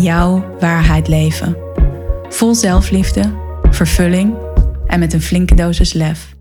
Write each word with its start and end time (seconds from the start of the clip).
jouw 0.00 0.56
waarheid 0.60 1.08
leven. 1.08 1.56
Vol 2.28 2.54
zelfliefde, 2.54 3.32
vervulling 3.70 4.34
en 4.86 4.98
met 4.98 5.12
een 5.12 5.22
flinke 5.22 5.54
dosis 5.54 5.92
lef. 5.92 6.36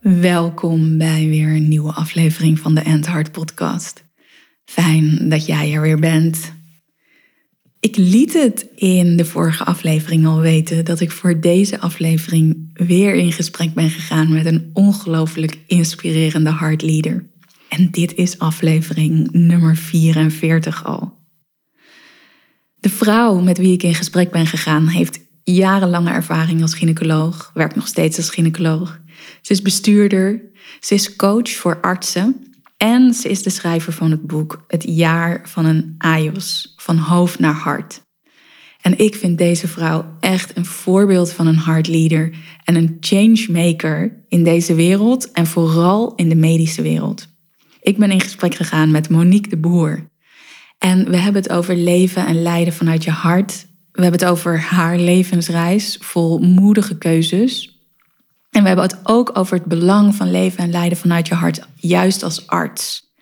Welkom 0.00 0.98
bij 0.98 1.28
weer 1.28 1.48
een 1.48 1.68
nieuwe 1.68 1.92
aflevering 1.92 2.58
van 2.58 2.74
de 2.74 2.80
End 2.80 3.06
Heart 3.06 3.32
Podcast. 3.32 4.04
Fijn 4.64 5.28
dat 5.28 5.46
jij 5.46 5.72
er 5.72 5.80
weer 5.80 5.98
bent. 5.98 6.59
Ik 7.80 7.96
liet 7.96 8.32
het 8.32 8.66
in 8.74 9.16
de 9.16 9.24
vorige 9.24 9.64
aflevering 9.64 10.26
al 10.26 10.40
weten 10.40 10.84
dat 10.84 11.00
ik 11.00 11.10
voor 11.10 11.40
deze 11.40 11.80
aflevering 11.80 12.70
weer 12.72 13.14
in 13.14 13.32
gesprek 13.32 13.74
ben 13.74 13.90
gegaan 13.90 14.32
met 14.32 14.46
een 14.46 14.70
ongelooflijk 14.72 15.58
inspirerende 15.66 16.50
hardleader. 16.50 17.28
En 17.68 17.90
dit 17.90 18.14
is 18.14 18.38
aflevering 18.38 19.28
nummer 19.32 19.76
44 19.76 20.84
al. 20.84 21.18
De 22.74 22.88
vrouw 22.88 23.40
met 23.40 23.58
wie 23.58 23.72
ik 23.72 23.82
in 23.82 23.94
gesprek 23.94 24.30
ben 24.30 24.46
gegaan 24.46 24.86
heeft 24.86 25.20
jarenlange 25.44 26.10
ervaring 26.10 26.62
als 26.62 26.74
gynaecoloog, 26.74 27.50
werkt 27.54 27.74
nog 27.74 27.86
steeds 27.86 28.16
als 28.16 28.30
gynaecoloog. 28.30 29.00
Ze 29.40 29.52
is 29.52 29.62
bestuurder, 29.62 30.42
ze 30.80 30.94
is 30.94 31.16
coach 31.16 31.50
voor 31.50 31.80
artsen 31.80 32.49
en 32.82 33.14
ze 33.14 33.28
is 33.28 33.42
de 33.42 33.50
schrijver 33.50 33.92
van 33.92 34.10
het 34.10 34.26
boek 34.26 34.64
Het 34.68 34.84
jaar 34.86 35.40
van 35.44 35.64
een 35.64 35.94
AIOS, 35.98 36.74
van 36.76 36.96
hoofd 36.96 37.38
naar 37.38 37.54
hart. 37.54 38.02
En 38.80 38.98
ik 38.98 39.14
vind 39.14 39.38
deze 39.38 39.68
vrouw 39.68 40.04
echt 40.20 40.56
een 40.56 40.64
voorbeeld 40.64 41.32
van 41.32 41.46
een 41.46 41.56
hardleader 41.56 42.30
en 42.64 42.74
een 42.74 42.96
changemaker 43.00 44.24
in 44.28 44.44
deze 44.44 44.74
wereld 44.74 45.30
en 45.30 45.46
vooral 45.46 46.12
in 46.14 46.28
de 46.28 46.34
medische 46.34 46.82
wereld. 46.82 47.28
Ik 47.82 47.98
ben 47.98 48.10
in 48.10 48.20
gesprek 48.20 48.54
gegaan 48.54 48.90
met 48.90 49.08
Monique 49.08 49.50
de 49.50 49.56
Boer. 49.56 50.08
En 50.78 51.10
we 51.10 51.16
hebben 51.16 51.42
het 51.42 51.52
over 51.52 51.76
leven 51.76 52.26
en 52.26 52.42
lijden 52.42 52.72
vanuit 52.72 53.04
je 53.04 53.10
hart. 53.10 53.66
We 53.92 54.02
hebben 54.02 54.20
het 54.20 54.30
over 54.30 54.60
haar 54.60 54.98
levensreis 54.98 55.98
vol 56.00 56.38
moedige 56.38 56.98
keuzes. 56.98 57.79
En 58.50 58.62
we 58.62 58.66
hebben 58.66 58.84
het 58.84 59.00
ook 59.02 59.38
over 59.38 59.56
het 59.56 59.64
belang 59.64 60.14
van 60.14 60.30
leven 60.30 60.58
en 60.58 60.70
lijden 60.70 60.98
vanuit 60.98 61.28
je 61.28 61.34
hart, 61.34 61.66
juist 61.74 62.22
als 62.22 62.46
arts. 62.46 63.12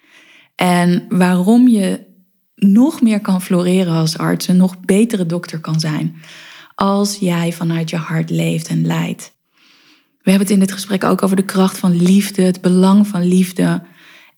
En 0.54 1.04
waarom 1.08 1.68
je 1.68 2.06
nog 2.54 3.02
meer 3.02 3.20
kan 3.20 3.42
floreren 3.42 3.92
als 3.92 4.18
arts, 4.18 4.48
een 4.48 4.56
nog 4.56 4.80
betere 4.80 5.26
dokter 5.26 5.60
kan 5.60 5.80
zijn, 5.80 6.16
als 6.74 7.16
jij 7.16 7.52
vanuit 7.52 7.90
je 7.90 7.96
hart 7.96 8.30
leeft 8.30 8.68
en 8.68 8.86
leidt. 8.86 9.36
We 10.22 10.30
hebben 10.30 10.48
het 10.48 10.56
in 10.56 10.66
dit 10.66 10.72
gesprek 10.72 11.04
ook 11.04 11.22
over 11.22 11.36
de 11.36 11.44
kracht 11.44 11.78
van 11.78 12.02
liefde, 12.02 12.42
het 12.42 12.60
belang 12.60 13.06
van 13.06 13.28
liefde 13.28 13.82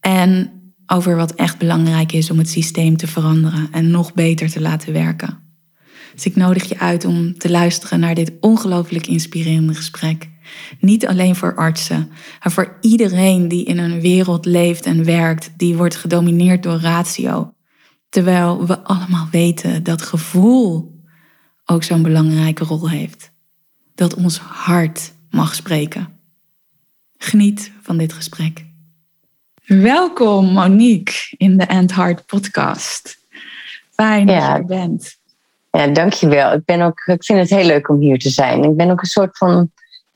en 0.00 0.52
over 0.86 1.16
wat 1.16 1.34
echt 1.34 1.58
belangrijk 1.58 2.12
is 2.12 2.30
om 2.30 2.38
het 2.38 2.48
systeem 2.48 2.96
te 2.96 3.06
veranderen 3.06 3.68
en 3.72 3.90
nog 3.90 4.14
beter 4.14 4.50
te 4.50 4.60
laten 4.60 4.92
werken. 4.92 5.38
Dus 6.14 6.26
ik 6.26 6.36
nodig 6.36 6.68
je 6.68 6.78
uit 6.78 7.04
om 7.04 7.38
te 7.38 7.50
luisteren 7.50 8.00
naar 8.00 8.14
dit 8.14 8.32
ongelooflijk 8.40 9.06
inspirerende 9.06 9.74
gesprek. 9.74 10.28
Niet 10.80 11.06
alleen 11.06 11.36
voor 11.36 11.54
artsen, 11.54 12.10
maar 12.42 12.52
voor 12.52 12.76
iedereen 12.80 13.48
die 13.48 13.64
in 13.64 13.78
een 13.78 14.00
wereld 14.00 14.44
leeft 14.44 14.86
en 14.86 15.04
werkt 15.04 15.52
die 15.56 15.76
wordt 15.76 15.96
gedomineerd 15.96 16.62
door 16.62 16.80
ratio. 16.80 17.54
Terwijl 18.08 18.66
we 18.66 18.78
allemaal 18.78 19.28
weten 19.30 19.82
dat 19.82 20.02
gevoel 20.02 20.98
ook 21.64 21.82
zo'n 21.82 22.02
belangrijke 22.02 22.64
rol 22.64 22.88
heeft. 22.88 23.32
Dat 23.94 24.14
ons 24.14 24.38
hart 24.38 25.12
mag 25.30 25.54
spreken. 25.54 26.08
Geniet 27.18 27.72
van 27.82 27.96
dit 27.96 28.12
gesprek. 28.12 28.64
Welkom 29.64 30.52
Monique 30.52 31.34
in 31.36 31.56
de 31.56 31.64
End 31.64 31.94
Heart 31.94 32.26
podcast. 32.26 33.18
Fijn 33.90 34.26
dat 34.26 34.36
je 34.36 34.42
er 34.42 34.64
bent. 34.64 35.18
Ja, 35.70 35.86
dankjewel. 35.86 36.52
Ik, 36.52 36.64
ben 36.64 36.80
ook, 36.80 37.00
ik 37.06 37.24
vind 37.24 37.38
het 37.38 37.50
heel 37.50 37.66
leuk 37.66 37.88
om 37.88 38.00
hier 38.00 38.18
te 38.18 38.30
zijn. 38.30 38.64
Ik 38.64 38.76
ben 38.76 38.90
ook 38.90 39.00
een 39.00 39.06
soort 39.06 39.36
van 39.38 39.70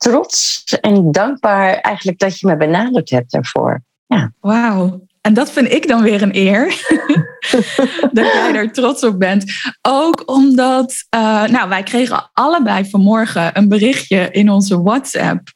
trots 0.05 0.63
en 0.81 1.11
dankbaar 1.11 1.73
eigenlijk 1.73 2.19
dat 2.19 2.39
je 2.39 2.47
me 2.47 2.57
benaderd 2.57 3.09
hebt 3.09 3.31
daarvoor. 3.31 3.81
Ja. 4.07 4.31
Wauw. 4.39 5.05
En 5.21 5.33
dat 5.33 5.51
vind 5.51 5.71
ik 5.71 5.87
dan 5.87 6.01
weer 6.01 6.21
een 6.21 6.35
eer. 6.35 6.65
dat 8.17 8.25
jij 8.33 8.53
er 8.53 8.71
trots 8.71 9.03
op 9.03 9.19
bent. 9.19 9.43
Ook 9.81 10.23
omdat, 10.25 11.05
uh, 11.15 11.43
nou, 11.43 11.69
wij 11.69 11.83
kregen 11.83 12.29
allebei 12.33 12.89
vanmorgen 12.89 13.57
een 13.57 13.69
berichtje 13.69 14.31
in 14.31 14.49
onze 14.49 14.81
WhatsApp. 14.81 15.53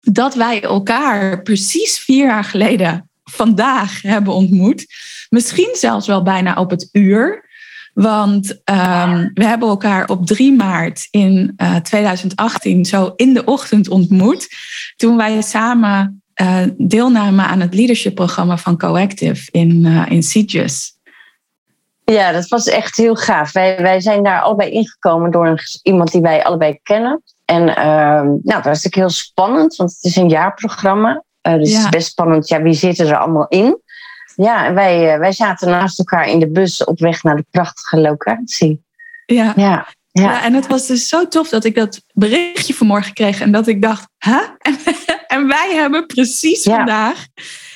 Dat 0.00 0.34
wij 0.34 0.62
elkaar 0.62 1.42
precies 1.42 1.98
vier 1.98 2.26
jaar 2.26 2.44
geleden 2.44 3.10
vandaag 3.24 4.02
hebben 4.02 4.32
ontmoet. 4.32 4.86
Misschien 5.28 5.70
zelfs 5.72 6.06
wel 6.06 6.22
bijna 6.22 6.54
op 6.54 6.70
het 6.70 6.88
uur. 6.92 7.47
Want 7.98 8.50
um, 8.50 9.30
we 9.34 9.44
hebben 9.44 9.68
elkaar 9.68 10.08
op 10.08 10.26
3 10.26 10.52
maart 10.52 11.08
in 11.10 11.54
uh, 11.56 11.76
eh, 11.76 11.82
2018 11.82 12.84
zo 12.84 13.12
in 13.16 13.34
de 13.34 13.44
ochtend 13.44 13.88
ontmoet. 13.88 14.48
Toen 14.96 15.16
wij 15.16 15.42
samen 15.42 16.22
uh, 16.42 16.62
deelnamen 16.76 17.44
aan 17.44 17.60
het 17.60 17.74
leadership-programma 17.74 18.56
van 18.56 18.76
Coactive 18.78 19.48
in, 19.50 19.84
uh, 19.84 20.10
in 20.10 20.22
Sitges. 20.22 20.92
Ja, 22.04 22.32
dat 22.32 22.48
was 22.48 22.66
echt 22.66 22.96
heel 22.96 23.14
gaaf. 23.14 23.52
Wij, 23.52 23.82
wij 23.82 24.00
zijn 24.00 24.22
daar 24.22 24.40
allebei 24.40 24.70
ingekomen 24.70 25.30
door 25.30 25.46
een, 25.46 25.58
iemand 25.82 26.12
die 26.12 26.20
wij 26.20 26.44
allebei 26.44 26.78
kennen. 26.82 27.22
En 27.44 27.68
uh, 27.68 27.74
nou, 27.76 28.42
dat 28.42 28.64
was 28.64 28.64
natuurlijk 28.64 28.94
heel 28.94 29.10
spannend, 29.10 29.76
want 29.76 29.90
het 29.90 30.04
is 30.04 30.16
een 30.16 30.28
jaarprogramma. 30.28 31.24
dus 31.40 31.70
ja. 31.70 31.76
het 31.76 31.84
is 31.84 31.88
best 31.88 32.10
spannend, 32.10 32.48
ja, 32.48 32.62
wie 32.62 32.74
zit 32.74 32.98
er 32.98 33.18
allemaal 33.18 33.46
in? 33.48 33.80
Ja, 34.44 34.72
wij, 34.72 35.12
eh, 35.12 35.18
wij 35.18 35.32
zaten 35.32 35.68
naast 35.68 35.98
elkaar 35.98 36.28
in 36.28 36.38
de 36.38 36.50
bus 36.50 36.84
op 36.84 36.98
weg 36.98 37.22
naar 37.22 37.36
de 37.36 37.44
prachtige 37.50 38.00
locatie. 38.00 38.82
Ja. 39.26 39.52
Ja. 39.56 39.88
Ja. 40.10 40.42
en 40.42 40.54
het 40.54 40.66
was 40.66 40.86
dus 40.86 41.08
zo 41.08 41.28
tof 41.28 41.48
dat 41.48 41.64
ik 41.64 41.74
dat 41.74 42.02
berichtje 42.12 42.74
vanmorgen 42.74 43.12
kreeg 43.12 43.40
en 43.40 43.52
dat 43.52 43.66
ik 43.66 43.82
dacht, 43.82 44.08
hè? 44.18 44.38
En, 44.58 44.78
en 45.26 45.46
wij 45.46 45.74
hebben 45.74 46.06
precies 46.06 46.62
vandaag 46.62 47.26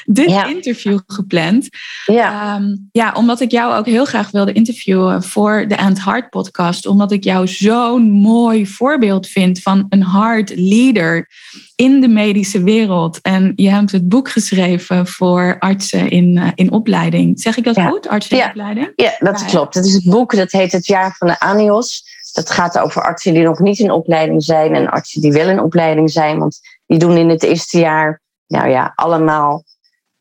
dit 0.04 0.44
interview 0.48 0.98
gepland. 1.06 1.68
Ja. 2.06 2.56
Um, 2.56 2.88
ja, 2.92 3.12
omdat 3.12 3.40
ik 3.40 3.50
jou 3.50 3.74
ook 3.74 3.86
heel 3.86 4.04
graag 4.04 4.30
wilde 4.30 4.52
interviewen 4.52 5.22
voor 5.22 5.64
de 5.68 5.74
End 5.74 6.04
Heart 6.04 6.30
podcast. 6.30 6.86
Omdat 6.86 7.12
ik 7.12 7.24
jou 7.24 7.48
zo'n 7.48 8.10
mooi 8.10 8.66
voorbeeld 8.66 9.26
vind 9.26 9.60
van 9.60 9.86
een 9.88 10.02
hard 10.02 10.52
leader 10.56 11.28
in 11.74 12.00
de 12.00 12.08
medische 12.08 12.62
wereld. 12.62 13.20
En 13.20 13.52
je 13.56 13.70
hebt 13.70 13.92
het 13.92 14.08
boek 14.08 14.28
geschreven 14.28 15.06
voor 15.06 15.56
artsen 15.58 16.10
in, 16.10 16.36
uh, 16.36 16.48
in 16.54 16.72
opleiding. 16.72 17.40
Zeg 17.40 17.56
ik 17.56 17.64
dat 17.64 17.80
goed, 17.80 18.08
artsen 18.08 18.38
in 18.38 18.48
opleiding? 18.48 18.92
Ja, 18.96 19.14
dat 19.18 19.44
klopt. 19.44 19.74
Het 19.74 19.86
is 19.86 19.94
het 19.94 20.04
boek, 20.04 20.36
dat 20.36 20.52
heet 20.52 20.72
Het 20.72 20.86
Jaar 20.86 21.14
van 21.18 21.28
de 21.28 21.40
Anios. 21.40 22.04
Dat 22.32 22.50
gaat 22.50 22.78
over 22.78 23.02
artsen 23.02 23.34
die 23.34 23.42
nog 23.42 23.58
niet 23.58 23.78
in 23.78 23.90
opleiding 23.90 24.44
zijn 24.44 24.74
en 24.74 24.90
artsen 24.90 25.20
die 25.20 25.32
wel 25.32 25.48
in 25.48 25.60
opleiding 25.60 26.10
zijn. 26.10 26.38
Want 26.38 26.60
die 26.86 26.98
doen 26.98 27.16
in 27.16 27.28
het 27.28 27.42
eerste 27.42 27.78
jaar, 27.78 28.20
nou 28.46 28.68
ja, 28.68 28.92
allemaal 28.94 29.64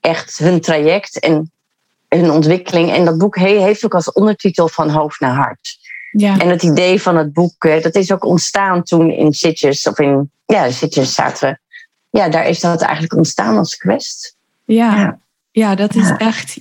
echt 0.01 0.38
hun 0.38 0.62
traject 0.62 1.19
en 1.19 1.51
hun 2.07 2.31
ontwikkeling. 2.31 2.92
En 2.92 3.06
dat 3.06 3.18
boek 3.18 3.36
heeft 3.36 3.86
ook 3.86 3.94
als 3.94 4.12
ondertitel 4.12 4.68
van 4.68 4.89
hoofd 4.89 5.19
naar 5.19 5.36
hart. 5.36 5.77
Ja. 6.12 6.39
En 6.39 6.50
het 6.50 6.63
idee 6.63 7.01
van 7.01 7.18
het 7.18 7.33
boek, 7.33 7.62
dat 7.62 7.95
is 7.95 8.12
ook 8.12 8.25
ontstaan 8.25 8.83
toen 8.83 9.12
in 9.12 9.33
Sitges, 9.33 9.88
of 9.88 10.00
in 10.00 10.31
ja, 10.45 10.71
Sitges 10.71 11.13
zaten 11.13 11.50
we. 11.50 11.59
Ja, 12.19 12.30
daar 12.30 12.48
is 12.48 12.59
dat 12.59 12.81
eigenlijk 12.81 13.13
ontstaan 13.13 13.57
als 13.57 13.77
quest. 13.77 14.36
Ja, 14.65 14.95
ja. 14.95 15.19
ja 15.51 15.75
dat 15.75 15.95
is 15.95 16.13
echt 16.18 16.57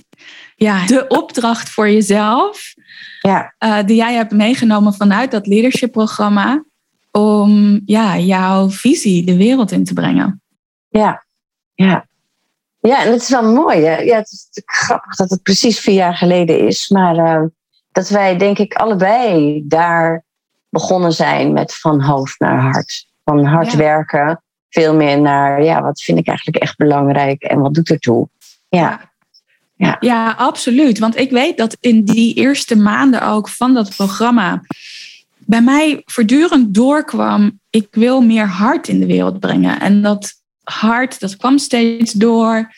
ja, 0.55 0.85
de 0.85 1.07
opdracht 1.07 1.69
voor 1.69 1.89
jezelf. 1.89 2.73
Ja. 3.21 3.53
Uh, 3.59 3.83
die 3.85 3.95
jij 3.95 4.13
hebt 4.13 4.31
meegenomen 4.31 4.93
vanuit 4.93 5.31
dat 5.31 5.47
leadership 5.47 5.91
programma. 5.91 6.63
Om 7.11 7.81
ja, 7.85 8.17
jouw 8.17 8.69
visie 8.69 9.25
de 9.25 9.37
wereld 9.37 9.71
in 9.71 9.83
te 9.83 9.93
brengen. 9.93 10.41
Ja, 10.89 11.25
ja. 11.73 12.07
Ja, 12.81 13.03
en 13.05 13.11
het 13.11 13.21
is 13.21 13.29
wel 13.29 13.53
mooi. 13.53 13.83
Hè? 13.83 13.97
Ja, 13.97 14.17
het 14.17 14.31
is 14.31 14.61
grappig 14.65 15.15
dat 15.15 15.29
het 15.29 15.41
precies 15.41 15.79
vier 15.79 15.95
jaar 15.95 16.15
geleden 16.15 16.59
is. 16.67 16.89
Maar 16.89 17.15
uh, 17.15 17.47
dat 17.91 18.09
wij, 18.09 18.37
denk 18.37 18.57
ik, 18.57 18.73
allebei 18.73 19.61
daar 19.67 20.23
begonnen 20.69 21.11
zijn 21.11 21.53
met 21.53 21.75
van 21.75 22.01
hoofd 22.01 22.39
naar 22.39 22.61
hart. 22.61 23.07
Van 23.23 23.45
hard 23.45 23.75
werken, 23.75 24.43
veel 24.69 24.95
meer 24.95 25.21
naar, 25.21 25.63
ja, 25.63 25.81
wat 25.81 26.01
vind 26.01 26.17
ik 26.17 26.27
eigenlijk 26.27 26.57
echt 26.57 26.77
belangrijk 26.77 27.41
en 27.41 27.59
wat 27.59 27.73
doet 27.73 27.89
ertoe? 27.89 28.29
Ja. 28.69 29.09
Ja. 29.75 29.97
ja, 29.99 30.31
absoluut. 30.31 30.99
Want 30.99 31.17
ik 31.17 31.31
weet 31.31 31.57
dat 31.57 31.77
in 31.79 32.03
die 32.03 32.35
eerste 32.35 32.75
maanden 32.75 33.27
ook 33.27 33.49
van 33.49 33.73
dat 33.73 33.95
programma 33.95 34.61
bij 35.51 35.61
mij 35.61 36.01
voortdurend 36.05 36.73
doorkwam, 36.73 37.59
ik 37.69 37.87
wil 37.91 38.21
meer 38.21 38.47
hart 38.47 38.87
in 38.87 38.99
de 38.99 39.05
wereld 39.05 39.39
brengen. 39.39 39.79
En 39.79 40.01
dat 40.01 40.40
hart, 40.63 41.19
dat 41.19 41.37
kwam 41.37 41.57
steeds 41.57 42.11
door. 42.11 42.73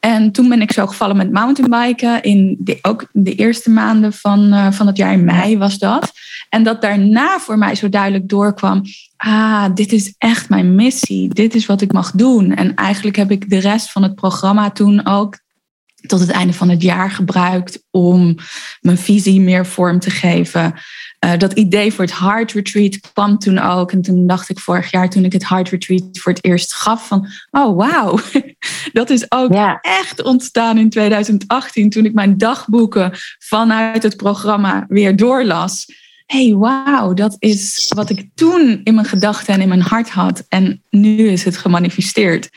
En 0.00 0.32
toen 0.32 0.48
ben 0.48 0.60
ik 0.60 0.72
zo 0.72 0.86
gevallen 0.86 1.16
met 1.16 1.32
mountainbiken. 1.32 2.22
In 2.22 2.56
de, 2.58 2.78
ook 2.82 3.08
de 3.12 3.34
eerste 3.34 3.70
maanden 3.70 4.12
van, 4.12 4.54
uh, 4.54 4.72
van 4.72 4.86
het 4.86 4.96
jaar 4.96 5.12
in 5.12 5.24
mei 5.24 5.58
was 5.58 5.78
dat. 5.78 6.12
En 6.48 6.62
dat 6.62 6.82
daarna 6.82 7.38
voor 7.38 7.58
mij 7.58 7.74
zo 7.74 7.88
duidelijk 7.88 8.28
doorkwam. 8.28 8.82
Ah, 9.16 9.66
dit 9.74 9.92
is 9.92 10.14
echt 10.18 10.48
mijn 10.48 10.74
missie. 10.74 11.28
Dit 11.28 11.54
is 11.54 11.66
wat 11.66 11.80
ik 11.80 11.92
mag 11.92 12.10
doen. 12.10 12.54
En 12.54 12.74
eigenlijk 12.74 13.16
heb 13.16 13.30
ik 13.30 13.50
de 13.50 13.58
rest 13.58 13.92
van 13.92 14.02
het 14.02 14.14
programma 14.14 14.70
toen 14.70 15.06
ook 15.06 15.38
tot 16.06 16.20
het 16.20 16.30
einde 16.30 16.52
van 16.52 16.68
het 16.68 16.82
jaar 16.82 17.10
gebruikt 17.10 17.84
om 17.90 18.36
mijn 18.80 18.98
visie 18.98 19.40
meer 19.40 19.66
vorm 19.66 19.98
te 19.98 20.10
geven. 20.10 20.74
Uh, 21.24 21.36
dat 21.38 21.52
idee 21.52 21.92
voor 21.92 22.04
het 22.04 22.18
Heart 22.18 22.52
Retreat 22.52 23.00
kwam 23.12 23.38
toen 23.38 23.58
ook. 23.58 23.92
En 23.92 24.02
toen 24.02 24.26
dacht 24.26 24.48
ik 24.48 24.58
vorig 24.58 24.90
jaar, 24.90 25.10
toen 25.10 25.24
ik 25.24 25.32
het 25.32 25.48
Heart 25.48 25.68
Retreat 25.68 26.18
voor 26.18 26.32
het 26.32 26.44
eerst 26.44 26.74
gaf, 26.74 27.06
van 27.06 27.28
oh 27.50 27.76
wauw, 27.76 28.18
dat 28.92 29.10
is 29.10 29.26
ook 29.28 29.52
echt 29.80 30.22
ontstaan 30.22 30.78
in 30.78 30.90
2018 30.90 31.90
toen 31.90 32.04
ik 32.04 32.14
mijn 32.14 32.38
dagboeken 32.38 33.12
vanuit 33.38 34.02
het 34.02 34.16
programma 34.16 34.84
weer 34.88 35.16
doorlas. 35.16 35.86
hey, 36.26 36.54
wauw, 36.54 37.14
dat 37.14 37.36
is 37.38 37.92
wat 37.94 38.10
ik 38.10 38.28
toen 38.34 38.80
in 38.84 38.94
mijn 38.94 39.06
gedachten 39.06 39.54
en 39.54 39.60
in 39.60 39.68
mijn 39.68 39.80
hart 39.80 40.10
had. 40.10 40.44
En 40.48 40.82
nu 40.90 41.28
is 41.28 41.44
het 41.44 41.56
gemanifesteerd. 41.56 42.50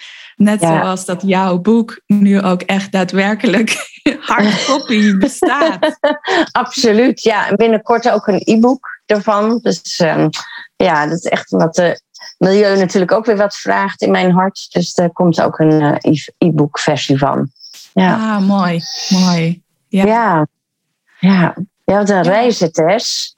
Net 0.44 0.62
zoals 0.62 1.06
dat 1.06 1.22
jouw 1.26 1.60
boek 1.60 2.02
nu 2.06 2.42
ook 2.42 2.62
echt 2.62 2.92
daadwerkelijk 2.92 4.02
hardcopy 4.20 5.16
bestaat. 5.18 6.00
Absoluut, 6.52 7.24
ja. 7.24 7.56
binnenkort 7.56 8.10
ook 8.10 8.28
een 8.28 8.42
e-book 8.44 9.02
ervan. 9.06 9.60
Dus 9.62 10.00
um, 10.00 10.30
ja, 10.76 11.08
dat 11.08 11.18
is 11.18 11.26
echt 11.26 11.50
wat 11.50 11.76
de 11.76 12.02
milieu 12.38 12.78
natuurlijk 12.78 13.12
ook 13.12 13.26
weer 13.26 13.38
wat 13.38 13.56
vraagt 13.56 14.02
in 14.02 14.12
mijn 14.12 14.32
hart. 14.32 14.68
Dus 14.72 14.98
er 14.98 15.12
komt 15.12 15.42
ook 15.42 15.60
een 15.60 15.82
uh, 15.82 16.26
e-book 16.38 16.80
versie 16.80 17.18
van. 17.18 17.52
Ja, 17.94 18.36
ah, 18.36 18.48
mooi, 18.48 18.80
mooi. 19.10 19.62
Ja, 19.88 20.06
ja. 20.06 20.48
ja. 21.20 21.56
Een 22.00 22.06
ja. 22.06 22.22
reis. 22.22 23.34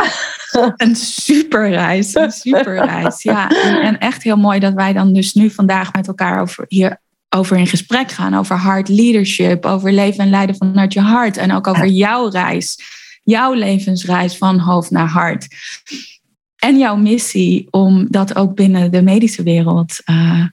Een 0.77 0.95
super 0.95 1.69
reis, 1.69 2.15
een 2.15 2.31
super 2.31 2.85
reis. 2.85 3.23
Ja, 3.23 3.49
en, 3.49 3.81
en, 3.81 3.99
echt 3.99 4.23
heel 4.23 4.37
mooi 4.37 4.59
dat 4.59 4.73
wij 4.73 4.93
dan 4.93 5.13
dus 5.13 5.33
nu 5.33 5.49
vandaag 5.49 5.93
met 5.93 6.07
elkaar 6.07 6.41
over, 6.41 6.65
hier 6.67 7.01
over 7.29 7.57
in 7.57 7.67
gesprek 7.67 8.11
gaan. 8.11 8.35
Over 8.35 8.55
hard 8.55 8.87
leadership, 8.87 9.65
over 9.65 9.91
leven 9.91 10.23
en 10.23 10.29
leiden 10.29 10.55
vanuit 10.55 10.93
je 10.93 10.99
hart. 10.99 11.37
En 11.37 11.51
ook 11.51 11.67
over 11.67 11.87
jouw 11.87 12.29
reis, 12.29 12.77
jouw 13.23 13.53
levensreis 13.53 14.37
van 14.37 14.59
hoofd 14.59 14.91
naar 14.91 15.07
hart. 15.07 15.47
En 16.55 16.77
jouw 16.77 16.95
missie 16.95 17.67
om 17.69 18.07
dat 18.09 18.35
ook 18.35 18.55
binnen 18.55 18.91
de 18.91 19.01
medische 19.01 19.43
wereld 19.43 20.01
uh, 20.05 20.45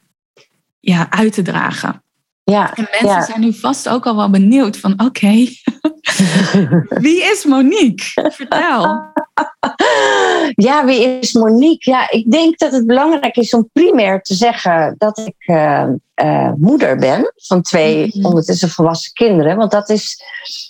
ja, 0.81 1.11
uit 1.11 1.33
te 1.33 1.43
dragen. 1.43 2.02
Ja, 2.45 2.75
en 2.75 2.89
mensen 2.91 3.23
zijn 3.23 3.41
nu 3.41 3.53
vast 3.53 3.89
ook 3.89 4.07
al 4.07 4.17
wel 4.17 4.31
benieuwd 4.31 4.77
van 4.77 4.93
oké, 5.05 5.29
wie 7.05 7.23
is 7.23 7.45
Monique? 7.45 8.31
Vertel. 8.33 8.87
Ja, 10.55 10.85
wie 10.85 11.19
is 11.19 11.33
Monique? 11.33 11.91
Ja, 11.91 12.11
ik 12.11 12.31
denk 12.31 12.59
dat 12.59 12.73
het 12.73 12.87
belangrijk 12.87 13.37
is 13.37 13.55
om 13.55 13.71
primair 13.73 14.23
te 14.23 14.35
zeggen 14.35 14.95
dat 14.99 15.19
ik 15.19 15.35
uh, 15.47 15.85
uh, 16.23 16.53
moeder 16.57 16.97
ben 16.97 17.33
van 17.37 17.63
twee 17.63 18.05
mm-hmm. 18.05 18.25
ondertussen 18.25 18.69
volwassen 18.69 19.13
kinderen. 19.13 19.57
Want 19.57 19.71
dat 19.71 19.89
is, 19.89 20.23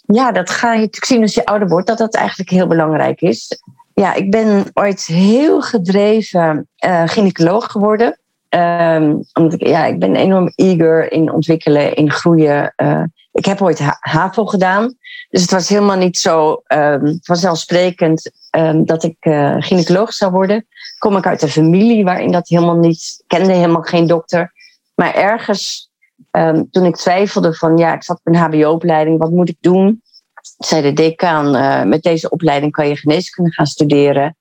ja, 0.07 0.33
dat 0.33 0.51
ga 0.51 0.73
je 0.73 0.79
natuurlijk 0.79 1.05
zien 1.05 1.23
als 1.23 1.35
je 1.35 1.45
ouder 1.45 1.69
wordt, 1.69 1.87
dat 1.87 1.99
dat 1.99 2.15
eigenlijk 2.15 2.51
heel 2.51 2.67
belangrijk 2.67 3.21
is. 3.21 3.63
Ja, 3.95 4.15
ik 4.15 4.31
ben 4.31 4.65
ooit 4.73 5.05
heel 5.05 5.63
gedreven 5.63 6.69
uh, 6.87 7.03
gynaecoloog 7.07 7.67
geworden. 7.71 8.19
Um, 8.55 9.25
omdat 9.33 9.53
ik, 9.53 9.67
ja, 9.67 9.85
ik 9.85 9.99
ben 9.99 10.17
enorm 10.17 10.53
eager 10.55 11.13
in 11.13 11.33
ontwikkelen, 11.33 11.95
in 11.95 12.11
groeien. 12.11 12.73
Uh, 12.77 13.03
ik 13.33 13.45
heb 13.45 13.63
ooit 13.63 13.79
HAVO 14.01 14.47
gedaan. 14.47 14.95
Dus 15.29 15.41
het 15.41 15.51
was 15.51 15.69
helemaal 15.69 15.97
niet 15.97 16.19
zo 16.19 16.63
um, 16.69 17.19
vanzelfsprekend 17.23 18.31
um, 18.57 18.85
dat 18.85 19.05
ik 19.05 19.17
uh, 19.21 19.57
gynaecoloog 19.59 20.13
zou 20.13 20.33
worden. 20.33 20.67
Kom 20.99 21.17
ik 21.17 21.27
uit 21.27 21.43
een 21.43 21.49
familie 21.49 22.05
waarin 22.05 22.33
dat 22.33 22.49
helemaal 22.49 22.77
niet, 22.77 23.25
kende 23.27 23.53
helemaal 23.53 23.83
geen 23.83 24.07
dokter. 24.07 24.53
Maar 24.95 25.15
ergens, 25.15 25.91
toen 26.71 26.85
ik 26.85 26.97
twijfelde 26.97 27.55
van 27.55 27.77
ja, 27.77 27.95
ik 27.95 28.05
zat 28.05 28.21
op 28.23 28.35
een 28.35 28.41
HBO-opleiding, 28.41 29.19
wat 29.19 29.31
moet 29.31 29.49
ik 29.49 29.57
doen? 29.61 30.03
Zei 30.59 30.83
de 30.83 30.93
decaan, 30.93 31.57
uh, 31.57 31.83
met 31.83 32.03
deze 32.03 32.31
opleiding 32.31 32.73
kan 32.73 32.89
je 32.89 32.97
geneeskunde 32.97 33.53
gaan 33.53 33.67
studeren. 33.67 34.37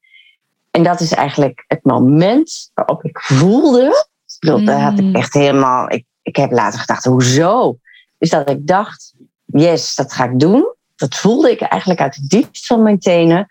En 0.72 0.84
dat 0.84 1.00
is 1.00 1.12
eigenlijk 1.12 1.64
het 1.68 1.84
moment 1.84 2.72
waarop 2.74 3.04
ik 3.04 3.20
voelde. 3.20 4.08
Ik 4.40 4.66
daar 4.66 4.82
had 4.82 5.00
ik 5.00 5.06
mm. 5.06 5.16
echt 5.16 5.34
helemaal. 5.34 5.92
Ik, 5.92 6.06
ik 6.22 6.36
heb 6.36 6.52
later 6.52 6.80
gedacht, 6.80 7.06
hoezo? 7.06 7.78
Is 8.18 8.30
dat 8.30 8.50
ik 8.50 8.68
dacht, 8.68 9.14
yes, 9.46 9.96
dat 9.96 10.14
ga 10.14 10.24
ik 10.24 10.40
doen. 10.40 10.74
Dat 10.96 11.16
voelde 11.16 11.52
ik 11.52 11.62
eigenlijk 11.62 12.02
uit 12.02 12.16
het 12.16 12.30
diepst 12.30 12.66
van 12.66 12.84
mijn 12.84 13.00
tenen. 13.00 13.48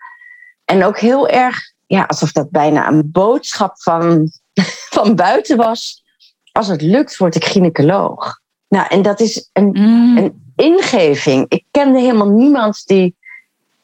En 0.65 0.83
ook 0.83 0.99
heel 0.99 1.27
erg, 1.27 1.57
ja, 1.87 2.03
alsof 2.03 2.31
dat 2.31 2.49
bijna 2.49 2.87
een 2.87 3.11
boodschap 3.11 3.81
van, 3.81 4.31
van 4.95 5.15
buiten 5.15 5.57
was. 5.57 6.03
Als 6.51 6.67
het 6.67 6.81
lukt, 6.81 7.17
word 7.17 7.35
ik 7.35 7.45
gynaecoloog. 7.45 8.39
Nou, 8.67 8.87
en 8.87 9.01
dat 9.01 9.19
is 9.19 9.49
een, 9.53 9.69
mm. 9.71 10.17
een 10.17 10.53
ingeving. 10.55 11.45
Ik 11.47 11.65
kende 11.71 11.99
helemaal 11.99 12.29
niemand 12.29 12.85
die 12.85 13.15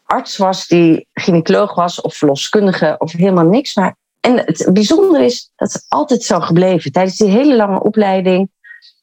arts 0.08 0.38
was, 0.38 0.68
die 0.68 1.08
gynaecoloog 1.14 1.76
was 1.76 2.02
of 2.02 2.16
verloskundige 2.16 2.96
of 2.98 3.12
helemaal 3.12 3.46
niks. 3.46 3.76
Maar, 3.76 3.96
en 4.20 4.38
het 4.38 4.70
bijzondere 4.74 5.26
is, 5.26 5.52
dat 5.56 5.70
is 5.70 5.86
altijd 5.88 6.24
zo 6.24 6.40
gebleven. 6.40 6.92
Tijdens 6.92 7.18
die 7.18 7.30
hele 7.30 7.56
lange 7.56 7.84
opleiding 7.84 8.50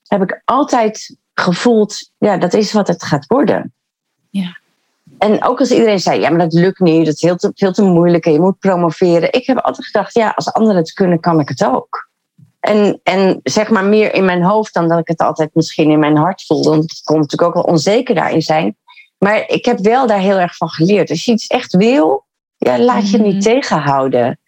heb 0.06 0.22
ik 0.22 0.42
altijd 0.44 1.16
gevoeld, 1.34 2.10
ja, 2.18 2.36
dat 2.36 2.54
is 2.54 2.72
wat 2.72 2.88
het 2.88 3.02
gaat 3.02 3.26
worden. 3.26 3.72
Ja. 4.30 4.58
En 5.18 5.44
ook 5.44 5.60
als 5.60 5.70
iedereen 5.70 6.00
zei, 6.00 6.20
ja, 6.20 6.30
maar 6.30 6.38
dat 6.38 6.52
lukt 6.52 6.78
niet, 6.78 7.04
dat 7.04 7.14
is 7.14 7.22
heel 7.22 7.36
te, 7.36 7.52
veel 7.54 7.72
te 7.72 7.82
moeilijk 7.82 8.26
en 8.26 8.32
je 8.32 8.40
moet 8.40 8.58
promoveren. 8.58 9.32
Ik 9.32 9.46
heb 9.46 9.58
altijd 9.58 9.86
gedacht, 9.86 10.14
ja, 10.14 10.32
als 10.36 10.52
anderen 10.52 10.82
het 10.82 10.92
kunnen, 10.92 11.20
kan 11.20 11.40
ik 11.40 11.48
het 11.48 11.64
ook. 11.64 12.08
En, 12.60 13.00
en 13.02 13.40
zeg 13.42 13.70
maar 13.70 13.84
meer 13.84 14.14
in 14.14 14.24
mijn 14.24 14.42
hoofd 14.42 14.74
dan 14.74 14.88
dat 14.88 14.98
ik 14.98 15.08
het 15.08 15.20
altijd 15.20 15.50
misschien 15.54 15.90
in 15.90 15.98
mijn 15.98 16.16
hart 16.16 16.46
voelde. 16.46 16.70
Want 16.70 16.84
ik 16.84 17.00
kon 17.04 17.18
natuurlijk 17.18 17.48
ook 17.48 17.64
wel 17.64 17.72
onzeker 17.72 18.14
daarin 18.14 18.42
zijn. 18.42 18.76
Maar 19.24 19.48
ik 19.48 19.64
heb 19.64 19.78
wel 19.78 20.06
daar 20.06 20.18
heel 20.18 20.38
erg 20.38 20.56
van 20.56 20.68
geleerd. 20.68 21.10
Als 21.10 21.24
je 21.24 21.32
iets 21.32 21.46
echt 21.46 21.76
wil, 21.76 22.26
ja, 22.56 22.78
laat 22.78 23.10
je 23.10 23.18
niet 23.18 23.32
mhm. 23.32 23.42
tegenhouden. 23.42 24.38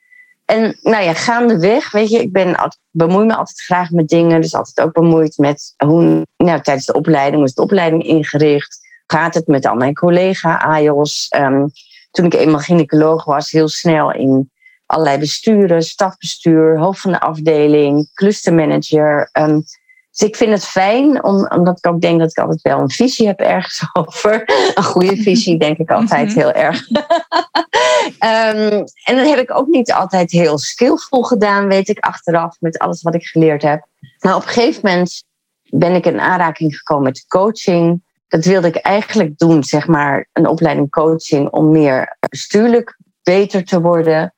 En 0.44 0.78
nou 0.82 1.04
ja, 1.04 1.14
gaandeweg, 1.14 1.90
weet 1.90 2.10
je, 2.10 2.20
ik 2.20 2.32
ben, 2.32 2.70
bemoei 2.90 3.26
me 3.26 3.36
altijd 3.36 3.60
graag 3.60 3.90
met 3.90 4.08
dingen. 4.08 4.40
Dus 4.40 4.54
altijd 4.54 4.86
ook 4.86 4.92
bemoeid 4.92 5.38
met 5.38 5.74
hoe, 5.76 6.26
nou, 6.36 6.60
tijdens 6.60 6.86
de 6.86 6.92
opleiding, 6.92 7.36
hoe 7.36 7.44
is 7.44 7.54
de 7.54 7.62
opleiding 7.62 8.02
ingericht? 8.02 8.78
Gaat 9.06 9.34
het 9.34 9.46
met 9.46 9.66
al 9.66 9.74
mijn 9.74 9.94
collega 9.94 10.56
AJOS? 10.56 11.26
Um, 11.36 11.70
toen 12.10 12.24
ik 12.24 12.34
eenmaal 12.34 12.60
gynaecoloog 12.60 13.24
was, 13.24 13.50
heel 13.50 13.68
snel 13.68 14.12
in 14.12 14.50
allerlei 14.86 15.18
besturen, 15.18 15.82
stafbestuur, 15.82 16.78
hoofd 16.78 17.00
van 17.00 17.12
de 17.12 17.20
afdeling, 17.20 18.10
clustermanager. 18.14 19.30
Um, 19.32 19.64
dus 20.16 20.28
ik 20.28 20.36
vind 20.36 20.50
het 20.50 20.64
fijn, 20.64 21.24
omdat 21.24 21.78
ik 21.78 21.86
ook 21.86 22.00
denk 22.00 22.20
dat 22.20 22.30
ik 22.30 22.38
altijd 22.38 22.62
wel 22.62 22.80
een 22.80 22.90
visie 22.90 23.26
heb 23.26 23.40
ergens 23.40 23.88
over. 23.92 24.42
Een 24.74 24.84
goede 24.84 25.16
visie, 25.16 25.58
denk 25.58 25.78
ik 25.78 25.90
altijd 25.90 26.28
mhm. 26.28 26.38
heel 26.38 26.52
erg. 26.52 26.90
um, 26.90 26.98
en 29.08 29.16
dat 29.16 29.28
heb 29.28 29.38
ik 29.38 29.56
ook 29.56 29.66
niet 29.66 29.92
altijd 29.92 30.30
heel 30.30 30.58
skillvol 30.58 31.22
gedaan, 31.22 31.68
weet 31.68 31.88
ik 31.88 31.98
achteraf, 31.98 32.56
met 32.60 32.78
alles 32.78 33.02
wat 33.02 33.14
ik 33.14 33.26
geleerd 33.26 33.62
heb. 33.62 33.86
Maar 34.18 34.34
op 34.34 34.42
een 34.42 34.48
gegeven 34.48 34.80
moment 34.82 35.24
ben 35.62 35.94
ik 35.94 36.06
in 36.06 36.20
aanraking 36.20 36.76
gekomen 36.76 37.04
met 37.04 37.24
coaching. 37.28 38.02
Dat 38.28 38.44
wilde 38.44 38.68
ik 38.68 38.76
eigenlijk 38.76 39.38
doen, 39.38 39.64
zeg 39.64 39.86
maar, 39.86 40.28
een 40.32 40.48
opleiding 40.48 40.90
coaching 40.90 41.50
om 41.50 41.70
meer 41.70 42.16
bestuurlijk 42.28 42.98
beter 43.22 43.64
te 43.64 43.80
worden. 43.80 44.34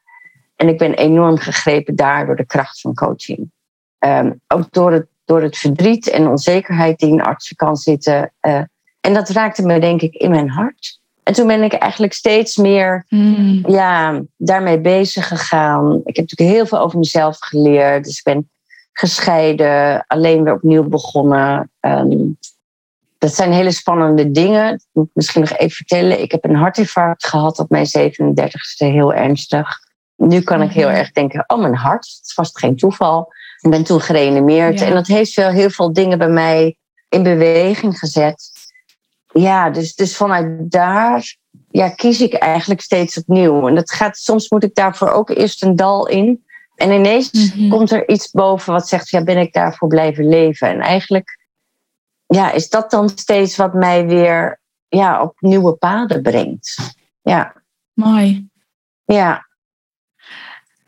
En 0.56 0.68
ik 0.68 0.78
ben 0.78 0.94
enorm 0.94 1.36
gegrepen 1.36 1.96
daar 1.96 2.26
door 2.26 2.36
de 2.36 2.46
kracht 2.46 2.80
van 2.80 2.94
coaching. 2.94 3.50
Um, 3.98 4.40
ook 4.46 4.72
door 4.72 4.92
het 4.92 5.06
door 5.28 5.42
het 5.42 5.56
verdriet 5.56 6.08
en 6.08 6.28
onzekerheid 6.28 6.98
die 6.98 7.08
in 7.08 7.22
artsen 7.22 7.56
kan 7.56 7.76
zitten. 7.76 8.32
Uh, 8.42 8.62
en 9.00 9.14
dat 9.14 9.28
raakte 9.28 9.62
me 9.62 9.80
denk 9.80 10.02
ik 10.02 10.14
in 10.14 10.30
mijn 10.30 10.48
hart. 10.48 11.00
En 11.22 11.34
toen 11.34 11.46
ben 11.46 11.62
ik 11.62 11.72
eigenlijk 11.72 12.12
steeds 12.12 12.56
meer 12.56 13.04
hmm. 13.08 13.62
ja, 13.66 14.22
daarmee 14.36 14.80
bezig 14.80 15.28
gegaan. 15.28 16.00
Ik 16.04 16.16
heb 16.16 16.28
natuurlijk 16.28 16.56
heel 16.56 16.66
veel 16.66 16.78
over 16.78 16.98
mezelf 16.98 17.36
geleerd. 17.40 18.04
Dus 18.04 18.18
ik 18.18 18.24
ben 18.24 18.50
gescheiden, 18.92 20.04
alleen 20.06 20.44
weer 20.44 20.54
opnieuw 20.54 20.88
begonnen. 20.88 21.70
Um, 21.80 22.38
dat 23.18 23.34
zijn 23.34 23.52
hele 23.52 23.70
spannende 23.70 24.30
dingen. 24.30 24.70
Dat 24.70 24.86
moet 24.92 25.06
ik 25.06 25.14
misschien 25.14 25.40
nog 25.40 25.52
even 25.52 25.76
vertellen. 25.76 26.22
Ik 26.22 26.32
heb 26.32 26.44
een 26.44 26.56
hartinfarct 26.56 27.26
gehad 27.26 27.58
op 27.58 27.70
mijn 27.70 27.86
37ste, 27.86 28.86
heel 28.86 29.14
ernstig. 29.14 29.78
Nu 30.16 30.40
kan 30.40 30.62
ik 30.62 30.70
heel 30.70 30.88
hmm. 30.88 30.96
erg 30.96 31.12
denken, 31.12 31.44
oh 31.46 31.60
mijn 31.60 31.74
hart, 31.74 32.06
het 32.06 32.26
is 32.26 32.34
vast 32.34 32.58
geen 32.58 32.76
toeval. 32.76 33.32
Ik 33.60 33.70
ben 33.70 33.84
toen 33.84 34.00
gereanimeerd. 34.00 34.80
En 34.80 34.94
dat 34.94 35.06
heeft 35.06 35.34
wel 35.34 35.50
heel 35.50 35.70
veel 35.70 35.92
dingen 35.92 36.18
bij 36.18 36.28
mij 36.28 36.76
in 37.08 37.22
beweging 37.22 37.98
gezet. 37.98 38.50
ja, 39.32 39.70
dus, 39.70 39.94
dus 39.94 40.16
vanuit 40.16 40.70
daar 40.70 41.36
ja, 41.70 41.88
kies 41.88 42.20
ik 42.20 42.32
eigenlijk 42.34 42.80
steeds 42.80 43.18
opnieuw. 43.18 43.68
En 43.68 43.74
dat 43.74 43.90
gaat, 43.90 44.16
soms 44.16 44.48
moet 44.48 44.64
ik 44.64 44.74
daarvoor 44.74 45.10
ook 45.10 45.30
eerst 45.30 45.62
een 45.62 45.76
dal 45.76 46.08
in. 46.08 46.44
En 46.74 46.90
ineens 46.90 47.30
Mhm. 47.32 47.68
komt 47.68 47.90
er 47.90 48.08
iets 48.08 48.30
boven 48.30 48.72
wat 48.72 48.88
zegt, 48.88 49.08
ja, 49.08 49.22
ben 49.22 49.36
ik 49.38 49.52
daarvoor 49.52 49.88
blijven 49.88 50.28
leven? 50.28 50.68
En 50.68 50.80
eigenlijk 50.80 51.38
ja, 52.26 52.50
is 52.52 52.68
dat 52.68 52.90
dan 52.90 53.08
steeds 53.08 53.56
wat 53.56 53.74
mij 53.74 54.06
weer 54.06 54.60
ja, 54.88 55.22
op 55.22 55.36
nieuwe 55.40 55.72
paden 55.72 56.22
brengt. 56.22 56.76
Ja, 57.22 57.62
Mooi. 57.92 58.48
ja. 59.04 59.47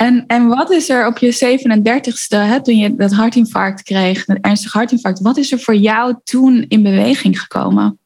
En, 0.00 0.25
en 0.26 0.47
wat 0.49 0.71
is 0.71 0.88
er 0.88 1.07
op 1.07 1.19
je 1.19 1.59
37ste, 1.59 2.37
hè, 2.37 2.62
toen 2.62 2.76
je 2.76 2.95
dat 2.95 3.12
hartinfarct 3.12 3.83
kreeg, 3.83 4.28
een 4.28 4.40
ernstig 4.40 4.73
hartinfarct, 4.73 5.21
wat 5.21 5.37
is 5.37 5.52
er 5.52 5.59
voor 5.59 5.75
jou 5.75 6.14
toen 6.25 6.64
in 6.69 6.83
beweging 6.83 7.40
gekomen? 7.40 7.99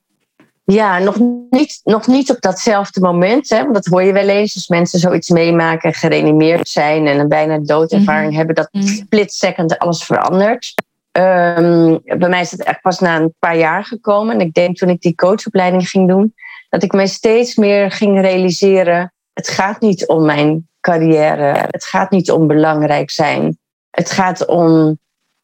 Ja, 0.64 0.98
nog 0.98 1.18
niet, 1.50 1.80
nog 1.84 2.06
niet 2.06 2.30
op 2.30 2.40
datzelfde 2.40 3.00
moment. 3.00 3.48
Hè, 3.48 3.62
want 3.62 3.74
dat 3.74 3.86
hoor 3.86 4.02
je 4.02 4.12
wel 4.12 4.28
eens 4.28 4.54
als 4.54 4.68
mensen 4.68 4.98
zoiets 4.98 5.28
meemaken, 5.28 5.94
gereanimeerd 5.94 6.68
zijn 6.68 7.06
en 7.06 7.18
een 7.18 7.28
bijna 7.28 7.58
doodervaring 7.58 8.28
Mhm. 8.28 8.36
hebben, 8.36 8.54
dat 8.54 8.68
Mhm. 8.72 8.86
split 8.86 9.32
second 9.32 9.78
alles 9.78 10.02
verandert. 10.04 10.74
Ehm, 11.12 11.96
bij 12.18 12.28
mij 12.28 12.40
is 12.40 12.50
het 12.50 12.62
echt 12.62 12.80
pas 12.80 12.98
na 13.00 13.16
een 13.20 13.34
paar 13.38 13.58
jaar 13.58 13.84
gekomen. 13.84 14.34
En 14.34 14.40
ik 14.46 14.54
denk 14.54 14.76
toen 14.76 14.88
ik 14.88 15.00
die 15.00 15.14
coachopleiding 15.14 15.88
ging 15.88 16.08
doen, 16.08 16.34
dat 16.68 16.82
ik 16.82 16.92
mij 16.92 17.06
steeds 17.06 17.54
meer 17.56 17.90
ging 17.90 18.20
realiseren: 18.20 19.12
het 19.32 19.48
gaat 19.48 19.80
niet 19.80 20.06
om 20.06 20.24
mijn 20.24 20.68
carrière, 20.84 21.66
het 21.70 21.84
gaat 21.84 22.10
niet 22.10 22.30
om 22.30 22.46
belangrijk 22.46 23.10
zijn. 23.10 23.58
Het 23.90 24.10
gaat 24.10 24.46
om 24.46 24.98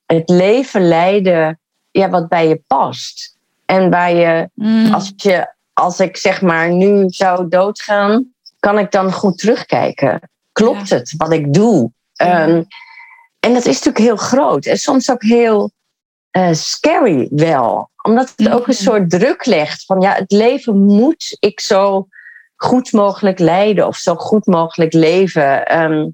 het 0.06 0.28
leven 0.28 0.88
leiden 0.88 1.60
ja, 1.90 2.08
wat 2.10 2.28
bij 2.28 2.48
je 2.48 2.62
past. 2.66 3.36
En 3.66 3.90
waar 3.90 4.12
je 4.14 4.48
Mm. 4.54 4.94
als, 4.94 5.12
je, 5.16 5.54
als 5.72 6.00
ik 6.00 6.16
zeg 6.16 6.42
maar 6.42 6.70
nu 6.72 7.04
zou 7.08 7.48
doodgaan, 7.48 8.32
kan 8.58 8.78
ik 8.78 8.90
dan 8.90 9.12
goed 9.12 9.38
terugkijken. 9.38 10.20
Klopt 10.52 10.88
Ja. 10.88 10.96
het 10.96 11.14
wat 11.16 11.32
ik 11.32 11.52
doe? 11.54 11.90
Ja. 12.12 12.46
Ehm, 12.46 12.62
en 13.40 13.52
dat 13.52 13.66
is 13.66 13.74
natuurlijk 13.84 13.98
heel 13.98 14.16
groot 14.16 14.66
en 14.66 14.78
soms 14.78 15.10
ook 15.10 15.22
heel 15.22 15.70
eh, 16.30 16.52
scary 16.52 17.28
wel. 17.30 17.90
Omdat 18.02 18.32
het 18.36 18.50
ook 18.50 18.66
een 18.66 18.74
soort 18.74 19.10
druk 19.10 19.46
legt 19.46 19.84
van 19.84 20.00
ja, 20.00 20.12
het 20.14 20.30
leven 20.32 20.78
moet 20.84 21.36
ik 21.40 21.60
zo 21.60 22.06
goed 22.62 22.92
mogelijk 22.92 23.38
leiden 23.38 23.86
of 23.86 23.96
zo 23.96 24.14
goed 24.14 24.46
mogelijk 24.46 24.92
leven. 24.92 25.66
Ehm, 25.66 26.08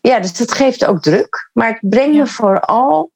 ja, 0.00 0.20
dus 0.20 0.36
dat 0.36 0.52
geeft 0.52 0.84
ook 0.84 1.02
druk. 1.02 1.50
Maar 1.52 1.68
het 1.68 1.90
brengt 1.90 2.16
me 2.16 2.26
vooral 2.26 3.10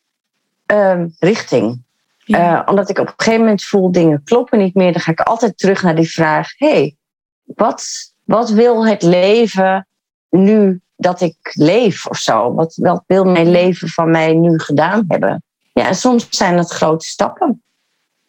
ehm, 0.66 1.08
richting. 1.18 1.82
Ja. 2.18 2.62
Eh, 2.62 2.68
omdat 2.68 2.88
ik 2.88 2.98
op 2.98 3.06
een 3.06 3.12
gegeven 3.16 3.40
moment 3.40 3.64
voel 3.64 3.92
dingen 3.92 4.22
kloppen 4.24 4.58
niet 4.58 4.74
meer. 4.74 4.92
Dan 4.92 5.00
ga 5.00 5.10
ik 5.10 5.20
altijd 5.20 5.58
terug 5.58 5.82
naar 5.82 5.94
die 5.94 6.10
vraag: 6.10 6.48
hey, 6.56 6.96
wat, 7.44 7.84
wat 8.24 8.50
wil 8.50 8.86
het 8.86 9.02
leven 9.02 9.86
nu 10.30 10.80
dat 10.96 11.20
ik 11.20 11.36
leef 11.52 12.06
of 12.06 12.18
zo? 12.18 12.54
Wat, 12.54 12.76
wat 12.76 13.04
wil 13.06 13.24
mijn 13.24 13.50
leven 13.50 13.88
van 13.88 14.10
mij 14.10 14.34
nu 14.34 14.58
gedaan 14.58 15.04
hebben? 15.08 15.42
Ja, 15.72 15.86
en 15.86 15.94
soms 15.94 16.26
zijn 16.30 16.58
het 16.58 16.70
grote 16.70 17.06
stappen. 17.06 17.62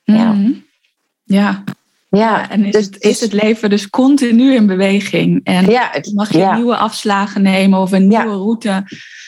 ja. 0.03 0.31
Mhm. 0.31 0.51
ja. 1.23 1.63
Ja, 2.09 2.49
En 2.49 2.65
is, 2.65 2.71
dus- 2.71 2.85
het, 2.85 3.01
is 3.01 3.19
het 3.19 3.33
leven 3.33 3.69
dus 3.69 3.89
continu 3.89 4.55
in 4.55 4.67
beweging? 4.67 5.41
En 5.43 5.65
ja, 5.69 5.89
het, 5.91 6.11
mag 6.13 6.31
je 6.31 6.37
ja. 6.37 6.55
nieuwe 6.55 6.75
afslagen 6.77 7.41
nemen 7.41 7.79
of 7.79 7.91
een 7.91 8.11
Ja. 8.11 8.21
nieuwe 8.23 8.37
route 8.37 8.83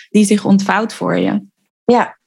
die 0.09 0.25
zich 0.25 0.45
ontvouwt 0.45 0.93
voor 0.93 1.17
je? 1.17 1.41
ja, 1.85 2.17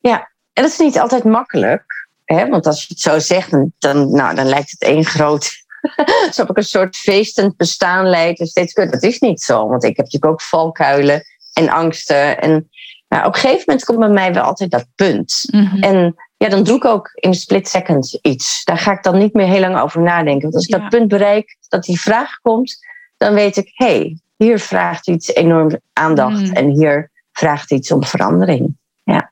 ja. 0.00 0.34
En 0.52 0.62
dat 0.62 0.72
is 0.72 0.78
niet 0.78 0.98
altijd 0.98 1.24
makkelijk. 1.24 1.84
Hè? 2.24 2.48
Want 2.48 2.66
als 2.66 2.80
je 2.80 2.86
het 2.88 3.00
zo 3.00 3.18
zegt, 3.18 3.50
dan, 3.50 3.72
dan, 3.78 4.10
nou, 4.10 4.34
dan 4.34 4.46
lijkt 4.46 4.70
het 4.70 4.82
één 4.82 5.04
groot. 5.04 5.50
Alsof 6.26 6.48
ik 6.48 6.56
een 6.56 6.64
soort 6.64 6.96
feestend 6.96 7.56
bestaan 7.56 8.06
leid. 8.06 8.40
En 8.40 8.46
steeds. 8.46 8.74
Dat 8.74 9.02
is 9.02 9.18
niet 9.18 9.40
zo. 9.40 9.68
Want 9.68 9.84
ik 9.84 9.96
heb 9.96 10.04
natuurlijk 10.04 10.32
ook 10.32 10.42
valkuilen 10.42 11.22
en 11.52 11.68
angsten. 11.68 12.40
En 12.40 12.68
nou, 13.08 13.26
op 13.26 13.34
een 13.34 13.40
gegeven 13.40 13.62
moment 13.66 13.84
komt 13.84 13.98
bij 13.98 14.08
mij 14.08 14.32
wel 14.32 14.42
altijd 14.42 14.70
dat 14.70 14.86
punt. 14.94 15.42
Mhm. 15.50 15.82
En 15.82 16.14
ja, 16.36 16.48
dan 16.48 16.62
doe 16.62 16.76
ik 16.76 16.84
ook 16.84 17.10
in 17.14 17.28
een 17.28 17.34
split 17.34 17.68
second 17.68 18.18
iets. 18.22 18.64
Daar 18.64 18.78
ga 18.78 18.92
ik 18.92 19.02
dan 19.02 19.18
niet 19.18 19.32
meer 19.32 19.46
heel 19.46 19.60
lang 19.60 19.78
over 19.80 20.00
nadenken. 20.00 20.42
Want 20.42 20.54
als 20.54 20.64
ik 20.66 20.74
Ja. 20.74 20.78
dat 20.78 20.88
punt 20.88 21.08
bereik, 21.08 21.56
dat 21.68 21.84
die 21.84 22.00
vraag 22.00 22.40
komt, 22.42 22.78
dan 23.16 23.34
weet 23.34 23.56
ik, 23.56 23.70
hé, 23.74 23.86
hey, 23.86 24.18
hier 24.36 24.58
vraagt 24.58 25.08
iets 25.08 25.34
enorm 25.34 25.78
aandacht. 25.92 26.40
Mm. 26.46 26.52
En 26.52 26.68
hier 26.70 27.10
vraagt 27.32 27.72
iets 27.72 27.90
om 27.92 28.04
verandering. 28.04 28.76
ja. 29.04 29.30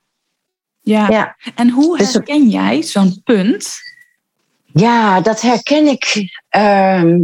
Ja. 1.09 1.35
En 1.55 1.69
hoe 1.69 1.97
Dus- 1.97 2.13
herken 2.13 2.49
jij 2.49 2.81
zo'n 2.81 3.21
punt? 3.23 3.77
Ja, 4.65 5.21
dat 5.21 5.41
herken 5.41 5.87
ik. 5.87 6.29
Ehm, 6.49 7.19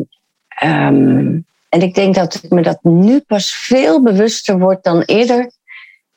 ehm, 0.48 1.40
en 1.70 1.82
ik 1.82 1.94
denk 1.96 2.16
dat 2.16 2.40
ik 2.44 2.50
me 2.50 2.62
dat 2.62 2.80
nu 2.84 3.20
pas 3.20 3.52
veel 3.56 4.02
bewuster 4.04 4.60
word 4.60 4.84
dan 4.84 5.02
eerder. 5.02 5.52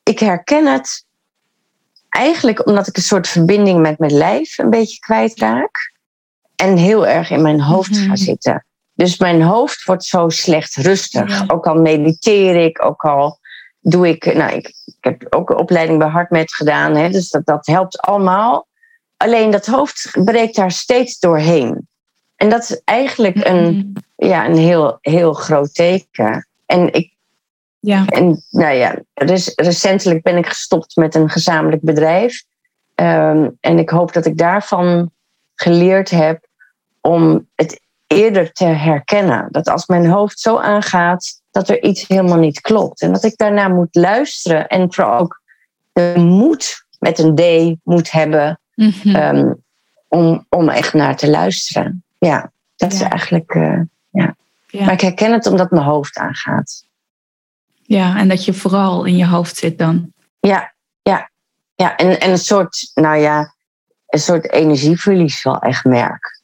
Ik 0.02 0.18
herken 0.18 0.66
het 0.72 1.03
eigenlijk 2.14 2.66
omdat 2.66 2.86
ik 2.86 2.96
een 2.96 3.02
soort 3.02 3.28
verbinding 3.28 3.80
met 3.80 3.98
mijn 3.98 4.12
lijf 4.12 4.58
een 4.58 4.70
beetje 4.70 4.98
kwijtraak. 4.98 5.92
En 6.56 6.76
heel 6.76 7.06
erg 7.06 7.30
in 7.30 7.42
mijn 7.42 7.60
hoofd 7.60 7.90
Mhm. 7.90 8.08
ga 8.08 8.16
zitten. 8.16 8.66
Dus 8.94 9.18
mijn 9.18 9.42
hoofd 9.42 9.84
wordt 9.84 10.04
zo 10.04 10.28
slecht 10.28 10.74
rustig. 10.76 11.28
Ja. 11.28 11.44
Ook 11.46 11.66
al 11.66 11.74
mediteer 11.74 12.56
ik, 12.64 12.84
ook 12.84 13.02
al 13.04 13.38
doe 13.80 14.08
ik. 14.08 14.34
Nou, 14.34 14.52
ik, 14.52 14.66
ik 14.84 14.94
heb 15.00 15.26
ook 15.30 15.50
een 15.50 15.58
opleiding 15.58 15.98
bij 15.98 16.08
HeartMath 16.08 16.54
gedaan, 16.54 16.94
hè, 16.96 17.08
dus 17.10 17.30
dat, 17.30 17.46
dat 17.46 17.66
helpt 17.66 18.00
allemaal. 18.00 18.66
Alleen 19.16 19.50
dat 19.50 19.66
hoofd 19.66 20.10
breekt 20.24 20.56
daar 20.56 20.70
steeds 20.70 21.18
doorheen. 21.18 21.88
En 22.36 22.48
dat 22.48 22.62
is 22.62 22.80
eigenlijk 22.84 23.46
een, 23.48 23.64
Mhm. 24.16 24.28
ja, 24.28 24.46
een 24.46 24.56
heel, 24.56 24.98
heel 25.00 25.32
groot 25.32 25.74
teken. 25.74 26.48
En, 26.66 26.92
ik, 26.92 27.13
Ja. 27.84 28.04
en 28.06 28.42
nou 28.50 28.74
ja, 28.74 28.98
dus 29.14 29.52
recentelijk 29.54 30.22
ben 30.22 30.36
ik 30.36 30.46
gestopt 30.46 30.96
met 30.96 31.14
een 31.14 31.30
gezamenlijk 31.30 31.82
bedrijf. 31.82 32.42
Ehm, 32.94 33.48
en 33.60 33.78
ik 33.78 33.90
hoop 33.90 34.12
dat 34.12 34.26
ik 34.26 34.38
daarvan 34.38 35.10
geleerd 35.54 36.10
heb 36.10 36.46
om 37.00 37.46
het 37.54 37.80
eerder 38.06 38.52
te 38.52 38.64
herkennen. 38.64 39.48
Dat 39.50 39.68
als 39.68 39.86
mijn 39.86 40.06
hoofd 40.06 40.40
zo 40.40 40.58
aangaat, 40.58 41.40
dat 41.50 41.68
er 41.68 41.82
iets 41.82 42.08
helemaal 42.08 42.38
niet 42.38 42.60
klopt. 42.60 43.00
En 43.00 43.12
dat 43.12 43.24
ik 43.24 43.36
daarna 43.36 43.68
moet 43.68 43.94
luisteren 43.94 44.66
en 44.66 44.92
vooral 44.92 45.18
ook 45.18 45.40
de 45.92 46.12
moed 46.16 46.84
met 46.98 47.18
een 47.18 47.34
D 47.34 47.76
moet 47.84 48.10
hebben 48.10 48.58
Mhm. 48.74 49.14
Ehm, 49.16 49.52
om, 50.08 50.46
om 50.48 50.68
echt 50.68 50.92
naar 50.94 51.16
te 51.16 51.30
luisteren. 51.30 52.04
Ja, 52.18 52.50
dat 52.76 52.92
is 52.92 53.00
eigenlijk. 53.00 53.50
eh, 53.54 53.80
Ja. 54.10 54.34
Maar 54.84 54.92
ik 54.92 55.00
herken 55.00 55.32
het 55.32 55.46
omdat 55.46 55.70
mijn 55.70 55.84
hoofd 55.84 56.16
aangaat. 56.18 56.84
Ja, 57.86 58.18
en 58.18 58.28
dat 58.28 58.44
je 58.44 58.54
vooral 58.54 59.04
in 59.04 59.16
je 59.16 59.26
hoofd 59.26 59.56
zit 59.56 59.78
dan. 59.78 60.12
Ja, 60.40 60.74
ja, 61.02 61.30
ja. 61.74 61.96
En, 61.96 62.20
en 62.20 62.30
een 62.30 62.38
soort, 62.38 62.90
nou 62.94 63.16
ja, 63.16 63.54
een 64.06 64.18
soort 64.18 64.52
energieverlies 64.52 65.42
wel 65.42 65.58
echt 65.58 65.84
merk. 65.84 66.42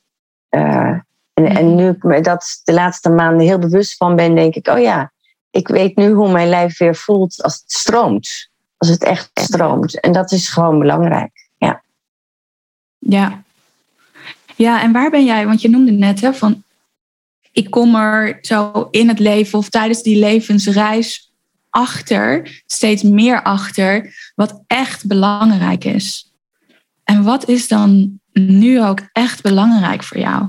Eh, 0.48 0.98
en, 1.34 1.46
en 1.46 1.74
nu 1.74 1.88
ik 1.88 2.02
me 2.02 2.20
dat 2.20 2.60
de 2.64 2.72
laatste 2.72 3.10
maanden 3.10 3.46
heel 3.46 3.58
bewust 3.58 3.96
van 3.96 4.16
ben, 4.16 4.34
denk 4.34 4.54
ik, 4.54 4.68
oh 4.68 4.80
ja, 4.80 5.12
ik 5.50 5.68
weet 5.68 5.96
nu 5.96 6.10
hoe 6.10 6.32
mijn 6.32 6.48
lijf 6.48 6.78
weer 6.78 6.96
voelt 6.96 7.42
als 7.42 7.54
het 7.54 7.72
stroomt. 7.72 8.48
Als 8.76 8.88
het 8.88 9.04
echt 9.04 9.30
stroomt. 9.34 10.00
En 10.00 10.12
dat 10.12 10.32
is 10.32 10.48
gewoon 10.48 10.78
belangrijk. 10.78 11.48
Ja. 12.98 13.42
Ja, 14.56 14.82
en 14.82 14.92
waar 14.92 15.10
ben 15.10 15.24
jij? 15.24 15.46
Want 15.46 15.62
je 15.62 15.70
noemde 15.70 15.90
net 15.90 16.20
hè, 16.20 16.34
van 16.34 16.62
ik 17.52 17.70
kom 17.70 17.94
er 17.94 18.38
zo 18.40 18.88
in 18.90 19.08
het 19.08 19.18
leven 19.18 19.58
of 19.58 19.68
tijdens 19.68 20.02
die 20.02 20.18
levensreis 20.18 21.29
achter, 21.70 22.62
steeds 22.66 23.02
meer 23.02 23.42
achter, 23.42 24.14
wat 24.34 24.62
echt 24.66 25.06
belangrijk 25.06 25.84
is. 25.84 26.32
En 27.04 27.22
wat 27.22 27.48
is 27.48 27.68
dan 27.68 28.20
nu 28.32 28.84
ook 28.84 29.00
echt 29.12 29.42
belangrijk 29.42 30.02
voor 30.02 30.18
jou? 30.18 30.48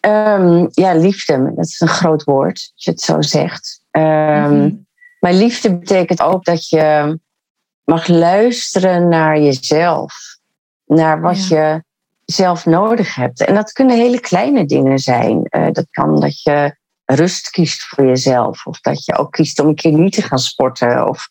Ehm, 0.00 0.66
ja, 0.70 0.94
liefde, 0.94 1.52
dat 1.56 1.66
is 1.66 1.80
een 1.80 1.88
groot 1.88 2.24
woord, 2.24 2.70
als 2.74 2.84
je 2.84 2.90
het 2.90 3.00
zo 3.00 3.22
zegt. 3.22 3.84
Ehm, 3.90 4.56
Mhm. 4.56 4.70
Maar 5.20 5.32
liefde 5.32 5.78
betekent 5.78 6.22
ook 6.22 6.44
dat 6.44 6.68
je 6.68 7.18
mag 7.84 8.06
luisteren 8.06 9.08
naar 9.08 9.40
jezelf. 9.40 10.14
Naar 10.86 11.20
wat 11.20 11.48
je 11.48 11.84
zelf 12.24 12.66
nodig 12.66 13.14
hebt. 13.14 13.44
En 13.44 13.54
dat 13.54 13.72
kunnen 13.72 13.96
hele 13.96 14.20
kleine 14.20 14.64
dingen 14.64 14.98
zijn. 14.98 15.44
Eh, 15.44 15.66
dat 15.72 15.86
kan 15.90 16.20
dat 16.20 16.42
je 16.42 16.76
rust 17.04 17.50
kiest 17.50 17.82
voor 17.82 18.06
jezelf. 18.06 18.66
Of 18.66 18.80
dat 18.80 19.04
je 19.04 19.16
ook 19.16 19.32
kiest 19.32 19.60
om 19.60 19.68
een 19.68 19.74
keer 19.74 19.92
niet 19.92 20.12
te 20.12 20.22
gaan 20.22 20.38
sporten. 20.38 21.08
Of, 21.08 21.28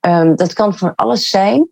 ehm, 0.00 0.34
dat 0.34 0.52
kan 0.52 0.76
van 0.76 0.94
alles 0.94 1.30
zijn. 1.30 1.68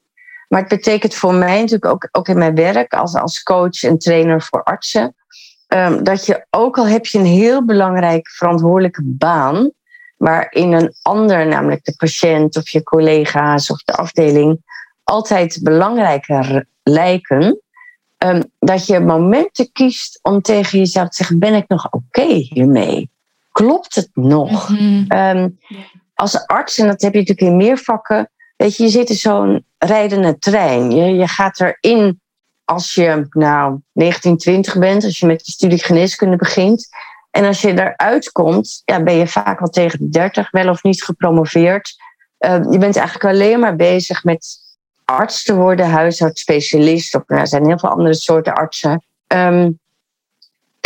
Maar 0.49 0.61
het 0.61 0.69
betekent 0.69 1.15
voor 1.15 1.35
mij 1.35 1.61
natuurlijk 1.61 1.93
ook, 1.93 2.09
ook 2.13 2.29
in 2.29 2.39
mijn 2.39 2.55
werk 2.55 2.95
als, 2.95 3.15
als 3.15 3.43
coach 3.43 3.83
en 3.83 3.99
trainer 3.99 4.43
voor 4.43 4.63
artsen. 4.63 5.15
ehm, 5.67 6.03
dat 6.03 6.27
je 6.27 6.47
ook 6.51 6.79
al 6.79 6.87
heb 6.87 7.07
je 7.07 7.19
een 7.19 7.25
heel 7.25 7.65
belangrijk 7.65 8.31
verantwoordelijke 8.31 9.03
baan 9.05 9.71
waarin 10.17 10.73
een 10.73 10.95
ander, 11.03 11.47
namelijk 11.47 11.85
de 11.85 11.95
patiënt 11.97 12.57
of 12.57 12.69
je 12.69 12.83
collega's 12.83 13.71
of 13.71 13.83
de 13.83 13.93
afdeling, 13.93 14.61
altijd 15.05 15.61
belangrijker 15.63 16.67
lijken, 16.83 17.61
Ehm, 18.19 18.43
dat 18.59 18.87
je 18.87 19.01
momenten 19.01 19.73
kiest 19.73 20.19
om 20.23 20.43
tegen 20.43 20.79
jezelf 20.79 21.09
te 21.09 21.17
zeggen: 21.17 21.39
ben 21.39 21.55
ik 21.55 21.69
nog 21.69 21.91
oké 21.91 22.25
hiermee? 22.25 23.11
Klopt 23.57 23.95
het 23.95 24.11
nog? 24.13 24.69
Mhm. 24.69 25.05
Ehm, 25.09 25.49
als 26.15 26.47
arts, 26.47 26.79
en 26.79 26.87
dat 26.87 27.01
heb 27.01 27.13
je 27.13 27.19
natuurlijk 27.19 27.49
in 27.49 27.57
meer 27.57 27.79
vakken, 27.79 28.31
weet 28.57 28.77
je, 28.77 28.83
je 28.83 28.89
zit 28.89 29.11
in 29.11 29.17
zo'n 29.17 29.65
rijdende 29.79 30.39
trein. 30.39 30.91
Je, 30.91 31.15
je 31.15 31.29
gaat 31.29 31.61
erin 31.61 32.21
als 32.65 32.95
je 32.95 33.27
nou 33.31 33.81
1920 33.93 34.79
bent, 34.79 35.05
als 35.05 35.19
je 35.19 35.27
met 35.27 35.47
je 35.47 35.53
studie 35.53 35.85
geneeskunde 35.85 36.37
begint. 36.37 36.89
En 37.31 37.45
als 37.45 37.61
je 37.61 37.73
eruit 37.73 38.33
komt, 38.33 38.83
ja, 38.85 39.03
ben 39.03 39.15
je 39.15 39.27
vaak 39.27 39.61
al 39.61 39.69
tegen 39.69 39.99
de 39.99 40.09
30, 40.09 40.51
wel 40.51 40.69
of 40.69 40.83
niet 40.83 41.05
gepromoveerd. 41.05 41.95
Ehm, 42.39 42.73
je 42.73 42.79
bent 42.79 42.97
eigenlijk 42.97 43.35
alleen 43.35 43.61
maar 43.61 43.77
bezig 43.77 44.25
met 44.25 44.59
arts 45.05 45.45
te 45.45 45.55
worden, 45.55 45.91
huisartsspecialist. 45.91 47.15
Of 47.15 47.23
nou, 47.27 47.41
er 47.41 47.47
zijn 47.47 47.67
heel 47.67 47.79
veel 47.79 47.89
andere 47.89 48.15
soorten 48.15 48.55
artsen. 48.55 49.05
Ehm, 49.27 49.71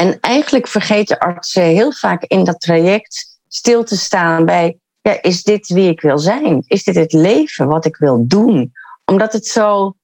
en 0.00 0.21
eigenlijk 0.21 0.66
vergeten 0.69 1.19
artsen 1.19 1.62
heel 1.62 1.92
vaak 1.92 2.23
in 2.25 2.45
dat 2.45 2.61
traject 2.61 3.40
stil 3.49 3.85
te 3.85 3.97
staan 3.97 4.45
bij: 4.45 4.78
ja, 5.00 5.23
is 5.23 5.42
dit 5.42 5.69
wie 5.69 5.88
ik 5.90 6.00
wil 6.00 6.19
zijn? 6.19 6.62
Is 6.66 6.85
dit 6.85 6.95
het 6.95 7.12
leven 7.12 7.66
wat 7.66 7.85
ik 7.85 7.97
wil 7.97 8.26
doen? 8.26 8.73
Omdat 9.04 9.33
het 9.33 9.47
zo, 9.47 9.95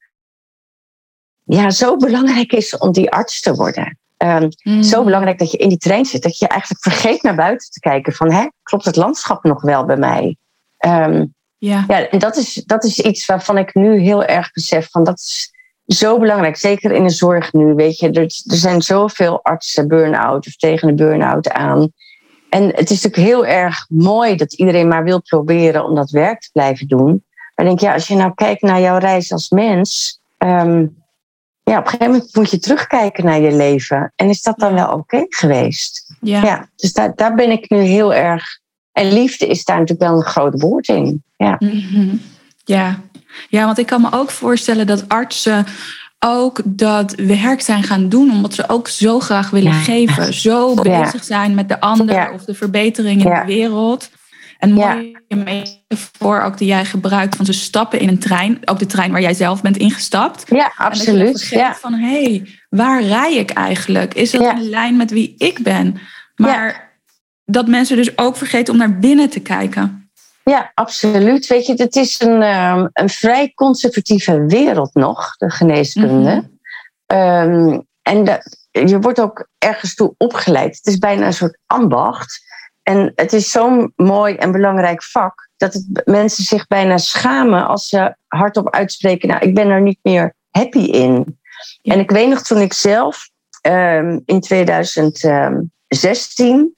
ja, 1.44 1.70
zo 1.70 1.96
belangrijk 1.96 2.52
is 2.52 2.76
om 2.78 2.92
die 2.92 3.10
arts 3.10 3.40
te 3.40 3.54
worden. 3.54 3.98
Ehm, 4.16 4.48
Mhm. 4.62 4.82
Zo 4.82 5.04
belangrijk 5.04 5.38
dat 5.38 5.50
je 5.50 5.58
in 5.58 5.68
die 5.68 5.78
trein 5.78 6.04
zit, 6.04 6.22
dat 6.22 6.38
je 6.38 6.48
eigenlijk 6.48 6.82
vergeet 6.82 7.22
naar 7.22 7.34
buiten 7.34 7.70
te 7.70 7.80
kijken 7.80 8.12
van, 8.12 8.32
hè, 8.32 8.46
klopt 8.62 8.84
het 8.84 8.96
landschap 8.96 9.44
nog 9.44 9.62
wel 9.62 9.84
bij 9.84 9.96
mij? 9.96 10.36
Ehm, 10.76 11.26
Ja. 11.58 11.84
ja, 11.88 12.08
en 12.08 12.18
dat 12.18 12.36
is, 12.36 12.54
dat 12.54 12.84
is 12.84 13.00
iets 13.00 13.26
waarvan 13.26 13.58
ik 13.58 13.74
nu 13.74 13.98
heel 13.98 14.24
erg 14.24 14.50
besef 14.52 14.90
van, 14.90 15.04
dat 15.04 15.18
is 15.18 15.50
zo 15.86 16.18
belangrijk, 16.18 16.56
zeker 16.56 16.92
in 16.92 17.02
de 17.02 17.10
zorg 17.10 17.52
nu, 17.52 17.74
weet 17.74 17.98
je. 17.98 18.10
Er, 18.10 18.22
er 18.22 18.56
zijn 18.56 18.82
zoveel 18.82 19.44
artsen 19.44 19.88
burn-out 19.88 20.46
of 20.46 20.56
tegen 20.56 20.88
de 20.88 20.94
burn-out 20.94 21.50
aan. 21.50 21.92
En 22.50 22.62
het 22.66 22.90
is 22.90 23.02
natuurlijk 23.02 23.32
heel 23.32 23.46
erg 23.46 23.86
mooi 23.88 24.36
dat 24.36 24.52
iedereen 24.52 24.88
maar 24.88 25.04
wil 25.04 25.22
proberen 25.22 25.84
om 25.84 25.94
dat 25.94 26.10
werk 26.10 26.40
te 26.40 26.48
blijven 26.52 26.88
doen. 26.88 27.24
Maar 27.54 27.66
ik 27.66 27.70
denk, 27.70 27.80
ja, 27.80 27.92
als 27.92 28.08
je 28.08 28.14
nou 28.14 28.34
kijkt 28.34 28.62
naar 28.62 28.80
jouw 28.80 28.98
reis 28.98 29.32
als 29.32 29.50
mens, 29.50 30.20
ehm, 30.38 30.86
ja, 31.62 31.78
op 31.78 31.84
een 31.84 31.90
gegeven 31.90 32.12
moment 32.12 32.34
moet 32.34 32.50
je 32.50 32.58
terugkijken 32.58 33.24
naar 33.24 33.40
je 33.40 33.52
leven. 33.52 34.12
En 34.16 34.28
is 34.28 34.42
dat 34.42 34.58
dan 34.58 34.74
wel 34.74 34.92
oké 34.92 35.26
geweest? 35.28 36.14
Ja. 36.20 36.42
Ja, 36.42 36.68
dus 36.76 36.92
daar, 36.92 37.12
daar 37.14 37.34
ben 37.34 37.50
ik 37.50 37.70
nu 37.70 37.78
heel 37.78 38.14
erg. 38.14 38.44
En 38.92 39.12
liefde 39.12 39.46
is 39.46 39.64
daar 39.64 39.78
natuurlijk 39.78 40.08
wel 40.08 40.18
een 40.18 40.24
groot 40.24 40.60
woord 40.60 40.88
in. 40.88 41.24
Ja, 41.36 41.56
Mhm. 41.58 42.16
Ja. 42.64 43.00
Ja, 43.48 43.64
want 43.64 43.78
ik 43.78 43.86
kan 43.86 44.00
me 44.00 44.08
ook 44.12 44.30
voorstellen 44.30 44.86
dat 44.86 45.08
artsen 45.08 45.66
ook 46.18 46.60
dat 46.64 47.14
werk 47.14 47.60
zijn 47.60 47.82
gaan 47.82 48.08
doen, 48.08 48.30
omdat 48.30 48.54
ze 48.54 48.68
ook 48.68 48.88
zo 48.88 49.20
graag 49.20 49.50
willen 49.50 49.72
Ja. 49.72 49.78
geven. 49.78 50.34
Zo 50.34 50.74
Ja. 50.82 51.00
bezig 51.02 51.24
zijn 51.24 51.54
met 51.54 51.68
de 51.68 51.80
ander 51.80 52.14
Ja. 52.14 52.32
of 52.32 52.44
de 52.44 52.54
verbetering 52.54 53.24
in 53.24 53.30
de 53.34 53.42
wereld. 53.46 54.10
En 54.58 54.76
Ja. 54.76 54.92
mooi 54.94 55.16
metafoor 55.28 56.40
ook 56.42 56.58
die 56.58 56.68
jij 56.68 56.84
gebruikt 56.84 57.36
van 57.36 57.44
ze 57.44 57.52
stappen 57.52 58.00
in 58.00 58.08
een 58.08 58.18
trein. 58.18 58.58
Ook 58.64 58.78
de 58.78 58.86
trein 58.86 59.12
waar 59.12 59.20
jij 59.20 59.34
zelf 59.34 59.62
bent 59.62 59.76
ingestapt. 59.76 60.44
ja 60.48 60.56
En 60.56 60.60
dat 60.66 60.76
je 60.76 60.84
absoluut. 60.84 61.48
van, 61.80 61.92
hé, 61.92 62.22
hey, 62.22 62.48
waar 62.68 63.02
rij 63.02 63.34
ik 63.36 63.50
eigenlijk? 63.50 64.14
Is 64.14 64.30
dat 64.30 64.42
in 64.58 64.68
lijn 64.68 64.96
met 64.96 65.10
wie 65.10 65.34
ik 65.38 65.62
ben? 65.62 65.96
Maar 66.36 66.92
dat 67.44 67.66
mensen 67.68 67.96
dus 67.96 68.18
ook 68.18 68.36
vergeten 68.36 68.72
om 68.72 68.78
naar 68.78 68.98
binnen 68.98 69.30
te 69.30 69.40
kijken. 69.40 70.05
Ja, 70.50 70.70
absoluut. 70.74 71.46
Weet 71.46 71.66
je, 71.66 71.74
het 71.74 71.96
is 71.96 72.20
een, 72.20 72.42
ehm, 72.42 72.86
een 72.92 73.08
vrij 73.08 73.52
conservatieve 73.54 74.44
wereld 74.46 74.94
nog, 74.94 75.36
de 75.36 75.50
geneeskunde. 75.50 76.34
Mhm. 76.34 76.42
Ehm, 77.06 77.80
en 78.02 78.24
de- 78.24 78.42
je 78.70 79.00
wordt 79.00 79.20
ook 79.20 79.48
ergens 79.58 79.94
toe 79.94 80.14
opgeleid. 80.16 80.76
Het 80.76 80.86
is 80.86 80.98
bijna 80.98 81.26
een 81.26 81.32
soort 81.32 81.58
ambacht. 81.66 82.44
En 82.82 83.12
het 83.14 83.32
is 83.32 83.50
zo'n 83.50 83.92
mooi 83.96 84.34
en 84.34 84.52
belangrijk 84.52 85.02
vak 85.02 85.48
dat 85.56 85.72
het, 85.72 86.02
mensen 86.04 86.44
zich 86.44 86.66
bijna 86.66 86.98
schamen 86.98 87.66
als 87.66 87.88
ze 87.88 88.16
hardop 88.26 88.70
uitspreken: 88.70 89.28
Nou, 89.28 89.46
ik 89.46 89.54
ben 89.54 89.68
er 89.68 89.80
niet 89.80 89.98
meer 90.02 90.34
happy 90.50 90.78
in. 90.78 91.38
En 91.82 91.98
ik 91.98 92.10
weet 92.10 92.28
nog 92.28 92.42
toen 92.42 92.60
ik 92.60 92.72
zelf 92.72 93.28
ehm, 93.60 94.18
in 94.24 94.40
2016 94.40 96.75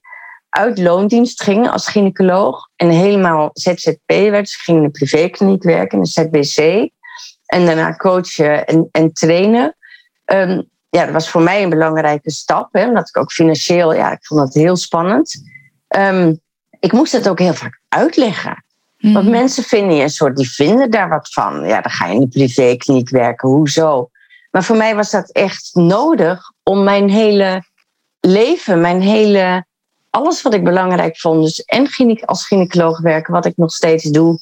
uit 0.59 0.79
loondienst 0.79 1.43
ging 1.43 1.71
als 1.71 1.89
gynaecoloog 1.89 2.69
en 2.77 2.89
helemaal 2.89 3.51
ZZP 3.53 4.07
werd. 4.07 4.51
Ik 4.51 4.59
ging 4.59 4.79
in 4.79 4.85
een 4.85 4.91
privékliniek 4.91 5.63
werken, 5.63 5.91
in 5.91 5.99
een 5.99 6.07
ZBC. 6.07 6.91
En 7.47 7.67
daarna 7.67 7.97
coachen 7.97 8.67
en, 8.67 8.89
en 8.91 9.13
trainen. 9.13 9.77
Ehm, 10.25 10.63
ja, 10.89 11.05
dat 11.05 11.13
was 11.13 11.31
voor 11.31 11.43
mij 11.43 11.63
een 11.63 11.71
belangrijke 11.71 12.31
stap. 12.31 12.69
Hè, 12.73 12.87
omdat 12.89 13.09
ik 13.09 13.17
ook 13.17 13.33
financieel, 13.33 13.95
ja, 13.95 14.13
ik 14.13 14.27
vond 14.27 14.41
dat 14.41 14.55
heel 14.55 14.77
spannend. 14.77 15.43
Ehm, 15.89 16.35
ik 16.81 16.93
moest 16.93 17.13
het 17.13 17.29
ook 17.29 17.39
heel 17.39 17.55
vaak 17.55 17.81
uitleggen. 17.89 18.65
Want 18.99 19.25
Mhm. 19.25 19.31
mensen 19.31 19.63
vinden 19.63 19.97
je 19.97 20.03
een 20.03 20.11
soort, 20.11 20.37
die 20.37 20.51
vinden 20.51 20.91
daar 20.91 21.09
wat 21.09 21.33
van. 21.33 21.67
Ja, 21.67 21.81
dan 21.81 21.91
ga 21.91 22.07
je 22.07 22.15
in 22.15 22.21
de 22.21 22.29
privékliniek 22.29 23.11
werken, 23.11 23.49
hoezo? 23.49 24.11
Maar 24.51 24.65
voor 24.65 24.77
mij 24.77 24.95
was 24.95 25.11
dat 25.11 25.31
echt 25.31 25.71
nodig 25.75 26.53
om 26.63 26.85
mijn 26.85 27.11
hele 27.11 27.63
leven, 28.21 28.81
mijn 28.81 29.01
hele, 29.01 29.67
alles 30.19 30.43
wat 30.43 30.55
ik 30.55 30.65
belangrijk 30.65 31.19
vond, 31.19 31.45
dus 31.45 31.63
en 31.63 31.87
gyne- 31.87 32.27
als 32.27 32.47
gynaecoloog 32.47 33.01
werken, 33.01 33.33
wat 33.33 33.47
ik 33.47 33.57
nog 33.57 33.73
steeds 33.73 34.05
doe, 34.05 34.39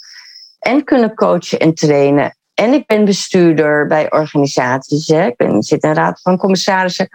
en 0.59 0.85
kunnen 0.85 1.15
coachen 1.15 1.59
en 1.59 1.75
trainen. 1.75 2.37
En 2.55 2.73
ik 2.73 2.87
ben 2.87 3.05
bestuurder 3.05 3.87
bij 3.87 4.11
organisaties, 4.13 5.07
hè. 5.07 5.27
ik 5.27 5.37
ben, 5.37 5.63
zit 5.63 5.83
in 5.83 5.89
een 5.89 5.95
raad 5.95 6.21
van 6.21 6.37
commissarissen, 6.37 7.09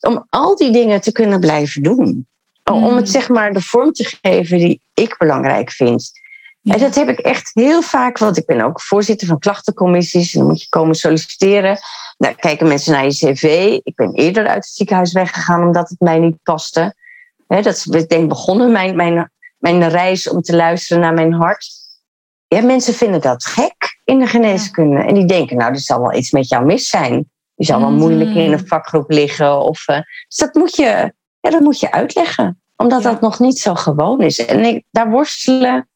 om 0.00 0.26
al 0.30 0.56
die 0.56 0.70
dingen 0.70 1.00
te 1.00 1.12
kunnen 1.12 1.40
blijven 1.40 1.82
doen. 1.82 2.26
Om 2.64 2.96
het 2.96 3.10
zeg 3.10 3.28
maar 3.28 3.52
de 3.52 3.60
vorm 3.60 3.92
te 3.92 4.18
geven 4.22 4.58
die 4.58 4.80
ik 4.94 5.14
belangrijk 5.18 5.70
vind. 5.70 6.10
Ja. 6.60 6.74
En 6.74 6.80
dat 6.80 6.94
heb 6.94 7.08
ik 7.08 7.18
echt 7.18 7.50
heel 7.54 7.82
vaak, 7.82 8.18
want 8.18 8.36
ik 8.36 8.46
ben 8.46 8.60
ook 8.60 8.80
voorzitter 8.80 9.26
van 9.26 9.38
klachtencommissies. 9.38 10.32
En 10.34 10.38
dan 10.38 10.48
moet 10.48 10.62
je 10.62 10.68
komen 10.68 10.94
solliciteren. 10.94 11.78
Dan 12.16 12.34
kijken 12.34 12.68
mensen 12.68 12.92
naar 12.92 13.04
je 13.04 13.10
cv. 13.10 13.42
Ik 13.82 13.94
ben 13.94 14.12
eerder 14.12 14.46
uit 14.46 14.64
het 14.64 14.74
ziekenhuis 14.74 15.12
weggegaan 15.12 15.62
omdat 15.62 15.88
het 15.88 16.00
mij 16.00 16.18
niet 16.18 16.42
paste. 16.42 16.94
Hè, 17.48 17.62
dat 17.62 17.74
is 17.74 17.86
ik 17.86 18.08
denk 18.08 18.28
begonnen, 18.28 18.72
mijn, 18.72 18.96
mijn, 18.96 19.30
mijn 19.58 19.88
reis 19.88 20.28
om 20.28 20.40
te 20.42 20.56
luisteren 20.56 21.02
naar 21.02 21.14
mijn 21.14 21.32
hart. 21.32 21.68
Ja, 22.46 22.60
mensen 22.62 22.94
vinden 22.94 23.20
dat 23.20 23.44
gek 23.44 24.00
in 24.04 24.18
de 24.18 24.26
geneeskunde. 24.26 24.98
En 25.04 25.14
die 25.14 25.24
denken, 25.24 25.56
nou, 25.56 25.72
er 25.72 25.80
zal 25.80 26.00
wel 26.00 26.14
iets 26.14 26.30
met 26.30 26.48
jou 26.48 26.64
mis 26.64 26.88
zijn. 26.88 27.30
Je 27.54 27.64
zal 27.64 27.80
wel 27.80 27.90
Mm. 27.90 27.98
moeilijk 27.98 28.34
in 28.34 28.52
een 28.52 28.66
vakgroep 28.66 29.10
liggen. 29.10 29.60
Of, 29.60 29.88
eh, 29.88 30.00
dus 30.28 30.36
dat 30.36 30.54
moet, 30.54 30.76
je, 30.76 31.12
ja, 31.40 31.50
dat 31.50 31.60
moet 31.60 31.80
je 31.80 31.92
uitleggen. 31.92 32.60
Omdat 32.76 33.02
Ja. 33.02 33.10
dat 33.10 33.20
nog 33.20 33.38
niet 33.38 33.58
zo 33.58 33.74
gewoon 33.74 34.20
is. 34.22 34.44
En 34.44 34.64
ik, 34.64 34.84
daar 34.90 35.10
worstelen 35.10 35.88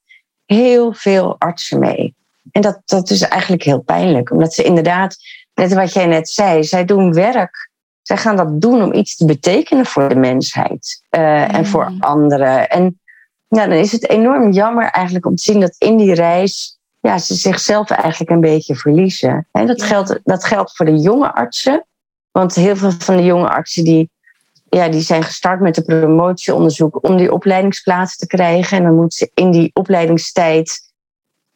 heel 0.46 0.92
veel 0.92 1.36
artsen 1.38 1.78
mee. 1.78 2.14
En 2.50 2.60
dat, 2.62 2.82
dat 2.84 3.10
is 3.10 3.20
eigenlijk 3.22 3.62
heel 3.62 3.80
pijnlijk. 3.80 4.30
Omdat 4.30 4.54
ze 4.54 4.62
inderdaad, 4.62 5.16
net 5.54 5.72
wat 5.72 5.92
jij 5.92 6.06
net 6.06 6.28
zei, 6.28 6.64
zij 6.64 6.84
doen 6.84 7.12
werk. 7.12 7.70
Zij 8.02 8.16
gaan 8.16 8.36
dat 8.36 8.60
doen 8.60 8.82
om 8.82 8.92
iets 8.92 9.16
te 9.16 9.24
betekenen 9.24 9.86
voor 9.86 10.08
de 10.08 10.14
mensheid. 10.16 11.02
eh, 11.08 11.54
En 11.54 11.66
voor 11.66 11.90
Mm. 11.90 12.00
anderen. 12.00 12.70
En 12.70 13.00
ja, 13.48 13.66
dan 13.66 13.78
is 13.78 13.92
het 13.92 14.08
enorm 14.08 14.50
jammer 14.52 14.84
eigenlijk 14.84 15.26
om 15.26 15.34
te 15.36 15.42
zien 15.42 15.60
dat 15.60 15.74
in 15.78 15.96
die 15.96 16.14
reis... 16.14 16.76
Ja, 17.00 17.18
ze 17.18 17.34
zichzelf 17.34 17.90
eigenlijk 17.90 18.30
een 18.30 18.40
beetje 18.40 18.74
verliezen. 18.76 19.48
En 19.52 19.66
dat, 19.66 19.82
geldt, 19.82 20.20
dat 20.24 20.44
geldt 20.44 20.76
voor 20.76 20.86
de 20.86 20.96
jonge 20.96 21.34
artsen. 21.34 21.86
Want 22.30 22.54
heel 22.54 22.76
veel 22.76 22.90
van 22.98 23.16
de 23.16 23.24
jonge 23.24 23.48
artsen 23.48 23.84
die, 23.84 24.10
ja, 24.68 24.88
die 24.88 25.00
zijn 25.00 25.22
gestart 25.22 25.60
met 25.60 25.76
een 25.76 25.84
promotieonderzoek 25.84 27.08
om 27.08 27.16
die 27.16 27.32
opleidingsplaats 27.32 28.16
te 28.16 28.26
krijgen. 28.26 28.76
En 28.76 28.82
dan 28.84 28.94
moeten 28.94 29.18
ze 29.18 29.30
in 29.34 29.50
die 29.50 29.70
opleidingstijd 29.72 30.92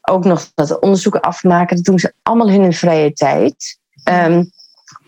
ook 0.01 0.25
nog 0.25 0.51
dat 0.55 0.79
onderzoek 0.79 1.17
afmaken. 1.17 1.77
Dat 1.77 1.85
doen 1.85 1.99
ze 1.99 2.13
allemaal 2.23 2.49
in 2.49 2.61
hun 2.61 2.73
vrije 2.73 3.13
tijd. 3.13 3.79
Ehm, 4.05 4.45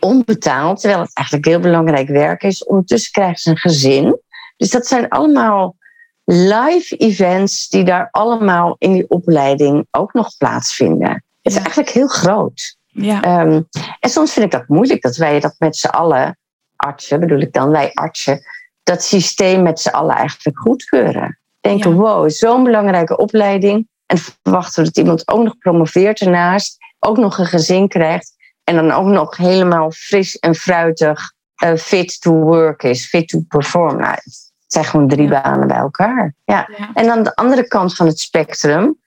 onbetaald, 0.01 0.81
terwijl 0.81 1.03
het 1.03 1.15
eigenlijk 1.15 1.47
heel 1.47 1.61
belangrijk 1.61 2.09
werk 2.09 2.43
is. 2.43 2.65
Ondertussen 2.65 3.13
krijgen 3.13 3.39
ze 3.39 3.51
een 3.51 3.57
gezin. 3.59 4.21
Dus 4.57 4.71
dat 4.71 4.87
zijn 4.87 5.09
allemaal 5.09 5.77
live 6.25 6.97
events 6.97 7.69
die 7.69 7.85
daar 7.85 8.09
allemaal 8.11 8.77
in 8.79 8.93
die 8.93 9.09
opleiding 9.09 9.87
ook 9.91 10.13
nog 10.13 10.37
plaatsvinden. 10.37 11.11
Het 11.43 11.53
is 11.53 11.57
eigenlijk 11.57 11.91
heel 11.91 12.07
groot. 12.09 12.77
Ja. 12.87 13.23
Ehm, 13.23 13.61
en 14.01 14.11
soms 14.11 14.33
vind 14.33 14.45
ik 14.45 14.51
dat 14.51 14.69
moeilijk 14.69 15.03
dat 15.03 15.17
wij 15.17 15.41
dat 15.41 15.55
met 15.59 15.77
z'n 15.77 15.87
allen, 15.87 16.39
artsen 16.77 17.21
bedoel 17.21 17.41
ik 17.41 17.53
dan, 17.53 17.71
wij 17.71 17.91
artsen, 17.93 18.41
dat 18.83 19.03
systeem 19.03 19.63
met 19.63 19.81
z'n 19.81 19.89
allen 19.89 20.15
eigenlijk 20.17 20.59
goedkeuren. 20.59 21.39
Denken, 21.61 21.91
Ja. 21.91 21.97
wow, 21.97 22.31
zo'n 22.31 22.65
belangrijke 22.65 23.17
opleiding. 23.17 23.89
En 24.07 24.19
verwachten 24.19 24.83
we 24.83 24.89
dat 24.89 24.99
iemand 24.99 25.29
ook 25.29 25.43
nog 25.45 25.59
promoveert 25.59 26.21
ernaast, 26.21 26.77
ook 26.99 27.17
nog 27.17 27.39
een 27.39 27.47
gezin 27.47 27.89
krijgt. 27.89 28.33
En 28.68 28.74
dan 28.74 28.90
ook 28.90 29.07
nog 29.07 29.37
helemaal 29.37 29.90
fris 29.90 30.38
en 30.38 30.54
fruitig 30.54 31.33
eh, 31.54 31.74
fit 31.74 32.20
to 32.20 32.33
work 32.33 32.83
is, 32.83 33.07
fit 33.07 33.28
to 33.28 33.40
perform. 33.48 33.96
Nou, 33.98 34.12
het 34.12 34.52
zijn 34.66 34.85
gewoon 34.85 35.09
drie 35.09 35.28
banen 35.28 35.68
bij 35.68 35.76
elkaar. 35.76 36.35
Ja. 36.44 36.68
Ja. 36.78 36.90
En 36.94 37.11
aan 37.11 37.22
de 37.22 37.35
andere 37.35 37.68
kant 37.68 37.94
van 37.94 38.07
het 38.07 38.18
spectrum, 38.18 38.98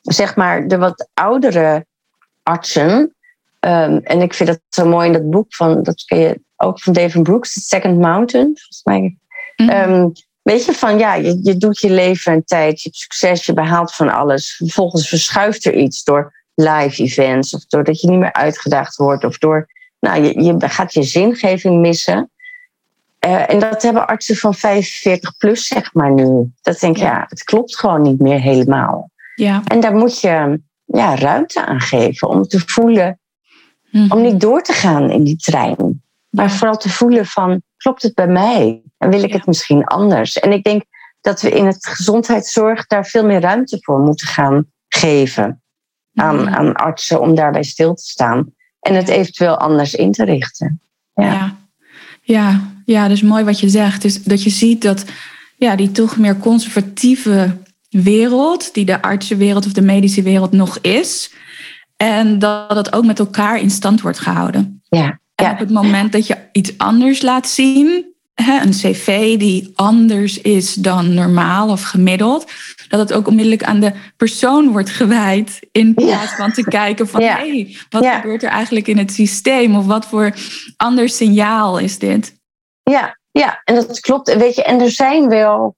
zeg 0.00 0.36
maar 0.36 0.68
de 0.68 0.78
wat 0.78 1.08
oudere 1.14 1.86
artsen, 2.42 3.14
Ehm, 3.60 3.98
en 4.02 4.20
ik 4.20 4.34
vind 4.34 4.48
dat 4.48 4.60
zo 4.68 4.88
mooi 4.88 5.06
in 5.06 5.12
dat 5.12 5.30
boek 5.30 5.54
van, 5.54 5.82
dat 5.82 6.04
ken 6.04 6.18
je 6.18 6.40
ook 6.56 6.80
van 6.80 6.92
David 6.92 7.22
Brooks, 7.22 7.52
The 7.52 7.60
Second 7.60 7.98
Mountain, 7.98 8.46
volgens 8.46 8.80
mij. 8.84 9.16
Mhm. 9.56 9.68
Ehm, 9.68 10.08
weet 10.42 10.64
je, 10.64 10.72
van 10.72 10.98
ja, 10.98 11.14
je, 11.14 11.38
je 11.42 11.56
doet 11.56 11.80
je 11.80 11.90
leven 11.90 12.32
een 12.32 12.44
tijd, 12.44 12.82
je 12.82 12.88
hebt 12.88 13.00
succes, 13.00 13.46
je 13.46 13.52
behaalt 13.52 13.94
van 13.94 14.08
alles. 14.08 14.56
Vervolgens 14.56 15.08
verschuift 15.08 15.64
er 15.64 15.74
iets 15.74 16.04
door 16.04 16.34
live 16.60 17.02
events, 17.02 17.54
of 17.54 17.64
doordat 17.64 18.00
je 18.00 18.08
niet 18.08 18.18
meer 18.18 18.32
uitgedaagd 18.32 18.96
wordt, 18.96 19.24
of 19.24 19.38
door, 19.38 19.66
nou, 20.00 20.22
je, 20.22 20.42
je 20.42 20.68
gaat 20.68 20.94
je 20.94 21.02
zingeving 21.02 21.80
missen. 21.80 22.30
Uh, 23.26 23.50
en 23.50 23.58
dat 23.58 23.82
hebben 23.82 24.06
artsen 24.06 24.36
van 24.36 24.54
45 24.54 25.36
plus, 25.36 25.66
zeg 25.66 25.94
maar 25.94 26.12
nu. 26.12 26.52
Dat 26.62 26.80
denk 26.80 26.96
ik, 26.96 27.02
ja. 27.02 27.24
het 27.28 27.44
klopt 27.44 27.76
gewoon 27.76 28.02
niet 28.02 28.20
meer 28.20 28.40
helemaal. 28.40 29.10
Ja. 29.34 29.62
En 29.64 29.80
daar 29.80 29.94
moet 29.94 30.20
je 30.20 30.60
ja, 30.84 31.16
ruimte 31.16 31.66
aan 31.66 31.80
geven 31.80 32.28
om 32.28 32.42
te 32.42 32.62
voelen, 32.66 33.20
om 33.92 34.20
niet 34.20 34.32
mhm. 34.32 34.38
door 34.38 34.62
te 34.62 34.72
gaan 34.72 35.10
in 35.10 35.24
die 35.24 35.36
trein. 35.36 36.02
Maar 36.30 36.50
vooral 36.50 36.76
te 36.76 36.88
voelen 36.88 37.26
van, 37.26 37.62
klopt 37.76 38.02
het 38.02 38.14
bij 38.14 38.28
mij? 38.28 38.82
En 38.98 39.10
wil 39.10 39.22
ik 39.22 39.32
het 39.32 39.46
misschien 39.46 39.84
anders? 39.84 40.38
En 40.38 40.52
ik 40.52 40.64
denk 40.64 40.82
dat 41.20 41.40
we 41.40 41.50
in 41.50 41.66
het 41.66 41.86
gezondheidszorg 41.86 42.86
daar 42.86 43.06
veel 43.06 43.24
meer 43.24 43.40
ruimte 43.40 43.78
voor 43.80 43.98
moeten 43.98 44.26
gaan 44.26 44.66
geven 44.88 45.59
aan, 46.20 46.36
mhm. 46.36 46.48
aan 46.48 46.74
artsen 46.74 47.20
om 47.20 47.34
daarbij 47.34 47.62
stil 47.62 47.94
te 47.94 48.04
staan 48.04 48.52
en 48.80 48.94
het 48.94 49.08
eventueel 49.08 49.56
anders 49.56 49.94
in 49.94 50.12
te 50.12 50.24
richten. 50.24 50.80
Ja, 51.14 51.56
ja, 52.22 52.60
ja, 52.84 53.08
dus 53.08 53.22
mooi 53.22 53.44
wat 53.44 53.60
je 53.60 53.68
zegt. 53.68 54.02
Dus 54.02 54.22
dat 54.22 54.42
je 54.42 54.50
ziet 54.50 54.82
dat 54.82 55.04
ja, 55.56 55.76
die 55.76 55.92
toch 55.92 56.16
meer 56.16 56.38
conservatieve 56.38 57.56
wereld, 57.88 58.74
die 58.74 58.84
de 58.84 59.02
artsenwereld 59.02 59.66
of 59.66 59.72
de 59.72 59.82
medische 59.82 60.22
wereld 60.22 60.52
nog 60.52 60.78
is, 60.78 61.34
en 61.96 62.38
dat 62.38 62.76
het 62.76 62.92
ook 62.92 63.04
met 63.04 63.18
elkaar 63.18 63.60
in 63.60 63.70
stand 63.70 64.00
wordt 64.00 64.18
gehouden. 64.18 64.82
Ja. 64.88 65.20
En 65.34 65.50
op 65.50 65.58
het 65.58 65.70
moment 65.70 66.12
dat 66.12 66.26
je 66.26 66.36
iets 66.52 66.78
anders 66.78 67.22
laat 67.22 67.48
zien, 67.48 68.09
een 68.48 68.70
cv 68.70 69.38
die 69.38 69.72
anders 69.74 70.40
is 70.40 70.74
dan 70.74 71.14
normaal 71.14 71.68
of 71.68 71.82
gemiddeld, 71.82 72.52
dat 72.88 73.00
het 73.00 73.12
ook 73.12 73.26
onmiddellijk 73.26 73.64
aan 73.64 73.80
de 73.80 73.92
persoon 74.16 74.70
wordt 74.72 74.90
gewijd. 74.90 75.60
In 75.72 75.94
plaats 75.94 76.32
van 76.32 76.52
te 76.52 76.64
kijken 76.64 77.08
van 77.08 77.20
hé, 77.20 77.28
hey, 77.28 77.76
wat 77.88 78.06
gebeurt 78.06 78.42
er 78.42 78.50
eigenlijk 78.50 78.86
in 78.86 78.98
het 78.98 79.12
systeem? 79.12 79.76
Of 79.76 79.86
wat 79.86 80.06
voor 80.06 80.34
ander 80.76 81.08
signaal 81.08 81.78
is 81.78 81.98
dit? 81.98 82.38
Ja, 82.82 83.18
ja, 83.30 83.60
en 83.64 83.74
dat 83.74 84.00
klopt. 84.00 84.36
Weet 84.36 84.54
je, 84.54 84.64
en 84.64 84.80
er 84.80 84.90
zijn 84.90 85.28
wel 85.28 85.76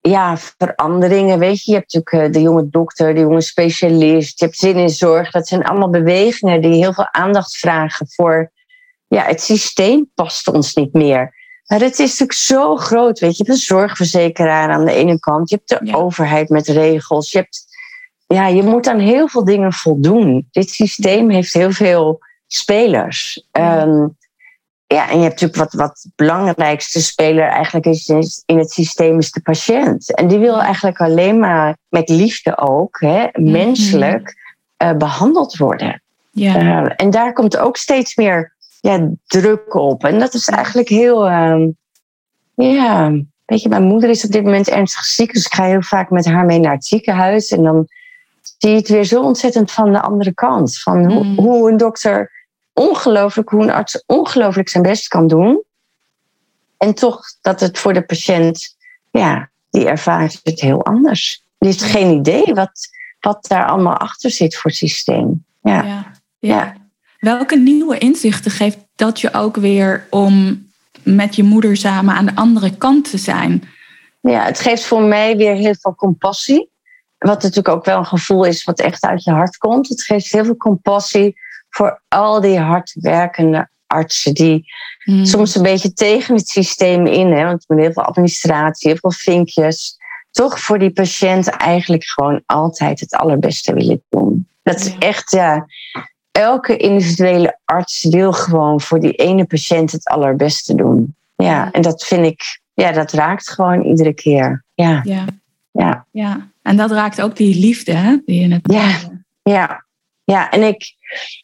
ja, 0.00 0.36
veranderingen. 0.36 1.38
Weet 1.38 1.64
je, 1.64 1.70
je 1.70 1.76
hebt 1.76 1.94
natuurlijk 1.94 2.26
eh, 2.26 2.32
de 2.32 2.46
jonge 2.48 2.68
dokter, 2.68 3.14
de 3.14 3.20
jonge 3.20 3.40
specialist, 3.40 4.38
je 4.38 4.44
hebt 4.44 4.56
zin 4.56 4.76
in 4.76 4.90
zorg. 4.90 5.30
Dat 5.30 5.48
zijn 5.48 5.64
allemaal 5.64 5.90
bewegingen 5.90 6.60
die 6.60 6.72
heel 6.72 6.92
veel 6.92 7.12
aandacht 7.12 7.56
vragen 7.56 8.06
voor 8.08 8.52
ja, 9.06 9.24
het 9.24 9.40
systeem 9.40 10.10
past 10.14 10.48
ons 10.48 10.74
niet 10.74 10.92
meer. 10.92 11.34
Maar 11.72 11.80
het 11.80 11.98
is 11.98 12.10
natuurlijk 12.10 12.32
zo 12.32 12.76
groot. 12.76 13.18
Weet 13.18 13.36
je, 13.36 13.44
je 13.44 13.50
hebt 13.50 13.58
een 13.58 13.76
zorgverzekeraar 13.76 14.70
aan 14.70 14.84
de 14.84 14.92
ene 14.92 15.20
kant, 15.20 15.50
je 15.50 15.60
hebt 15.64 15.86
de 15.86 15.96
overheid 15.96 16.48
met 16.48 16.68
regels, 16.68 17.30
je, 17.30 17.38
hebt, 17.38 17.64
ja, 18.26 18.46
je 18.46 18.62
moet 18.62 18.88
aan 18.88 18.98
heel 18.98 19.28
veel 19.28 19.44
dingen 19.44 19.72
voldoen. 19.72 20.48
Dit 20.50 20.70
systeem 20.70 21.30
heeft 21.30 21.52
heel 21.52 21.70
veel 21.70 22.18
spelers. 22.46 23.46
Ja. 23.52 23.78
Ehm, 23.78 24.08
ja, 24.86 25.10
en 25.10 25.16
je 25.16 25.22
hebt 25.22 25.40
natuurlijk 25.40 25.56
wat, 25.56 25.72
wat 25.72 26.06
belangrijkste 26.16 27.02
speler 27.02 27.48
eigenlijk 27.48 27.86
is 27.86 28.08
in 28.46 28.58
het 28.58 28.70
systeem 28.70 29.18
is 29.18 29.30
de 29.30 29.42
patiënt. 29.42 30.14
En 30.14 30.28
die 30.28 30.38
wil 30.38 30.60
eigenlijk 30.60 31.00
alleen 31.00 31.38
maar 31.38 31.76
met 31.88 32.08
liefde 32.08 32.58
ook, 32.58 33.00
hè, 33.00 33.26
mhm. 33.32 33.50
menselijk, 33.50 34.34
uh, 34.82 34.92
behandeld 34.92 35.56
worden. 35.56 36.02
Ja. 36.30 36.62
Uh, 36.62 36.92
en 36.96 37.10
daar 37.10 37.32
komt 37.32 37.56
ook 37.56 37.76
steeds 37.76 38.16
meer 38.16 38.51
ja, 38.82 39.10
druk 39.26 39.74
op. 39.74 40.04
En 40.04 40.18
dat 40.18 40.34
is 40.34 40.48
eigenlijk 40.48 40.88
heel. 40.88 41.30
Uh, 41.30 41.66
ja, 42.54 43.10
weet 43.44 43.62
je, 43.62 43.68
mijn 43.68 43.82
moeder 43.82 44.10
is 44.10 44.24
op 44.24 44.30
dit 44.30 44.44
moment 44.44 44.68
ernstig 44.68 45.04
ziek, 45.04 45.32
dus 45.32 45.44
ik 45.44 45.54
ga 45.54 45.64
heel 45.64 45.82
vaak 45.82 46.10
met 46.10 46.24
haar 46.24 46.44
mee 46.44 46.58
naar 46.58 46.72
het 46.72 46.84
ziekenhuis. 46.84 47.48
En 47.48 47.62
dan 47.62 47.86
zie 48.58 48.70
je 48.70 48.76
het 48.76 48.88
weer 48.88 49.04
zo 49.04 49.22
ontzettend 49.22 49.70
van 49.70 49.92
de 49.92 50.00
andere 50.00 50.34
kant. 50.34 50.78
Van 50.78 51.12
hoe, 51.12 51.24
mhm. 51.24 51.40
hoe 51.40 51.70
een 51.70 51.76
dokter 51.76 52.30
ongelooflijk 52.72 53.48
hoe 53.48 53.62
een 53.62 53.70
arts 53.70 54.04
ongelooflijk 54.06 54.68
zijn 54.68 54.82
best 54.82 55.08
kan 55.08 55.26
doen. 55.26 55.62
En 56.76 56.94
toch 56.94 57.22
dat 57.40 57.60
het 57.60 57.78
voor 57.78 57.92
de 57.92 58.02
patiënt, 58.02 58.76
ja, 59.10 59.50
die 59.70 59.86
ervaart 59.86 60.40
het 60.42 60.60
heel 60.60 60.84
anders. 60.84 61.44
Die 61.58 61.70
heeft 61.70 61.82
geen 61.82 62.16
idee 62.18 62.54
wat, 62.54 62.88
wat 63.20 63.46
daar 63.48 63.66
allemaal 63.66 63.96
achter 63.96 64.30
zit 64.30 64.56
voor 64.56 64.70
het 64.70 64.78
systeem. 64.78 65.44
Ja. 65.62 65.84
Ja, 65.84 66.12
ja. 66.38 66.81
Welke 67.22 67.56
nieuwe 67.56 67.98
inzichten 67.98 68.50
geeft 68.50 68.78
dat 68.94 69.20
je 69.20 69.34
ook 69.34 69.56
weer 69.56 70.06
om 70.10 70.66
met 71.02 71.36
je 71.36 71.42
moeder 71.42 71.76
samen 71.76 72.14
aan 72.14 72.26
de 72.26 72.34
andere 72.34 72.76
kant 72.76 73.10
te 73.10 73.18
zijn? 73.18 73.62
Ja, 74.20 74.44
het 74.44 74.60
geeft 74.60 74.84
voor 74.84 75.02
mij 75.02 75.36
weer 75.36 75.54
heel 75.54 75.74
veel 75.80 75.94
compassie. 75.94 76.70
Wat 77.18 77.42
natuurlijk 77.42 77.68
ook 77.68 77.84
wel 77.84 77.98
een 77.98 78.06
gevoel 78.06 78.44
is 78.44 78.64
wat 78.64 78.80
echt 78.80 79.04
uit 79.04 79.24
je 79.24 79.30
hart 79.30 79.56
komt. 79.56 79.88
Het 79.88 80.02
geeft 80.02 80.32
heel 80.32 80.44
veel 80.44 80.56
compassie 80.56 81.36
voor 81.70 82.02
al 82.08 82.40
die 82.40 82.58
hardwerkende 82.58 83.68
artsen 83.86 84.34
die 84.34 84.64
hmm. 84.98 85.24
soms 85.24 85.54
een 85.54 85.62
beetje 85.62 85.92
tegen 85.92 86.34
het 86.34 86.48
systeem 86.48 87.06
in, 87.06 87.32
hè, 87.32 87.44
want 87.44 87.64
met 87.68 87.78
heel 87.78 87.92
veel 87.92 88.04
administratie, 88.04 88.90
heel 88.90 88.98
veel 89.00 89.34
vinkjes, 89.34 89.98
toch 90.30 90.60
voor 90.60 90.78
die 90.78 90.92
patiënt 90.92 91.48
eigenlijk 91.48 92.04
gewoon 92.04 92.42
altijd 92.46 93.00
het 93.00 93.14
allerbeste 93.14 93.74
willen 93.74 94.02
doen. 94.08 94.48
Dat 94.62 94.80
is 94.80 94.94
echt, 94.98 95.30
ja, 95.30 95.66
elke 96.32 96.76
individuele 96.76 97.58
arts 97.64 98.04
wil 98.04 98.32
gewoon 98.32 98.80
voor 98.80 99.00
die 99.00 99.12
ene 99.12 99.44
patiënt 99.44 99.92
het 99.92 100.04
allerbeste 100.04 100.74
doen. 100.74 101.14
Ja, 101.36 101.70
en 101.72 101.82
dat 101.82 102.04
vind 102.04 102.26
ik, 102.26 102.60
ja, 102.74 102.92
dat 102.92 103.12
raakt 103.12 103.50
gewoon 103.50 103.82
iedere 103.82 104.12
keer. 104.12 104.64
Ja. 104.74 105.00
Ja. 105.04 105.24
Ja. 105.70 106.06
ja. 106.10 106.50
En 106.62 106.76
dat 106.76 106.90
raakt 106.90 107.20
ook 107.20 107.36
die 107.36 107.58
liefde, 107.58 107.92
hè? 107.92 108.16
Die 108.24 108.40
je 108.40 108.46
net 108.46 108.60
ja. 108.62 108.98
ja, 109.42 109.84
ja, 110.24 110.50
en 110.50 110.62
ik, 110.62 110.94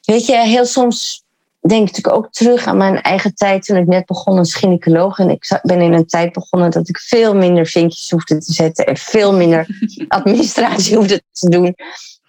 weet 0.04 0.26
je, 0.26 0.36
heel 0.36 0.64
soms 0.64 1.24
denk 1.60 1.96
ik 1.96 2.12
ook 2.12 2.30
terug 2.30 2.66
aan 2.66 2.76
mijn 2.76 3.02
eigen 3.02 3.34
tijd 3.34 3.64
toen 3.64 3.76
ik 3.76 3.86
net 3.86 4.06
begon 4.06 4.38
als 4.38 4.54
gynaecoloog. 4.54 5.18
En 5.18 5.30
ik 5.30 5.60
ben 5.62 5.80
in 5.80 5.92
een 5.92 6.06
tijd 6.06 6.32
begonnen 6.32 6.70
dat 6.70 6.88
ik 6.88 6.98
veel 6.98 7.34
minder 7.34 7.66
vinkjes 7.66 8.10
hoefde 8.10 8.38
te 8.38 8.52
zetten 8.52 8.86
en 8.86 8.96
veel 8.96 9.32
minder 9.32 9.66
administratie 10.08 10.96
hoefde 10.96 11.22
te 11.32 11.48
doen. 11.48 11.74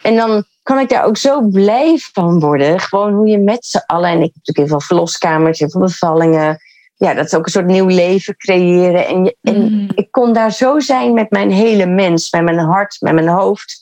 En 0.01 0.15
dan 0.15 0.43
kan 0.63 0.79
ik 0.79 0.89
daar 0.89 1.05
ook 1.05 1.17
zo 1.17 1.41
blij 1.41 1.97
van 1.97 2.39
worden. 2.39 2.79
Gewoon 2.79 3.13
hoe 3.13 3.27
je 3.27 3.39
met 3.39 3.65
z'n 3.65 3.83
allen, 3.85 4.09
en 4.09 4.21
ik 4.21 4.23
heb 4.23 4.35
natuurlijk 4.35 4.57
heel 4.57 4.67
veel 4.67 4.87
verloskamers, 4.87 5.59
heel 5.59 5.69
veel 5.69 5.81
bevallingen. 5.81 6.57
Ja, 6.95 7.13
dat 7.13 7.25
is 7.25 7.35
ook 7.35 7.45
een 7.45 7.51
soort 7.51 7.65
nieuw 7.65 7.87
leven 7.87 8.37
creëren. 8.37 9.07
En, 9.07 9.23
je, 9.23 9.37
en 9.41 9.73
mm. 9.73 9.89
ik 9.95 10.11
kon 10.11 10.33
daar 10.33 10.51
zo 10.51 10.79
zijn 10.79 11.13
met 11.13 11.29
mijn 11.29 11.51
hele 11.51 11.85
mens, 11.85 12.31
met 12.31 12.43
mijn 12.43 12.59
hart, 12.59 12.97
met 12.99 13.13
mijn 13.13 13.27
hoofd 13.27 13.81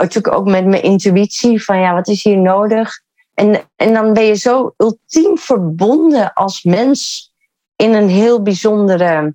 natuurlijk 0.00 0.34
ook 0.34 0.46
met 0.46 0.66
mijn 0.66 0.82
intuïtie 0.82 1.64
van 1.64 1.78
ja, 1.78 1.94
wat 1.94 2.08
is 2.08 2.24
hier 2.24 2.38
nodig? 2.38 3.00
En, 3.34 3.60
en 3.76 3.92
dan 3.92 4.12
ben 4.12 4.24
je 4.24 4.34
zo 4.34 4.74
ultiem 4.76 5.38
verbonden 5.38 6.32
als 6.32 6.62
mens 6.62 7.32
in 7.76 7.94
een 7.94 8.08
heel 8.08 8.42
bijzondere 8.42 9.34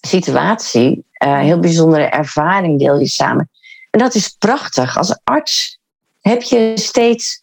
situatie, 0.00 1.04
uh, 1.24 1.38
heel 1.38 1.58
bijzondere 1.58 2.04
ervaring 2.04 2.78
deel 2.78 2.98
je 2.98 3.06
samen. 3.06 3.50
En 3.92 3.98
dat 3.98 4.14
is 4.14 4.28
prachtig. 4.28 4.96
Als 4.96 5.20
arts 5.24 5.78
heb 6.20 6.42
je 6.42 6.72
steeds 6.74 7.42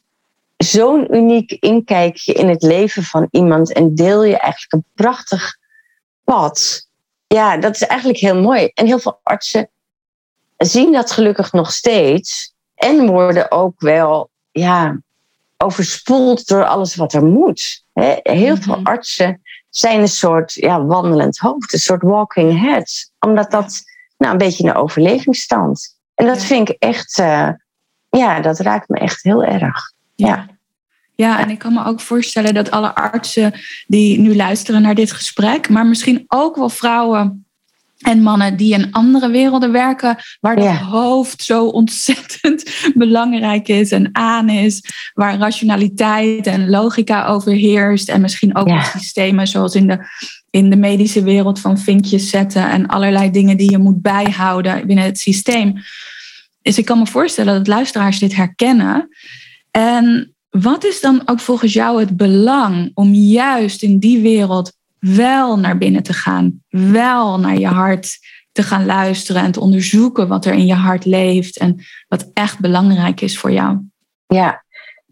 zo'n 0.57 1.15
uniek 1.15 1.51
inkijkje 1.51 2.33
in 2.33 2.49
het 2.49 2.61
leven 2.61 3.03
van 3.03 3.27
iemand 3.31 3.73
en 3.73 3.95
deel 3.95 4.23
je 4.23 4.37
eigenlijk 4.37 4.73
een 4.73 4.85
prachtig 4.93 5.57
pad. 6.23 6.87
Ja, 7.27 7.57
dat 7.57 7.75
is 7.75 7.81
eigenlijk 7.81 8.19
heel 8.19 8.41
mooi. 8.41 8.71
En 8.73 8.85
heel 8.85 8.99
veel 8.99 9.19
artsen 9.23 9.69
zien 10.57 10.91
dat 10.91 11.11
gelukkig 11.11 11.51
nog 11.51 11.71
steeds. 11.71 12.53
En 12.75 13.07
worden 13.07 13.51
ook 13.51 13.79
wel 13.79 14.29
ja, 14.51 15.01
overspoeld 15.57 16.47
door 16.47 16.65
alles 16.65 16.95
wat 16.95 17.13
er 17.13 17.23
moet. 17.23 17.83
Heel 18.23 18.57
veel 18.57 18.75
mhm. 18.77 18.85
artsen 18.85 19.41
zijn 19.69 19.99
een 19.99 20.07
soort 20.07 20.53
ja, 20.53 20.85
wandelend 20.85 21.37
hoofd, 21.37 21.73
een 21.73 21.79
soort 21.79 22.01
walking 22.01 22.61
head. 22.61 23.11
Omdat 23.19 23.51
dat 23.51 23.81
nou, 24.17 24.31
een 24.31 24.37
beetje 24.37 24.67
een 24.67 24.75
overlevingsstand. 24.75 25.98
En 26.19 26.25
dat 26.25 26.43
vind 26.43 26.69
ik 26.69 26.75
echt, 26.79 27.19
uh, 27.19 27.49
ja, 28.09 28.39
dat 28.39 28.59
raakt 28.59 28.89
me 28.89 28.99
echt 28.99 29.23
heel 29.23 29.43
erg. 29.43 29.91
Ja. 30.15 30.47
Ja, 31.15 31.39
en 31.39 31.49
ik 31.49 31.59
kan 31.59 31.73
me 31.73 31.85
ook 31.85 31.99
voorstellen 31.99 32.53
dat 32.53 32.71
alle 32.71 32.95
artsen 32.95 33.53
die 33.87 34.19
nu 34.19 34.35
luisteren 34.35 34.81
naar 34.81 34.95
dit 34.95 35.11
gesprek, 35.11 35.69
maar 35.69 35.85
misschien 35.85 36.23
ook 36.27 36.55
wel 36.55 36.69
vrouwen 36.69 37.45
en 37.99 38.21
mannen 38.21 38.57
die 38.57 38.73
in 38.73 38.91
andere 38.91 39.29
werelden 39.29 39.71
werken, 39.71 40.17
waar 40.39 40.55
het 40.55 40.77
hoofd 40.77 41.43
zo 41.43 41.65
ontzettend 41.65 42.63
belangrijk 42.95 43.67
is 43.67 43.91
en 43.91 44.09
aan 44.11 44.49
is, 44.49 44.83
waar 45.13 45.37
rationaliteit 45.37 46.47
en 46.47 46.69
logica 46.69 47.25
overheerst 47.25 48.09
en 48.09 48.21
misschien 48.21 48.55
ook 48.55 48.81
systemen 48.81 49.47
zoals 49.47 49.75
in 49.75 49.87
de, 49.87 49.99
in 50.49 50.69
de 50.69 50.75
medische 50.75 51.23
wereld 51.23 51.59
van 51.59 51.77
vinkjes 51.77 52.29
zetten 52.29 52.69
en 52.69 52.87
allerlei 52.87 53.31
dingen 53.31 53.57
die 53.57 53.71
je 53.71 53.77
moet 53.77 54.01
bijhouden 54.01 54.87
binnen 54.87 55.05
het 55.05 55.19
systeem. 55.19 55.73
Dus 56.61 56.77
ik 56.77 56.85
kan 56.85 56.99
me 56.99 57.07
voorstellen 57.07 57.53
dat 57.53 57.67
luisteraars 57.67 58.19
dit 58.19 58.35
herkennen. 58.35 59.07
En 59.71 60.35
wat 60.49 60.83
is 60.83 61.01
dan 61.01 61.21
ook 61.25 61.39
volgens 61.39 61.73
jou 61.73 61.99
het 61.99 62.17
belang 62.17 62.91
om 62.93 63.13
juist 63.13 63.83
in 63.83 63.99
die 63.99 64.21
wereld 64.21 64.73
wel 64.99 65.59
naar 65.59 65.77
binnen 65.77 66.03
te 66.03 66.13
gaan, 66.13 66.63
wel 66.69 67.39
naar 67.39 67.57
je 67.57 67.67
hart 67.67 68.17
te 68.51 68.63
gaan 68.63 68.85
luisteren 68.85 69.41
en 69.41 69.51
te 69.51 69.59
onderzoeken 69.59 70.27
wat 70.27 70.45
er 70.45 70.53
in 70.53 70.65
je 70.65 70.73
hart 70.73 71.05
leeft 71.05 71.57
en 71.57 71.85
wat 72.07 72.29
echt 72.33 72.59
belangrijk 72.59 73.21
is 73.21 73.39
voor 73.39 73.51
jou? 73.51 73.77
Ja, 74.27 74.63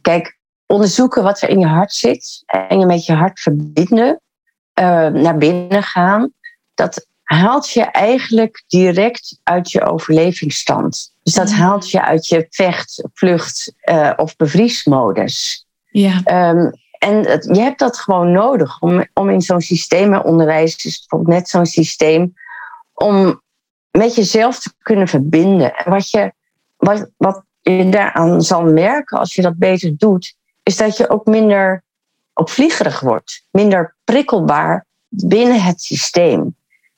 kijk, 0.01 0.39
onderzoeken 0.65 1.23
wat 1.23 1.41
er 1.41 1.49
in 1.49 1.59
je 1.59 1.65
hart 1.65 1.93
zit 1.93 2.43
en 2.45 2.79
je 2.79 2.85
met 2.85 3.05
je 3.05 3.13
hart 3.13 3.39
verbinden, 3.39 4.21
uh, 4.79 5.07
naar 5.07 5.37
binnen 5.37 5.83
gaan, 5.83 6.33
dat 6.73 7.07
haalt 7.23 7.69
je 7.69 7.81
eigenlijk 7.81 8.63
direct 8.67 9.39
uit 9.43 9.71
je 9.71 9.85
overlevingsstand. 9.85 11.13
Dus 11.23 11.33
dat 11.33 11.51
haalt 11.51 11.91
je 11.91 12.01
uit 12.01 12.27
je 12.27 12.47
vecht, 12.49 13.03
vlucht 13.13 13.73
uh, 13.89 14.13
of 14.15 14.35
bevriesmodus. 14.35 15.65
Ja. 15.89 16.49
Um, 16.49 16.71
en 16.99 17.25
het, 17.25 17.49
je 17.51 17.61
hebt 17.61 17.79
dat 17.79 17.97
gewoon 17.97 18.31
nodig 18.31 18.81
om, 18.81 19.05
om 19.13 19.29
in 19.29 19.41
zo'n 19.41 19.61
systeem, 19.61 20.15
onderwijs 20.15 20.85
is 20.85 20.99
bijvoorbeeld 20.99 21.37
net 21.37 21.49
zo'n 21.49 21.65
systeem, 21.65 22.33
om 22.93 23.41
met 23.91 24.15
jezelf 24.15 24.59
te 24.59 24.73
kunnen 24.81 25.07
verbinden. 25.07 25.75
En 25.75 25.91
wat 25.91 26.09
je, 26.09 26.33
wat, 26.77 27.09
wat 27.17 27.43
je 27.61 27.89
daaraan 27.89 28.41
zal 28.41 28.63
merken 28.63 29.19
als 29.19 29.35
je 29.35 29.41
dat 29.41 29.57
beter 29.57 29.97
doet, 29.97 30.35
is 30.63 30.77
dat 30.77 30.97
je 30.97 31.09
ook 31.09 31.25
minder 31.25 31.83
opvliegerig 32.37 32.99
wordt, 32.99 33.47
minder 33.51 33.95
prikkelbaar 34.03 34.85
binnen 35.09 35.61
het 35.61 35.81
systeem. 35.81 36.55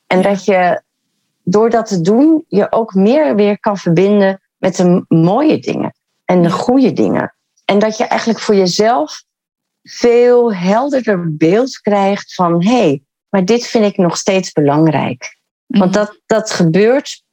En 0.08 0.22
dat 0.22 0.46
je 0.46 0.82
door 1.44 1.70
dat 1.70 1.88
te 1.88 2.02
doen, 2.02 2.44
je 2.48 2.72
ook 2.72 2.94
meer 2.94 3.36
weer 3.36 3.60
kan 3.60 3.78
verbinden 3.78 4.42
met 4.58 4.76
de 4.76 5.06
mooie 5.08 5.60
dingen 5.60 5.94
en 6.26 6.42
de 6.42 6.52
goede 6.52 6.94
dingen. 6.94 7.36
En 7.66 7.80
dat 7.80 7.98
je 7.98 8.04
eigenlijk 8.04 8.40
voor 8.40 8.56
jezelf 8.56 9.24
veel 9.84 10.54
helderder 10.54 11.36
beeld 11.36 11.80
krijgt 11.82 12.34
van 12.34 12.64
hé, 12.64 12.80
hey, 12.80 13.04
maar 13.30 13.46
dit 13.46 13.68
vind 13.68 13.86
ik 13.86 13.98
nog 13.98 14.18
steeds 14.18 14.52
belangrijk. 14.52 15.38
Want 15.66 15.92
mhm. 15.92 16.00
dat, 16.00 16.20
dat 16.26 16.52
gebeurt 16.52 17.24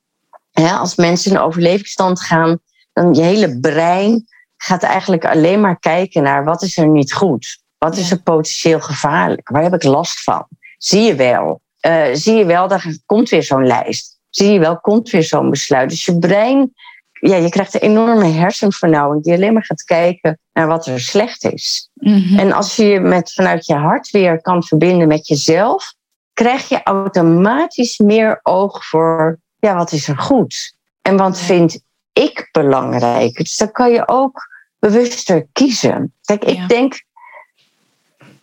hè, 0.51 0.71
als 0.73 0.95
mensen 0.95 1.31
in 1.31 1.39
overlevingsstand 1.39 2.21
gaan, 2.21 2.59
dan 2.93 3.15
je 3.15 3.23
hele 3.23 3.61
brein 3.61 4.27
gaat 4.57 4.83
eigenlijk 4.83 5.25
alleen 5.25 5.61
maar 5.61 5.79
kijken 5.79 6.23
naar 6.23 6.45
wat 6.45 6.63
is 6.63 6.77
er 6.77 6.89
niet 6.89 7.13
goed. 7.13 7.65
Wat 7.87 7.97
is 7.97 8.11
er 8.11 8.23
potentieel 8.23 8.81
gevaarlijk? 8.81 9.49
Waar 9.49 9.63
heb 9.63 9.75
ik 9.75 9.83
last 9.83 10.23
van? 10.23 10.47
Zie 10.79 11.03
je 11.03 11.15
wel. 11.15 11.61
Uh, 11.81 12.05
zie 12.13 12.35
je 12.35 12.45
wel, 12.45 12.69
daar 12.69 12.97
komt 13.07 13.29
weer 13.29 13.43
zo'n 13.43 13.67
lijst. 13.67 14.19
Zie 14.31 14.53
je 14.53 14.59
wel, 14.59 14.81
komt 14.81 15.11
weer 15.11 15.23
zo'n 15.23 15.51
besluit. 15.51 15.91
Dus 15.91 16.05
je 16.05 16.19
brein, 16.19 16.75
ja, 17.13 17.37
je 17.37 17.49
krijgt 17.49 17.75
een 17.75 17.81
enorme 17.81 18.27
hersenvernauwing 18.27 19.23
die 19.23 19.33
alleen 19.33 19.53
maar 19.53 19.65
gaat 19.65 19.83
kijken 19.83 20.39
naar 20.53 20.67
wat 20.67 20.87
er 20.87 21.01
slecht 21.01 21.45
is. 21.45 21.91
Mhm. 21.95 22.39
En 22.39 22.53
als 22.53 22.77
je 22.77 22.85
je 22.85 23.01
met, 23.01 23.33
vanuit 23.33 23.67
je 23.67 23.75
hart 23.75 24.11
weer 24.11 24.41
kan 24.41 24.63
verbinden 24.63 25.09
met 25.09 25.27
jezelf, 25.27 25.95
krijg 26.33 26.69
je 26.69 26.83
automatisch 26.83 27.99
meer 27.99 28.41
oog 28.43 28.87
voor, 28.87 29.39
ja, 29.59 29.77
wat 29.77 29.93
is 29.93 30.09
er 30.09 30.19
goed? 30.19 30.77
En 31.03 31.17
wat 31.17 31.39
vind 31.39 31.81
ik 32.13 32.49
belangrijk? 32.53 33.37
Dus 33.37 33.57
dan 33.57 33.73
kan 33.73 33.91
je 33.91 34.09
ook 34.09 34.55
bewuster 34.79 35.47
kiezen. 35.53 36.15
Kijk, 36.25 36.45
ik 36.45 36.69
denk 36.69 37.05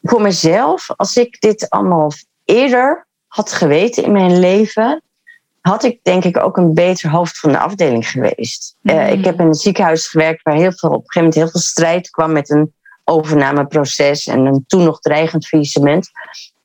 voor 0.04 0.22
mezelf, 0.22 0.90
als 0.96 1.16
ik 1.16 1.42
dit 1.42 1.70
allemaal 1.70 2.12
eerder 2.46 3.08
had 3.28 3.52
geweten 3.52 4.04
in 4.04 4.12
mijn 4.12 4.40
leven, 4.40 5.02
had 5.62 5.84
ik 5.84 6.00
denk 6.04 6.24
ik 6.24 6.38
ook 6.38 6.58
een 6.58 6.74
beter 6.74 7.10
hoofd 7.10 7.40
van 7.40 7.52
de 7.52 7.60
afdeling 7.60 8.10
geweest. 8.10 8.76
Eh, 8.82 8.96
mm. 8.96 9.02
ik 9.02 9.26
heb 9.26 9.40
in 9.40 9.46
een 9.46 9.54
ziekenhuis 9.54 10.08
gewerkt 10.08 10.44
waar 10.44 10.56
heel 10.56 10.72
veel, 10.72 10.90
op 10.90 10.96
een 10.96 11.02
gegeven 11.02 11.22
moment 11.22 11.36
heel 11.36 11.50
veel 11.50 11.62
strijd 11.62 12.10
kwam 12.10 12.32
met 12.32 12.50
een 12.50 12.74
overnameproces 13.04 14.28
en 14.28 14.46
een 14.46 14.64
toen 14.68 14.84
nog 14.84 15.00
dreigend 15.00 15.48
faillissement. 15.48 16.10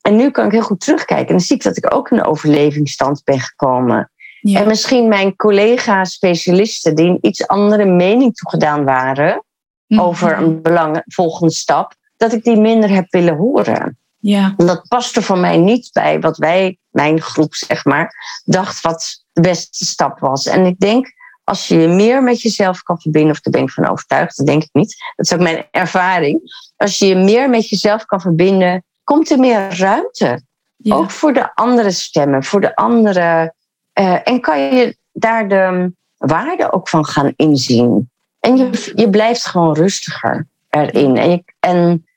En 0.01 0.17
nu 0.17 0.31
kan 0.31 0.47
ik 0.47 0.53
heel 0.53 0.61
goed 0.61 0.81
terugkijken 0.81 1.27
en 1.27 1.33
dan 1.33 1.41
zie 1.41 1.57
ik 1.57 1.63
dat 1.63 1.77
ik 1.77 1.95
ook 1.95 2.11
in 2.11 2.19
een 2.19 2.25
overlevingsstand 2.25 3.25
ben 3.25 3.41
gekomen. 3.41 4.11
En 4.43 4.67
misschien 4.67 5.09
mijn 5.09 5.37
collega-specialisten 5.37 6.95
die 6.95 7.09
een 7.09 7.19
iets 7.21 7.47
andere 7.47 7.85
mening 7.85 8.35
toegedaan 8.35 8.85
waren 8.85 9.45
mm. 9.87 10.01
over 10.01 10.39
een 10.39 10.63
belang, 10.63 11.03
volgende 11.07 11.53
stap, 11.53 11.95
dat 12.19 12.33
ik 12.33 12.45
die 12.45 12.61
minder 12.61 12.91
heb 12.91 13.07
willen 13.11 13.37
horen. 13.37 13.99
Ja. 14.19 14.55
Dat 14.57 14.89
paste 14.89 15.23
voor 15.23 15.39
mij 15.39 15.57
niet 15.57 15.91
bij 15.93 16.21
wat 16.21 16.37
wij, 16.37 16.79
mijn 16.91 17.21
groep 17.21 17.55
zeg 17.55 17.85
maar, 17.85 18.15
dacht 18.45 18.81
wat 18.81 19.25
de 19.33 19.41
beste 19.41 19.85
stap 19.85 20.19
was. 20.19 20.47
En 20.47 20.67
ik 20.67 20.79
denk, 20.79 21.13
als 21.45 21.69
je 21.69 21.79
je 21.79 21.89
meer 21.89 22.23
met 22.23 22.43
jezelf 22.43 22.83
kan 22.83 23.01
verbinden, 23.01 23.31
of 23.31 23.41
daar 23.41 23.53
ben 23.53 23.63
ik 23.63 23.71
van 23.71 23.89
overtuigd, 23.89 24.37
dat 24.37 24.47
denk 24.47 24.63
ik 24.63 24.69
niet, 24.73 24.97
dat 25.17 25.27
is 25.27 25.33
ook 25.33 25.41
mijn 25.41 25.67
ervaring. 25.71 26.41
Als 26.77 26.99
je 26.99 27.07
je 27.07 27.17
meer 27.17 27.51
met 27.51 27.69
jezelf 27.69 28.05
kan 28.05 28.21
verbinden, 28.21 28.85
komt 29.05 29.31
er 29.31 29.39
meer 29.39 29.79
ruimte. 29.79 30.43
Ook 30.89 31.11
voor 31.11 31.33
de 31.33 31.55
andere 31.55 31.91
stemmen, 31.91 32.45
voor 32.45 32.61
de 32.61 32.77
andere. 32.77 33.55
Uh, 33.95 34.29
en 34.29 34.41
kan 34.41 34.61
je 34.61 34.97
daar 35.13 35.49
de 35.49 35.93
waarde 36.17 36.73
ook 36.73 36.89
van 36.89 37.07
gaan 37.07 37.33
inzien. 37.37 38.11
En 38.41 38.57
je, 38.57 38.93
je 38.95 39.11
blijft 39.11 39.47
gewoon 39.47 39.75
rustiger 39.75 40.47
erin. 40.69 41.17
En, 41.17 41.31
je, 41.31 41.45
en 41.61 42.08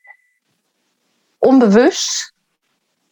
onbewust, 1.42 2.34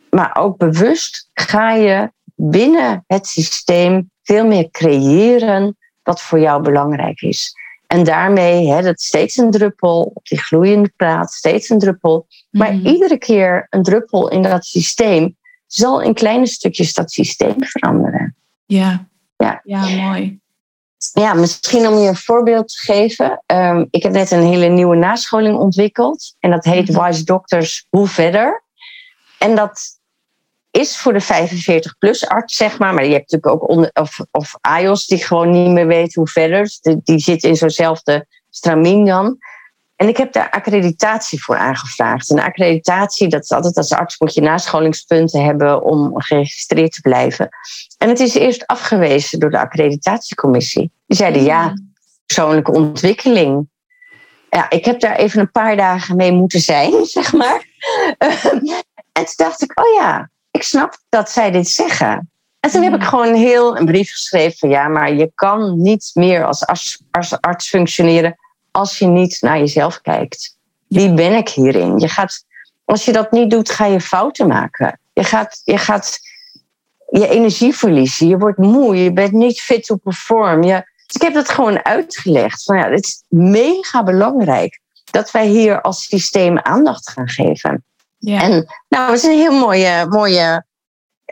maar 0.09 0.35
ook 0.35 0.57
bewust, 0.57 1.29
ga 1.33 1.71
je 1.71 2.11
binnen 2.35 3.03
het 3.07 3.27
systeem 3.27 4.11
veel 4.23 4.45
meer 4.45 4.69
creëren 4.71 5.77
wat 6.03 6.21
voor 6.21 6.39
jou 6.39 6.61
belangrijk 6.61 7.21
is. 7.21 7.53
En 7.87 8.03
daarmee, 8.03 8.67
hè, 8.67 8.81
dat 8.81 9.01
steeds 9.01 9.37
een 9.37 9.51
druppel 9.51 10.11
op 10.13 10.25
die 10.25 10.39
gloeiende 10.39 10.91
plaat, 10.95 11.31
steeds 11.31 11.69
een 11.69 11.79
druppel. 11.79 12.27
Maar 12.49 12.73
mhm. 12.73 12.87
iedere 12.87 13.17
keer 13.17 13.67
een 13.69 13.83
druppel 13.83 14.29
in 14.29 14.41
dat 14.41 14.65
systeem 14.65 15.37
zal 15.65 16.01
in 16.01 16.13
kleine 16.13 16.47
stukjes 16.47 16.93
dat 16.93 17.11
systeem 17.11 17.55
veranderen. 17.57 18.35
Ja, 18.65 19.07
ja. 19.37 19.61
ja 19.63 19.87
mooi. 20.09 20.39
Ja, 21.13 21.33
misschien 21.33 21.87
om 21.87 21.97
je 21.97 22.07
een 22.07 22.15
voorbeeld 22.15 22.67
te 22.67 22.77
geven. 22.77 23.43
Um, 23.45 23.87
ik 23.91 24.03
heb 24.03 24.11
net 24.11 24.31
een 24.31 24.45
hele 24.45 24.67
nieuwe 24.67 24.95
nascholing 24.95 25.57
ontwikkeld. 25.57 26.35
En 26.39 26.51
dat 26.51 26.63
heet 26.63 26.89
mhm. 26.89 27.03
Wise 27.03 27.23
Doctors 27.23 27.87
Hoe 27.89 28.07
Verder. 28.07 28.63
En 29.37 29.55
dat 29.55 29.99
is 30.71 30.97
voor 30.97 31.13
de 31.13 31.23
45-plus 31.23 32.27
arts, 32.27 32.55
zeg 32.55 32.79
maar. 32.79 32.93
Maar 32.93 33.05
je 33.05 33.13
hebt 33.13 33.31
natuurlijk 33.31 33.63
ook 33.63 33.69
onder, 33.69 33.89
of, 33.93 34.19
of 34.31 34.55
AIOS 34.61 35.07
die 35.07 35.23
gewoon 35.23 35.49
niet 35.49 35.69
meer 35.69 35.87
weet 35.87 36.13
hoe 36.13 36.27
verder. 36.27 36.63
Dus 36.63 36.79
die, 36.79 36.99
die 37.03 37.19
zit 37.19 37.43
in 37.43 37.55
zo'nzelfde 37.55 38.25
stramien 38.49 39.05
dan. 39.05 39.37
En 39.99 40.07
ik 40.07 40.17
heb 40.17 40.33
daar 40.33 40.49
accreditatie 40.49 41.43
voor 41.43 41.57
aangevraagd. 41.57 42.29
Een 42.29 42.41
accreditatie, 42.41 43.27
dat 43.27 43.43
is 43.43 43.51
altijd 43.51 43.77
als 43.77 43.91
arts 43.91 44.19
moet 44.19 44.33
je 44.33 44.41
nascholingspunten 44.41 45.43
hebben 45.43 45.83
om 45.83 46.21
geregistreerd 46.21 46.91
te 46.91 47.01
blijven. 47.01 47.49
En 47.97 48.09
het 48.09 48.19
is 48.19 48.33
eerst 48.33 48.67
afgewezen 48.67 49.39
door 49.39 49.49
de 49.49 49.59
accreditatiecommissie. 49.59 50.91
Die 51.07 51.17
zeiden 51.17 51.43
ja, 51.43 51.73
persoonlijke 52.25 52.71
ontwikkeling. 52.71 53.69
Ja, 54.49 54.69
ik 54.69 54.85
heb 54.85 54.99
daar 54.99 55.15
even 55.15 55.39
een 55.39 55.51
paar 55.51 55.75
dagen 55.75 56.15
mee 56.15 56.31
moeten 56.31 56.59
zijn, 56.59 57.05
zeg 57.17 57.33
maar. 57.33 57.65
en 59.17 59.25
toen 59.25 59.33
dacht 59.35 59.61
ik, 59.61 59.79
oh 59.79 59.93
ja, 59.93 60.29
ik 60.51 60.63
snap 60.63 60.97
dat 61.09 61.29
zij 61.29 61.51
dit 61.51 61.67
zeggen. 61.67 62.31
En 62.59 62.69
toen 62.69 62.83
heb 62.83 62.95
ik 62.95 63.03
gewoon 63.03 63.33
heel 63.33 63.77
een 63.77 63.85
brief 63.85 64.11
geschreven 64.11 64.57
van 64.57 64.69
ja, 64.69 64.87
maar 64.87 65.13
je 65.13 65.31
kan 65.35 65.81
niet 65.81 66.11
meer 66.13 66.45
als 66.45 66.65
arts, 66.65 67.01
als 67.11 67.41
arts 67.41 67.69
functioneren 67.69 68.35
als 68.71 68.99
je 68.99 69.05
niet 69.05 69.37
naar 69.41 69.57
jezelf 69.57 70.01
kijkt. 70.01 70.57
Wie 70.87 71.13
ben 71.13 71.33
ik 71.33 71.49
hierin? 71.49 71.99
Je 71.99 72.07
gaat, 72.07 72.45
als 72.85 73.05
je 73.05 73.11
dat 73.11 73.31
niet 73.31 73.49
doet, 73.49 73.69
ga 73.69 73.85
je 73.85 74.01
fouten 74.01 74.47
maken. 74.47 74.99
Je 75.13 75.23
gaat, 75.23 75.61
je 75.63 75.77
gaat 75.77 76.19
je 77.09 77.27
energie 77.27 77.75
verliezen. 77.75 78.27
Je 78.27 78.37
wordt 78.37 78.57
moe. 78.57 79.03
Je 79.03 79.13
bent 79.13 79.31
niet 79.31 79.61
fit 79.61 79.85
to 79.85 79.95
perform. 79.95 80.63
Je, 80.63 80.83
dus 81.05 81.15
ik 81.15 81.21
heb 81.21 81.33
dat 81.33 81.49
gewoon 81.49 81.85
uitgelegd. 81.85 82.63
Van 82.63 82.77
ja, 82.77 82.89
het 82.89 83.05
is 83.05 83.23
mega 83.27 84.03
belangrijk 84.03 84.79
dat 85.11 85.31
wij 85.31 85.47
hier 85.47 85.81
als 85.81 86.03
systeem 86.03 86.59
aandacht 86.59 87.09
gaan 87.09 87.29
geven. 87.29 87.83
Ja. 88.17 88.41
En 88.41 88.67
nou, 88.89 89.11
het 89.11 89.17
is 89.17 89.23
een 89.23 89.37
heel 89.37 89.59
mooie, 89.59 90.05
mooie 90.09 90.65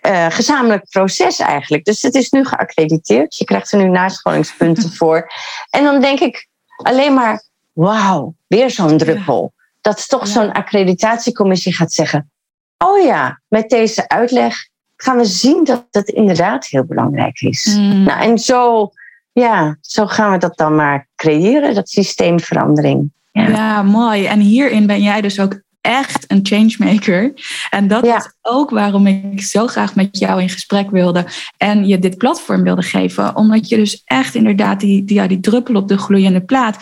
uh, 0.01 0.25
gezamenlijk 0.29 0.89
proces 0.89 1.39
eigenlijk. 1.39 1.85
Dus 1.85 2.01
het 2.01 2.15
is 2.15 2.29
nu 2.29 2.45
geaccrediteerd. 2.45 3.37
Je 3.37 3.45
krijgt 3.45 3.71
er 3.71 3.77
nu 3.77 3.89
nascholingspunten 3.89 4.93
voor. 4.97 5.31
En 5.69 5.83
dan 5.83 6.01
denk 6.01 6.19
ik, 6.19 6.46
alleen 6.77 7.13
maar, 7.13 7.43
wauw, 7.73 8.35
weer 8.47 8.71
zo'n 8.71 8.97
druppel. 8.97 9.53
Dat 9.81 10.09
toch 10.09 10.27
zo'n 10.27 10.51
accreditatiecommissie 10.51 11.73
gaat 11.73 11.91
zeggen, 11.91 12.31
oh 12.77 13.03
ja, 13.03 13.41
met 13.47 13.69
deze 13.69 14.07
uitleg 14.07 14.55
gaan 14.95 15.17
we 15.17 15.25
zien 15.25 15.63
dat 15.63 15.85
het 15.91 16.09
inderdaad 16.09 16.65
heel 16.65 16.85
belangrijk 16.85 17.41
is. 17.41 17.75
Mm. 17.77 18.03
Nou, 18.03 18.21
en 18.21 18.37
zo, 18.37 18.91
ja, 19.31 19.77
zo 19.81 20.05
gaan 20.05 20.31
we 20.31 20.37
dat 20.37 20.57
dan 20.57 20.75
maar 20.75 21.07
creëren, 21.15 21.75
dat 21.75 21.89
systeemverandering. 21.89 23.11
Ja. 23.31 23.47
ja, 23.47 23.83
mooi. 23.83 24.25
En 24.25 24.39
hierin 24.39 24.87
ben 24.87 25.01
jij 25.01 25.21
dus 25.21 25.39
ook 25.39 25.61
echt 25.81 26.31
een 26.31 26.45
changemaker. 26.45 27.33
En 27.69 27.87
dat 27.87 28.05
is 28.05 28.33
ook 28.41 28.69
waarom 28.69 29.07
ik 29.07 29.41
zo 29.41 29.67
graag 29.67 29.95
met 29.95 30.17
jou 30.19 30.41
in 30.41 30.49
gesprek 30.49 30.91
wilde 30.91 31.25
en 31.57 31.87
je 31.87 31.99
dit 31.99 32.17
platform 32.17 32.63
wilde 32.63 32.81
geven. 32.81 33.35
Omdat 33.35 33.69
je 33.69 33.75
dus 33.75 34.01
echt 34.05 34.35
inderdaad 34.35 34.79
die, 34.79 35.03
die, 35.03 35.15
ja, 35.15 35.27
die 35.27 35.39
druppel 35.39 35.75
op 35.75 35.87
de 35.87 35.97
gloeiende 35.97 36.41
plaat. 36.41 36.77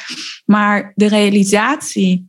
Maar 0.46 0.92
de 0.96 1.08
realisatie 1.08 2.28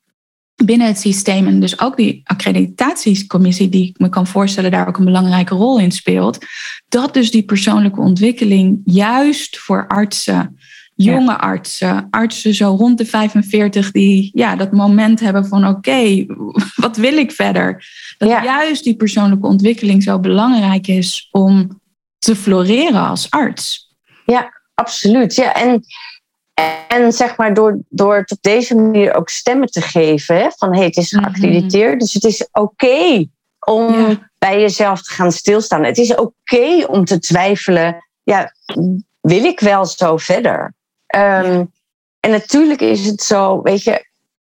binnen 0.64 0.86
het 0.86 0.98
systeem 0.98 1.46
en 1.46 1.60
dus 1.60 1.80
ook 1.80 1.96
die 1.96 2.20
accreditatiecommissie, 2.24 3.68
die 3.68 3.88
ik 3.88 3.98
me 3.98 4.08
kan 4.08 4.26
voorstellen 4.26 4.70
daar 4.70 4.88
ook 4.88 4.98
een 4.98 5.04
belangrijke 5.04 5.54
rol 5.54 5.78
in 5.78 5.92
speelt, 5.92 6.38
dat 6.88 7.14
dus 7.14 7.30
die 7.30 7.44
persoonlijke 7.44 8.00
ontwikkeling 8.00 8.80
juist 8.84 9.58
voor 9.58 9.86
artsen, 9.86 10.58
jonge 10.96 11.38
artsen, 11.38 12.06
artsen 12.10 12.54
zo 12.54 12.74
rond 12.78 12.98
de 12.98 13.06
45 13.06 13.90
die 13.90 14.30
ja, 14.34 14.56
dat 14.56 14.72
moment 14.72 15.20
hebben 15.20 15.46
van 15.46 15.66
oké, 15.66 16.26
wat 16.84 16.96
wil 16.96 17.16
ik 17.16 17.32
verder? 17.32 17.86
Dat 18.18 18.28
juist 18.28 18.84
die 18.84 18.96
persoonlijke 18.96 19.46
ontwikkeling 19.46 20.02
zo 20.02 20.20
belangrijk 20.20 20.86
is 20.86 21.28
om 21.30 21.80
te 22.18 22.36
floreren 22.36 23.06
als 23.06 23.30
arts. 23.30 23.94
Ja, 24.24 24.52
absoluut. 24.74 25.34
Ja, 25.34 25.54
en 25.54 25.84
en 26.88 27.12
zeg 27.12 27.36
maar 27.36 27.54
door, 27.54 27.78
door 27.88 28.16
het 28.16 28.30
op 28.30 28.38
deze 28.40 28.74
manier 28.74 29.14
ook 29.14 29.28
stemmen 29.28 29.68
te 29.68 29.80
geven, 29.80 30.52
van 30.56 30.70
hé, 30.70 30.76
hey, 30.76 30.86
het 30.86 30.96
is 30.96 31.12
mhm. 31.12 31.24
geaccrediteerd, 31.24 32.00
dus 32.00 32.12
het 32.12 32.24
is 32.24 32.48
oké 32.52 33.26
om 33.66 34.18
bij 34.38 34.60
jezelf 34.60 35.02
te 35.02 35.10
gaan 35.10 35.32
stilstaan. 35.32 35.84
Het 35.84 35.98
is 35.98 36.14
oké 36.14 36.84
om 36.86 37.04
te 37.04 37.18
twijfelen, 37.18 38.06
ja, 38.22 38.52
wil 39.20 39.44
ik 39.44 39.60
wel 39.60 39.84
zo 39.84 40.16
verder? 40.16 40.74
Ehm, 41.06 41.64
en 42.20 42.30
natuurlijk 42.30 42.80
is 42.80 43.06
het 43.06 43.22
zo, 43.22 43.62
weet 43.62 43.82
je, 43.82 44.06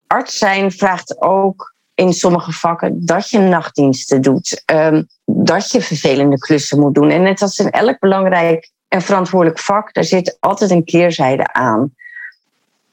arts 0.07 0.37
zijn 0.37 0.71
vraagt 0.71 1.21
ook 1.21 1.75
in 1.95 2.13
sommige 2.13 2.51
vakken 2.51 3.05
dat 3.05 3.29
je 3.29 3.39
nachtdiensten 3.39 4.21
doet, 4.21 4.63
um, 4.65 5.07
dat 5.25 5.71
je 5.71 5.81
vervelende 5.81 6.37
klussen 6.37 6.79
moet 6.79 6.93
doen. 6.93 7.09
En 7.09 7.21
net 7.21 7.41
als 7.41 7.59
in 7.59 7.69
elk 7.69 7.99
belangrijk 7.99 8.71
en 8.87 9.01
verantwoordelijk 9.01 9.59
vak, 9.59 9.93
daar 9.93 10.03
zit 10.03 10.37
altijd 10.39 10.71
een 10.71 10.83
keerzijde 10.83 11.53
aan. 11.53 11.95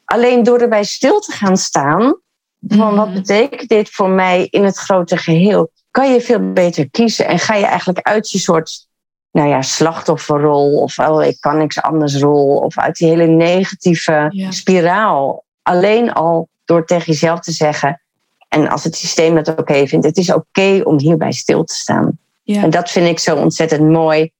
Alleen 0.05 0.43
door 0.43 0.59
erbij 0.61 0.85
stil 0.85 1.21
te 1.21 1.33
gaan 1.33 1.57
staan, 1.57 2.21
van 2.69 2.97
wat 2.97 3.07
mhm. 3.07 3.15
betekent 3.15 3.69
dit 3.69 3.91
voor 3.91 4.09
mij 4.09 4.47
in 4.51 4.65
het 4.65 4.77
grote 4.77 5.17
geheel, 5.17 5.71
kan 5.91 6.13
je 6.13 6.21
veel 6.21 6.53
beter 6.53 6.91
kiezen 6.91 7.27
en 7.27 7.39
ga 7.39 7.55
je 7.55 7.67
eigenlijk 7.67 8.07
uit 8.07 8.31
je 8.31 8.39
soort 8.39 8.88
nou 9.31 9.49
ja, 9.49 9.63
slachtofferrol 9.63 10.79
of 10.79 10.99
oh, 10.99 11.25
ik 11.25 11.37
kan 11.41 11.59
niks 11.59 11.83
anders 11.83 12.17
rol 12.17 12.57
of 12.57 12.79
uit 12.79 12.97
die 12.97 13.09
hele 13.09 13.27
negatieve 13.27 14.47
spiraal. 14.49 15.45
Alleen 15.63 16.13
al 16.13 16.49
door 16.65 16.85
tegen 16.85 17.13
jezelf 17.13 17.41
te 17.41 17.53
zeggen, 17.53 18.01
en 18.49 18.69
als 18.69 18.85
het 18.85 18.97
systeem 18.97 19.35
dat 19.35 19.49
oké 19.49 19.87
vindt, 19.87 20.07
het 20.07 20.17
is 20.17 20.33
oké 20.33 20.81
om 20.85 20.99
hierbij 20.99 21.33
stil 21.33 21.65
te 21.65 21.75
staan. 21.75 22.19
Ja. 22.43 22.63
En 22.63 22.71
dat 22.71 22.91
vind 22.91 23.09
ik 23.09 23.19
zo 23.19 23.37
ontzettend 23.37 23.89
mooi 23.89 24.31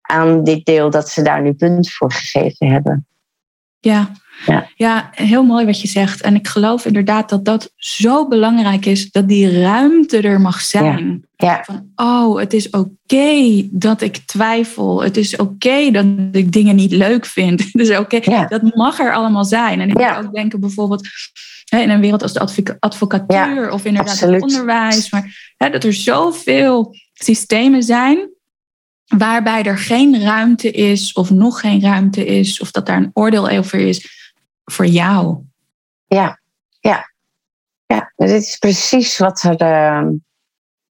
aan 0.00 0.44
dit 0.44 0.64
deel 0.64 0.90
dat 0.90 1.08
ze 1.08 1.22
daar 1.22 1.42
nu 1.42 1.52
punt 1.52 1.92
voor 1.92 2.12
gegeven 2.12 2.66
hebben. 2.66 3.06
Ja. 3.78 4.10
Ja. 4.46 4.68
ja, 4.74 5.10
heel 5.12 5.44
mooi 5.44 5.64
wat 5.64 5.80
je 5.80 5.88
zegt. 5.88 6.20
En 6.20 6.34
ik 6.34 6.48
geloof 6.48 6.84
inderdaad 6.84 7.28
dat 7.28 7.44
dat 7.44 7.72
zo 7.76 8.28
belangrijk 8.28 8.86
is, 8.86 9.10
dat 9.10 9.28
die 9.28 9.60
ruimte 9.60 10.20
er 10.20 10.40
mag 10.40 10.60
zijn. 10.60 11.24
Ja. 11.36 11.62
Van, 11.64 11.90
oh, 11.96 12.38
het 12.38 12.52
is 12.52 12.70
oké 12.70 13.62
dat 13.70 14.00
ik 14.00 14.16
twijfel. 14.16 15.02
Het 15.02 15.16
is 15.16 15.36
oké 15.36 15.90
dat 15.90 16.06
ik 16.32 16.52
dingen 16.52 16.76
niet 16.76 16.92
leuk 16.92 17.26
vind. 17.26 17.60
Het 17.72 17.82
is 17.82 17.98
oké, 17.98 18.46
dat 18.48 18.74
mag 18.74 18.98
er 18.98 19.14
allemaal 19.14 19.44
zijn. 19.44 19.80
En 19.80 19.88
ik 19.88 19.98
moet 19.98 20.26
ook 20.26 20.34
denken 20.34 20.60
bijvoorbeeld 20.60 21.08
in 21.70 21.90
een 21.90 22.00
wereld 22.00 22.22
als 22.22 22.32
de 22.32 22.76
advocatuur 22.78 23.70
of 23.70 23.84
inderdaad 23.84 24.20
het 24.20 24.42
onderwijs. 24.42 25.10
Maar 25.10 25.54
dat 25.70 25.84
er 25.84 25.92
zoveel 25.92 26.94
systemen 27.14 27.82
zijn 27.82 28.28
waarbij 29.06 29.62
er 29.62 29.78
geen 29.78 30.20
ruimte 30.20 30.70
is 30.70 31.12
of 31.12 31.30
nog 31.30 31.60
geen 31.60 31.80
ruimte 31.80 32.26
is 32.26 32.60
of 32.60 32.70
dat 32.70 32.86
daar 32.86 32.96
een 32.96 33.10
oordeel 33.12 33.48
over 33.48 33.78
is 33.78 34.15
voor 34.72 34.86
jou. 34.86 35.38
Ja, 36.06 36.40
ja. 36.80 37.14
Ja, 37.86 38.12
dit 38.16 38.30
is 38.30 38.56
precies 38.56 39.18
wat 39.18 39.42
er, 39.42 39.62
uh, 39.62 40.10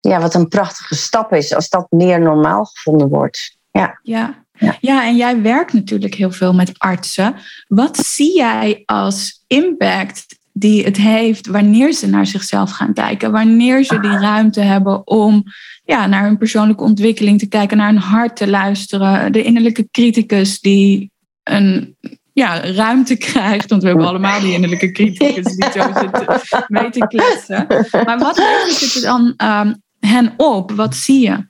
ja, 0.00 0.20
wat 0.20 0.34
een 0.34 0.48
prachtige 0.48 0.94
stap 0.94 1.32
is 1.32 1.54
als 1.54 1.68
dat 1.68 1.86
meer 1.90 2.20
normaal 2.20 2.64
gevonden 2.64 3.08
wordt. 3.08 3.56
Ja. 3.70 3.98
Ja. 4.02 4.46
Ja. 4.52 4.76
ja, 4.80 5.06
en 5.06 5.16
jij 5.16 5.42
werkt 5.42 5.72
natuurlijk 5.72 6.14
heel 6.14 6.30
veel 6.30 6.54
met 6.54 6.78
artsen. 6.78 7.34
Wat 7.66 7.96
zie 7.96 8.36
jij 8.36 8.82
als 8.84 9.44
impact 9.46 10.38
die 10.52 10.84
het 10.84 10.96
heeft 10.96 11.46
wanneer 11.46 11.92
ze 11.92 12.08
naar 12.08 12.26
zichzelf 12.26 12.70
gaan 12.70 12.92
kijken, 12.92 13.32
wanneer 13.32 13.84
ze 13.84 14.00
die 14.00 14.18
ruimte 14.18 14.60
hebben 14.60 15.06
om 15.06 15.44
ja, 15.84 16.06
naar 16.06 16.24
hun 16.24 16.38
persoonlijke 16.38 16.84
ontwikkeling 16.84 17.38
te 17.38 17.48
kijken, 17.48 17.76
naar 17.76 17.88
hun 17.88 17.98
hart 17.98 18.36
te 18.36 18.48
luisteren, 18.48 19.32
de 19.32 19.42
innerlijke 19.42 19.88
criticus 19.90 20.60
die 20.60 21.10
een 21.42 21.96
ja, 22.38 22.60
ruimte 22.60 23.16
krijgt, 23.16 23.70
want 23.70 23.82
we 23.82 23.88
hebben 23.88 24.06
allemaal 24.06 24.40
die 24.40 24.52
innerlijke 24.52 24.90
criticus 24.90 25.56
die 25.56 25.70
zo 25.82 25.92
zit 25.94 26.64
mee 26.68 26.90
te 26.90 27.06
kletsen. 27.06 27.66
Maar 28.04 28.18
wat 28.18 28.36
levert 28.38 28.94
het 28.94 29.02
dan 29.02 29.34
um, 29.48 29.82
hen 30.00 30.34
op? 30.36 30.70
Wat 30.70 30.94
zie 30.94 31.20
je? 31.20 31.48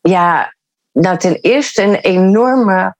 Ja, 0.00 0.54
nou 0.92 1.18
ten 1.18 1.34
eerste 1.40 1.82
een 1.82 1.94
enorme 1.94 2.96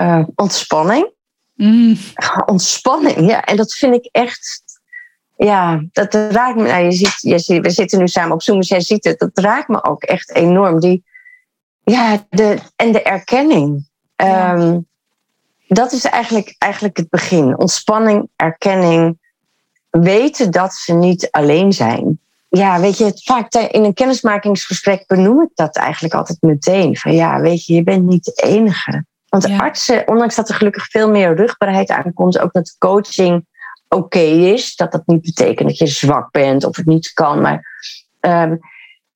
uh, 0.00 0.24
ontspanning. 0.34 1.12
Mm. 1.54 1.96
Ontspanning, 2.46 3.30
ja. 3.30 3.44
En 3.44 3.56
dat 3.56 3.74
vind 3.74 3.94
ik 3.94 4.08
echt 4.12 4.62
ja, 5.36 5.84
dat 5.92 6.14
raakt 6.14 6.56
me. 6.56 6.62
Nou, 6.62 6.84
je 6.84 6.92
ziet, 6.92 7.18
je 7.20 7.38
ziet, 7.38 7.62
we 7.62 7.70
zitten 7.70 7.98
nu 7.98 8.08
samen 8.08 8.32
op 8.32 8.42
Zoom, 8.42 8.56
dus 8.56 8.68
jij 8.68 8.80
ziet 8.80 9.04
het. 9.04 9.18
Dat 9.18 9.30
raakt 9.38 9.68
me 9.68 9.84
ook 9.84 10.02
echt 10.02 10.34
enorm. 10.34 10.80
Die, 10.80 11.04
ja, 11.84 12.26
de, 12.30 12.58
en 12.76 12.92
de 12.92 13.02
erkenning. 13.02 13.88
Ehm, 14.16 14.78
dat 15.68 15.92
is 15.92 16.04
eigenlijk, 16.04 16.54
eigenlijk 16.58 16.96
het 16.96 17.08
begin. 17.08 17.58
Ontspanning, 17.58 18.28
erkenning. 18.36 19.18
Weten 19.90 20.50
dat 20.50 20.74
ze 20.74 20.94
niet 20.94 21.28
alleen 21.30 21.72
zijn. 21.72 22.20
Ja, 22.48 22.80
weet 22.80 22.98
je, 22.98 23.20
vaak 23.24 23.54
in 23.54 23.84
een 23.84 23.94
kennismakingsgesprek 23.94 25.06
benoem 25.06 25.42
ik 25.42 25.50
dat 25.54 25.76
eigenlijk 25.76 26.14
altijd 26.14 26.42
meteen. 26.42 26.96
Van 26.96 27.14
ja, 27.14 27.40
weet 27.40 27.66
je, 27.66 27.74
je 27.74 27.82
bent 27.82 28.06
niet 28.06 28.24
de 28.24 28.42
enige. 28.42 29.04
Want 29.28 29.50
artsen, 29.50 30.08
ondanks 30.08 30.34
dat 30.34 30.48
er 30.48 30.54
gelukkig 30.54 30.86
veel 30.86 31.10
meer 31.10 31.36
rugbaarheid 31.36 31.90
aankomt, 31.90 32.38
ook 32.38 32.52
dat 32.52 32.76
coaching 32.78 33.46
oké 33.88 34.18
is. 34.18 34.76
Dat 34.76 34.92
dat 34.92 35.06
niet 35.06 35.22
betekent 35.22 35.68
dat 35.68 35.78
je 35.78 35.86
zwak 35.86 36.30
bent 36.30 36.64
of 36.64 36.76
het 36.76 36.86
niet 36.86 37.12
kan. 37.12 37.40
Maar, 37.40 37.64
ehm, 38.20 38.56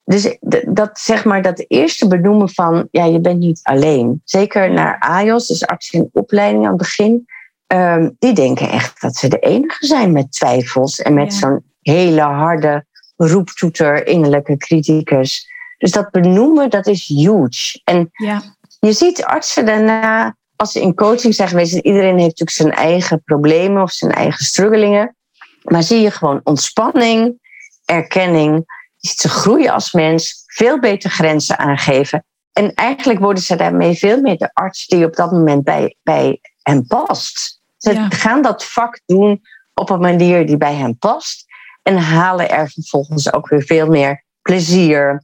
dus 0.04 0.36
dat 0.68 0.98
zeg 0.98 1.24
maar 1.24 1.42
dat 1.42 1.64
eerste 1.68 2.08
benoemen 2.08 2.50
van 2.50 2.88
ja, 2.90 3.04
je 3.04 3.20
bent 3.20 3.38
niet 3.38 3.60
alleen. 3.62 4.20
Zeker 4.24 4.72
naar 4.72 4.98
AJOS, 4.98 5.46
dus 5.46 5.66
artsen 5.66 5.98
in 5.98 6.08
opleiding 6.12 6.64
aan 6.64 6.72
het 6.72 6.78
begin. 6.78 7.26
Ehm, 7.66 8.10
die 8.18 8.32
denken 8.32 8.70
echt 8.70 9.00
dat 9.00 9.16
ze 9.16 9.28
de 9.28 9.38
enige 9.38 9.86
zijn 9.86 10.12
met 10.12 10.32
twijfels 10.32 11.00
en 11.00 11.14
met 11.14 11.34
zo'n 11.34 11.64
hele 11.80 12.20
harde 12.20 12.84
roeptoeter, 13.16 14.06
innerlijke 14.06 14.56
criticus. 14.56 15.50
Dus 15.78 15.90
dat 15.90 16.10
benoemen, 16.10 16.70
dat 16.70 16.86
is 16.86 17.06
huge. 17.06 17.80
En 17.84 18.10
ja. 18.12 18.42
je 18.80 18.92
ziet 18.92 19.24
artsen 19.24 19.66
daarna 19.66 20.36
als 20.56 20.72
ze 20.72 20.80
in 20.80 20.94
coaching 20.94 21.34
zijn 21.34 21.48
geweest, 21.48 21.74
iedereen 21.74 22.18
heeft 22.18 22.38
natuurlijk 22.38 22.50
zijn 22.50 22.72
eigen 22.72 23.22
problemen 23.22 23.82
of 23.82 23.92
zijn 23.92 24.12
eigen 24.12 24.44
struggelingen. 24.44 25.16
Maar 25.62 25.82
zie 25.82 26.00
je 26.00 26.10
gewoon 26.10 26.40
ontspanning, 26.44 27.38
erkenning, 27.84 28.64
ze 29.02 29.28
groeien 29.28 29.72
als 29.72 29.92
mens, 29.92 30.42
veel 30.46 30.80
beter 30.80 31.10
grenzen 31.10 31.58
aangeven. 31.58 32.24
En 32.52 32.74
eigenlijk 32.74 33.20
worden 33.20 33.42
ze 33.42 33.56
daarmee 33.56 33.94
veel 33.94 34.20
meer 34.20 34.38
de 34.38 34.50
arts 34.52 34.86
die 34.86 35.04
op 35.04 35.16
dat 35.16 35.32
moment 35.32 35.64
bij, 35.64 35.96
bij 36.02 36.40
hen 36.62 36.86
past. 36.86 37.60
Ze 37.78 38.06
gaan 38.08 38.42
dat 38.42 38.64
vak 38.64 39.00
doen 39.06 39.42
op 39.74 39.90
een 39.90 40.00
manier 40.00 40.46
die 40.46 40.56
bij 40.56 40.74
hen 40.74 40.98
past. 40.98 41.44
En 41.82 41.96
halen 41.96 42.50
er 42.50 42.70
vervolgens 42.70 43.32
ook 43.32 43.48
weer 43.48 43.62
veel 43.62 43.86
meer 43.86 44.24
plezier, 44.42 45.22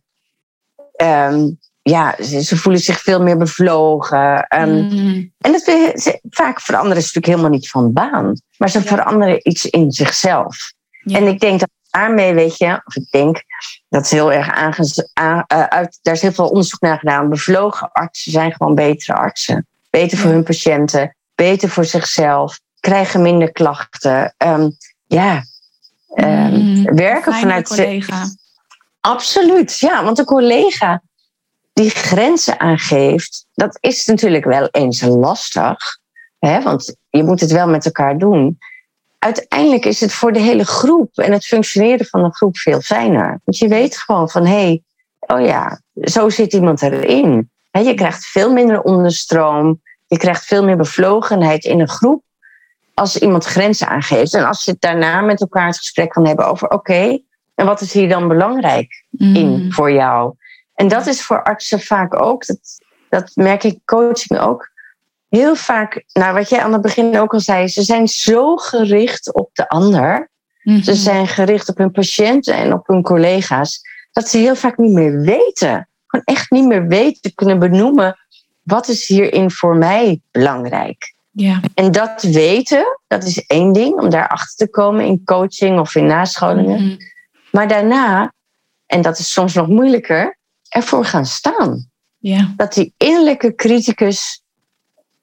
um, 1.02 1.58
ja, 1.82 2.16
ze, 2.22 2.56
voelen 2.56 2.80
zich 2.80 3.00
veel 3.00 3.22
meer 3.22 3.36
bevlogen. 3.36 4.46
Um, 4.60 5.32
En 5.38 5.52
dat, 5.52 5.62
ze, 5.62 6.20
vaak 6.30 6.60
veranderen 6.60 7.02
ze 7.02 7.06
natuurlijk 7.06 7.26
helemaal 7.26 7.50
niet 7.50 7.70
van 7.70 7.92
baan, 7.92 8.40
maar 8.56 8.70
ze 8.70 8.82
veranderen 8.82 9.48
iets 9.48 9.66
in 9.66 9.92
zichzelf. 9.92 10.72
En 11.04 11.26
ik 11.26 11.40
denk 11.40 11.60
dat 11.60 11.68
daarmee, 11.98 12.34
weet 12.34 12.58
je, 12.58 12.80
of 12.84 12.96
ik 12.96 13.10
denk 13.10 13.42
dat 13.88 14.04
is 14.04 14.10
heel 14.10 14.32
erg 14.32 14.50
aange, 14.50 15.10
aan, 15.12 15.44
uh, 15.52 15.64
uit, 15.64 15.98
daar 16.02 16.14
is 16.14 16.22
heel 16.22 16.32
veel 16.32 16.48
onderzoek 16.48 16.80
naar 16.80 16.98
gedaan. 16.98 17.28
Bevlogen 17.28 17.92
artsen 17.92 18.32
zijn 18.32 18.52
gewoon 18.52 18.74
betere 18.74 19.12
artsen. 19.12 19.66
Beter 19.90 20.18
voor 20.18 20.30
hun 20.30 20.42
patiënten, 20.42 21.16
beter 21.34 21.68
voor 21.68 21.84
zichzelf, 21.84 22.60
krijgen 22.80 23.22
minder 23.22 23.52
klachten. 23.52 24.34
Um, 24.38 24.76
ja, 25.06 25.42
um, 26.14 26.84
werken 26.84 27.32
vanuit. 27.32 27.68
collega. 27.68 28.24
Absoluut, 29.00 29.78
ja, 29.78 30.04
want 30.04 30.18
een 30.18 30.24
collega 30.24 31.02
die 31.72 31.90
grenzen 31.90 32.60
aangeeft, 32.60 33.46
dat 33.54 33.78
is 33.80 34.06
natuurlijk 34.06 34.44
wel 34.44 34.68
eens 34.70 35.00
lastig. 35.00 35.78
Hè? 36.38 36.62
Want 36.62 36.96
je 37.10 37.22
moet 37.22 37.40
het 37.40 37.52
wel 37.52 37.68
met 37.68 37.84
elkaar 37.84 38.18
doen. 38.18 38.58
Uiteindelijk 39.18 39.84
is 39.84 40.00
het 40.00 40.12
voor 40.12 40.32
de 40.32 40.40
hele 40.40 40.64
groep 40.64 41.18
en 41.18 41.32
het 41.32 41.46
functioneren 41.46 42.06
van 42.06 42.24
een 42.24 42.34
groep 42.34 42.56
veel 42.58 42.80
fijner. 42.80 43.40
Want 43.44 43.58
je 43.58 43.68
weet 43.68 43.96
gewoon 43.96 44.30
van 44.30 44.46
hé, 44.46 44.52
hey, 44.52 44.82
oh 45.20 45.46
ja, 45.46 45.80
zo 45.94 46.28
zit 46.28 46.52
iemand 46.52 46.82
erin. 46.82 47.50
Je 47.70 47.94
krijgt 47.94 48.26
veel 48.26 48.52
minder 48.52 48.82
onderstroom, 48.82 49.82
je 50.06 50.16
krijgt 50.18 50.44
veel 50.44 50.64
meer 50.64 50.76
bevlogenheid 50.76 51.64
in 51.64 51.80
een 51.80 51.88
groep. 51.88 52.22
als 52.94 53.16
iemand 53.16 53.44
grenzen 53.44 53.88
aangeeft 53.88 54.34
en 54.34 54.46
als 54.46 54.64
je 54.64 54.70
het 54.70 54.80
daarna 54.80 55.20
met 55.20 55.40
elkaar 55.40 55.66
het 55.66 55.76
gesprek 55.76 56.10
kan 56.10 56.26
hebben 56.26 56.46
over 56.46 56.68
oké, 56.68 57.18
en 57.54 57.66
wat 57.66 57.80
is 57.80 57.92
hier 57.92 58.08
dan 58.08 58.28
belangrijk 58.28 59.04
in 59.18 59.62
Mm. 59.62 59.72
voor 59.72 59.92
jou? 59.92 60.34
En 60.74 60.88
dat 60.88 61.06
is 61.06 61.22
voor 61.22 61.42
artsen 61.42 61.80
vaak 61.80 62.22
ook, 62.22 62.46
dat, 62.46 62.58
dat 63.08 63.30
merk 63.34 63.64
ik 63.64 63.72
in 63.72 63.82
coaching 63.84 64.40
ook, 64.40 64.67
heel 65.28 65.56
vaak, 65.56 66.04
nou 66.12 66.34
wat 66.34 66.48
jij 66.48 66.60
aan 66.60 66.72
het 66.72 66.82
begin 66.82 67.18
ook 67.18 67.32
al 67.32 67.40
zei, 67.40 67.68
ze 67.68 67.82
zijn 67.82 68.08
zo 68.08 68.56
gericht 68.56 69.32
op 69.34 69.50
de 69.52 69.68
ander, 69.68 70.30
Mhm. 70.62 70.82
ze 70.82 70.94
zijn 70.94 71.26
gericht 71.26 71.68
op 71.68 71.78
hun 71.78 71.90
patiënten 71.90 72.54
en 72.54 72.72
op 72.72 72.86
hun 72.86 73.02
collega's, 73.02 73.80
dat 74.12 74.28
ze 74.28 74.38
heel 74.38 74.56
vaak 74.56 74.76
niet 74.78 74.92
meer 74.92 75.20
weten, 75.20 75.88
gewoon 76.06 76.24
echt 76.24 76.50
niet 76.50 76.66
meer 76.66 76.86
weten, 76.86 77.34
kunnen 77.34 77.58
benoemen, 77.58 78.18
wat 78.62 78.88
is 78.88 79.06
hierin 79.06 79.50
voor 79.50 79.76
mij 79.76 80.20
belangrijk? 80.30 81.14
Ja. 81.30 81.60
En 81.74 81.92
dat 81.92 82.22
weten, 82.22 82.98
dat 83.06 83.24
is 83.24 83.46
één 83.46 83.72
ding, 83.72 84.00
om 84.00 84.10
daarachter 84.10 84.66
te 84.66 84.70
komen 84.70 85.04
in 85.04 85.24
coaching 85.24 85.80
of 85.80 85.94
in 85.94 86.06
nascholingen. 86.06 86.84
Mhm. 86.84 86.96
Maar 87.50 87.68
daarna, 87.68 88.32
en 88.86 89.02
dat 89.02 89.18
is 89.18 89.32
soms 89.32 89.54
nog 89.54 89.68
moeilijker, 89.68 90.38
ervoor 90.68 91.04
gaan 91.04 91.26
staan. 91.26 91.90
Ja. 92.18 92.52
Dat 92.56 92.72
die 92.74 92.94
innerlijke 92.96 93.54
criticus 93.54 94.42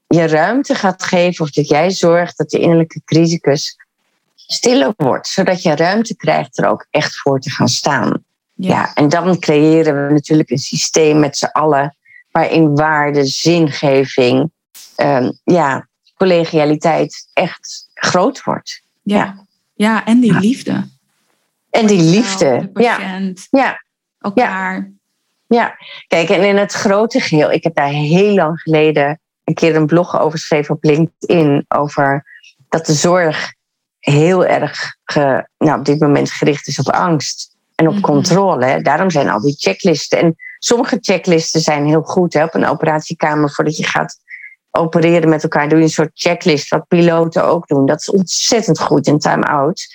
je 0.08 0.28
ruimte 0.28 0.76
gaat 0.76 1.03
geven, 1.03 1.45
of 1.45 1.51
dat 1.51 1.68
jij 1.68 1.91
zorgt 1.91 2.38
dat 2.38 2.49
die 2.49 2.60
innerlijke 2.60 3.01
criticus 3.06 3.78
stiller 4.36 4.93
wordt, 4.97 5.28
zodat 5.28 5.62
je 5.62 5.76
ruimte 5.76 6.16
krijgt 6.16 6.58
er 6.58 6.68
ook 6.68 6.88
echt 6.89 7.18
voor 7.18 7.39
te 7.39 7.49
gaan 7.49 7.68
staan. 7.68 8.24
Ja, 8.53 8.93
en 8.93 9.10
dan 9.10 9.39
creëren 9.39 10.08
we 10.08 10.14
natuurlijk 10.14 10.49
een 10.49 10.58
systeem 10.58 11.20
met 11.20 11.38
z'n 11.38 11.45
allen, 11.45 11.95
waarin 12.32 12.76
waarde, 12.76 13.26
zingeving, 13.26 14.51
ehm, 14.95 15.32
ja, 15.43 15.88
collegialiteit 16.18 17.28
echt 17.34 17.89
groot 17.93 18.43
wordt. 18.43 18.82
Ja. 19.03 19.45
ja, 19.74 20.06
en 20.06 20.20
die 20.20 20.39
liefde. 20.39 20.88
En 21.70 21.86
die 21.86 22.01
liefde. 22.01 22.70
De 22.74 22.82
Ja, 22.82 23.24
ja, 23.49 23.84
elkaar. 24.20 24.91
ja. 25.47 25.78
Kijk, 26.08 26.30
en 26.30 26.43
in 26.43 26.58
het 26.58 26.74
grote 26.74 27.20
geheel, 27.20 27.51
ik 27.51 27.64
heb 27.64 27.76
daar 27.76 27.89
heel 27.89 28.34
lang 28.34 28.62
geleden 28.62 29.20
een 29.46 29.54
keer 29.54 29.76
een 29.76 29.86
blog 29.86 30.20
over 30.20 30.39
geschreven 30.39 30.76
op 30.76 30.84
LinkedIn, 30.84 31.66
over 31.68 32.26
dat 32.70 32.86
de 32.86 32.93
zorg 32.93 33.54
heel 34.00 34.46
erg 34.46 34.96
ge- 35.04 35.48
nou, 35.58 35.80
op 35.80 35.86
dit 35.86 36.00
moment 36.00 36.32
gericht 36.32 36.68
is 36.68 36.80
op 36.80 36.89
angst 36.93 37.56
en 37.76 37.88
op 37.88 37.93
Mhm. 37.93 38.02
controle. 38.04 38.66
Hè. 38.66 38.82
Daarom 38.82 39.10
zijn 39.10 39.30
al 39.30 39.41
die 39.41 39.56
checklisten. 39.58 40.20
En 40.20 40.36
sommige 40.60 40.98
checklisten 41.02 41.62
zijn 41.62 41.86
heel 41.86 42.02
goed. 42.02 42.34
Hè. 42.34 42.43
Op 42.43 42.54
een 42.54 42.66
operatiekamer, 42.68 43.52
voordat 43.52 43.78
je 43.78 43.84
gaat 43.84 44.18
opereren 44.72 45.30
met 45.30 45.43
elkaar, 45.43 45.70
doe 45.70 45.78
je 45.78 45.84
een 45.84 45.89
soort 45.89 46.12
checklist, 46.14 46.70
wat 46.70 46.88
piloten 46.88 47.43
ook 47.46 47.68
doen. 47.68 47.86
Dat 47.86 48.00
is 48.02 48.10
ontzettend 48.12 48.80
goed 48.80 49.08
in 49.08 49.20
time-out. 49.20 49.86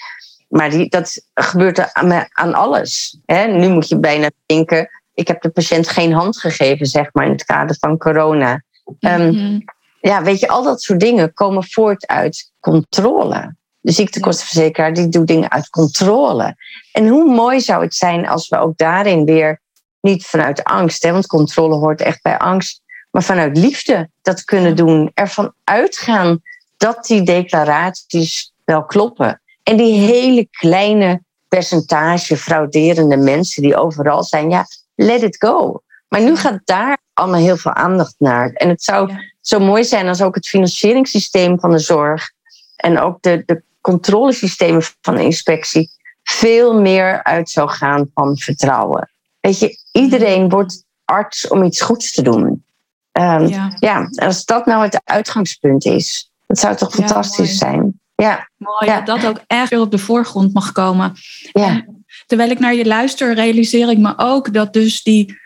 Maar 0.48 0.70
die, 0.70 0.88
dat 0.88 1.22
gebeurt 1.34 1.92
aan, 1.94 2.26
aan 2.32 2.54
alles. 2.54 3.18
Hè. 3.26 3.46
Nu 3.46 3.68
moet 3.68 3.88
je 3.88 3.98
bijna 3.98 4.30
denken, 4.46 4.88
ik 5.14 5.28
heb 5.28 5.42
de 5.42 5.50
patiënt 5.50 5.88
geen 5.88 6.12
hand 6.12 6.38
gegeven, 6.38 6.86
zeg 6.86 7.08
maar, 7.12 7.24
in 7.24 7.32
het 7.32 7.44
kader 7.44 7.76
van 7.80 7.98
corona. 7.98 8.62
Ehm, 9.00 9.26
Mhm. 9.30 9.60
ja, 10.00 10.22
weet 10.22 10.40
je, 10.40 10.48
al 10.48 10.62
dat 10.62 10.82
soort 10.82 11.00
dingen 11.00 11.32
komen 11.32 11.64
voort 11.64 12.06
uit 12.06 12.52
controle. 12.60 13.54
De 13.80 13.92
ziektekostenverzekeraar 13.92 14.92
die 14.92 15.08
doet 15.08 15.26
dingen 15.26 15.50
uit 15.50 15.68
controle. 15.68 16.56
En 16.92 17.08
hoe 17.08 17.34
mooi 17.34 17.60
zou 17.60 17.82
het 17.82 17.94
zijn 17.94 18.28
als 18.28 18.48
we 18.48 18.58
ook 18.58 18.76
daarin 18.78 19.24
weer 19.24 19.60
niet 20.00 20.26
vanuit 20.26 20.64
angst, 20.64 21.02
hè, 21.02 21.12
want 21.12 21.26
controle 21.26 21.74
hoort 21.74 22.00
echt 22.00 22.22
bij 22.22 22.38
angst, 22.38 22.80
maar 23.10 23.22
vanuit 23.22 23.56
liefde 23.56 24.10
dat 24.22 24.44
kunnen 24.44 24.76
doen. 24.76 25.10
Ervan 25.14 25.52
uitgaan 25.64 26.40
dat 26.76 27.04
die 27.04 27.22
declaraties 27.22 28.52
wel 28.64 28.84
kloppen. 28.84 29.40
En 29.62 29.76
die 29.76 30.00
hele 30.00 30.48
kleine 30.50 31.22
percentage 31.48 32.36
frauderende 32.36 33.16
mensen 33.16 33.62
die 33.62 33.76
overal 33.76 34.24
zijn, 34.24 34.50
ja, 34.50 34.66
let 34.94 35.22
it 35.22 35.36
go. 35.36 35.82
Maar 36.08 36.20
nu 36.22 36.36
gaat 36.36 36.60
daar 36.64 36.98
allemaal 37.20 37.40
heel 37.40 37.56
veel 37.56 37.74
aandacht 37.74 38.14
naar. 38.18 38.50
En 38.50 38.68
het 38.68 38.82
zou 38.82 39.08
Ja. 39.08 39.20
zo 39.40 39.58
mooi 39.60 39.84
zijn 39.84 40.08
als 40.08 40.22
ook 40.22 40.34
het 40.34 40.48
financieringssysteem 40.48 41.60
van 41.60 41.70
de 41.70 41.78
zorg 41.78 42.30
en 42.76 42.98
ook 42.98 43.22
de, 43.22 43.42
de 43.46 43.62
controlesystemen 43.80 44.82
van 45.00 45.14
de 45.14 45.22
inspectie 45.22 45.90
veel 46.22 46.80
meer 46.80 47.22
uit 47.22 47.50
zou 47.50 47.68
gaan 47.70 48.10
van 48.14 48.38
vertrouwen. 48.38 49.10
Weet 49.40 49.58
je, 49.58 49.78
iedereen 49.92 50.48
wordt 50.48 50.84
arts 51.04 51.48
om 51.48 51.62
iets 51.62 51.80
goeds 51.80 52.12
te 52.12 52.22
doen. 52.22 52.64
Ehm, 53.12 53.46
ja. 53.46 53.76
Ja, 53.78 54.08
als 54.14 54.44
dat 54.44 54.66
nou 54.66 54.82
het 54.82 55.00
uitgangspunt 55.04 55.84
is, 55.84 56.30
dat 56.46 56.58
zou 56.58 56.76
toch 56.76 56.94
fantastisch 56.94 57.58
zijn. 57.58 58.00
Ja, 58.14 58.48
mooi 58.56 58.86
dat 58.86 59.06
dat 59.06 59.26
ook 59.26 59.40
echt 59.46 59.70
weer 59.70 59.80
op 59.80 59.90
de 59.90 59.98
voorgrond 59.98 60.52
mag 60.54 60.72
komen. 60.72 61.12
ja, 61.52 61.84
Terwijl 62.26 62.50
ik 62.50 62.58
naar 62.58 62.74
je 62.74 62.86
luister, 62.86 63.34
realiseer 63.34 63.90
ik 63.90 63.98
me 63.98 64.14
ook 64.16 64.52
dat 64.52 64.72
dus 64.72 65.02
die 65.02 65.38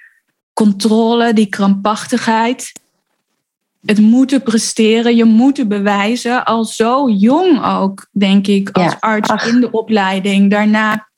controle, 0.54 1.32
die 1.32 1.46
krampachtigheid, 1.46 2.72
het 3.84 3.98
moeten 3.98 4.42
presteren, 4.42 5.16
je 5.16 5.24
moeten 5.24 5.68
bewijzen, 5.68 6.44
al 6.44 6.64
zo 6.64 7.10
jong 7.10 7.64
ook, 7.64 8.06
denk 8.12 8.46
ik, 8.46 8.70
als 8.70 8.92
Ja, 8.92 8.96
arts 9.00 9.28
ach. 9.28 9.46
in 9.46 9.60
de 9.60 9.70
opleiding. 9.70 10.50
Daarna, 10.50 11.08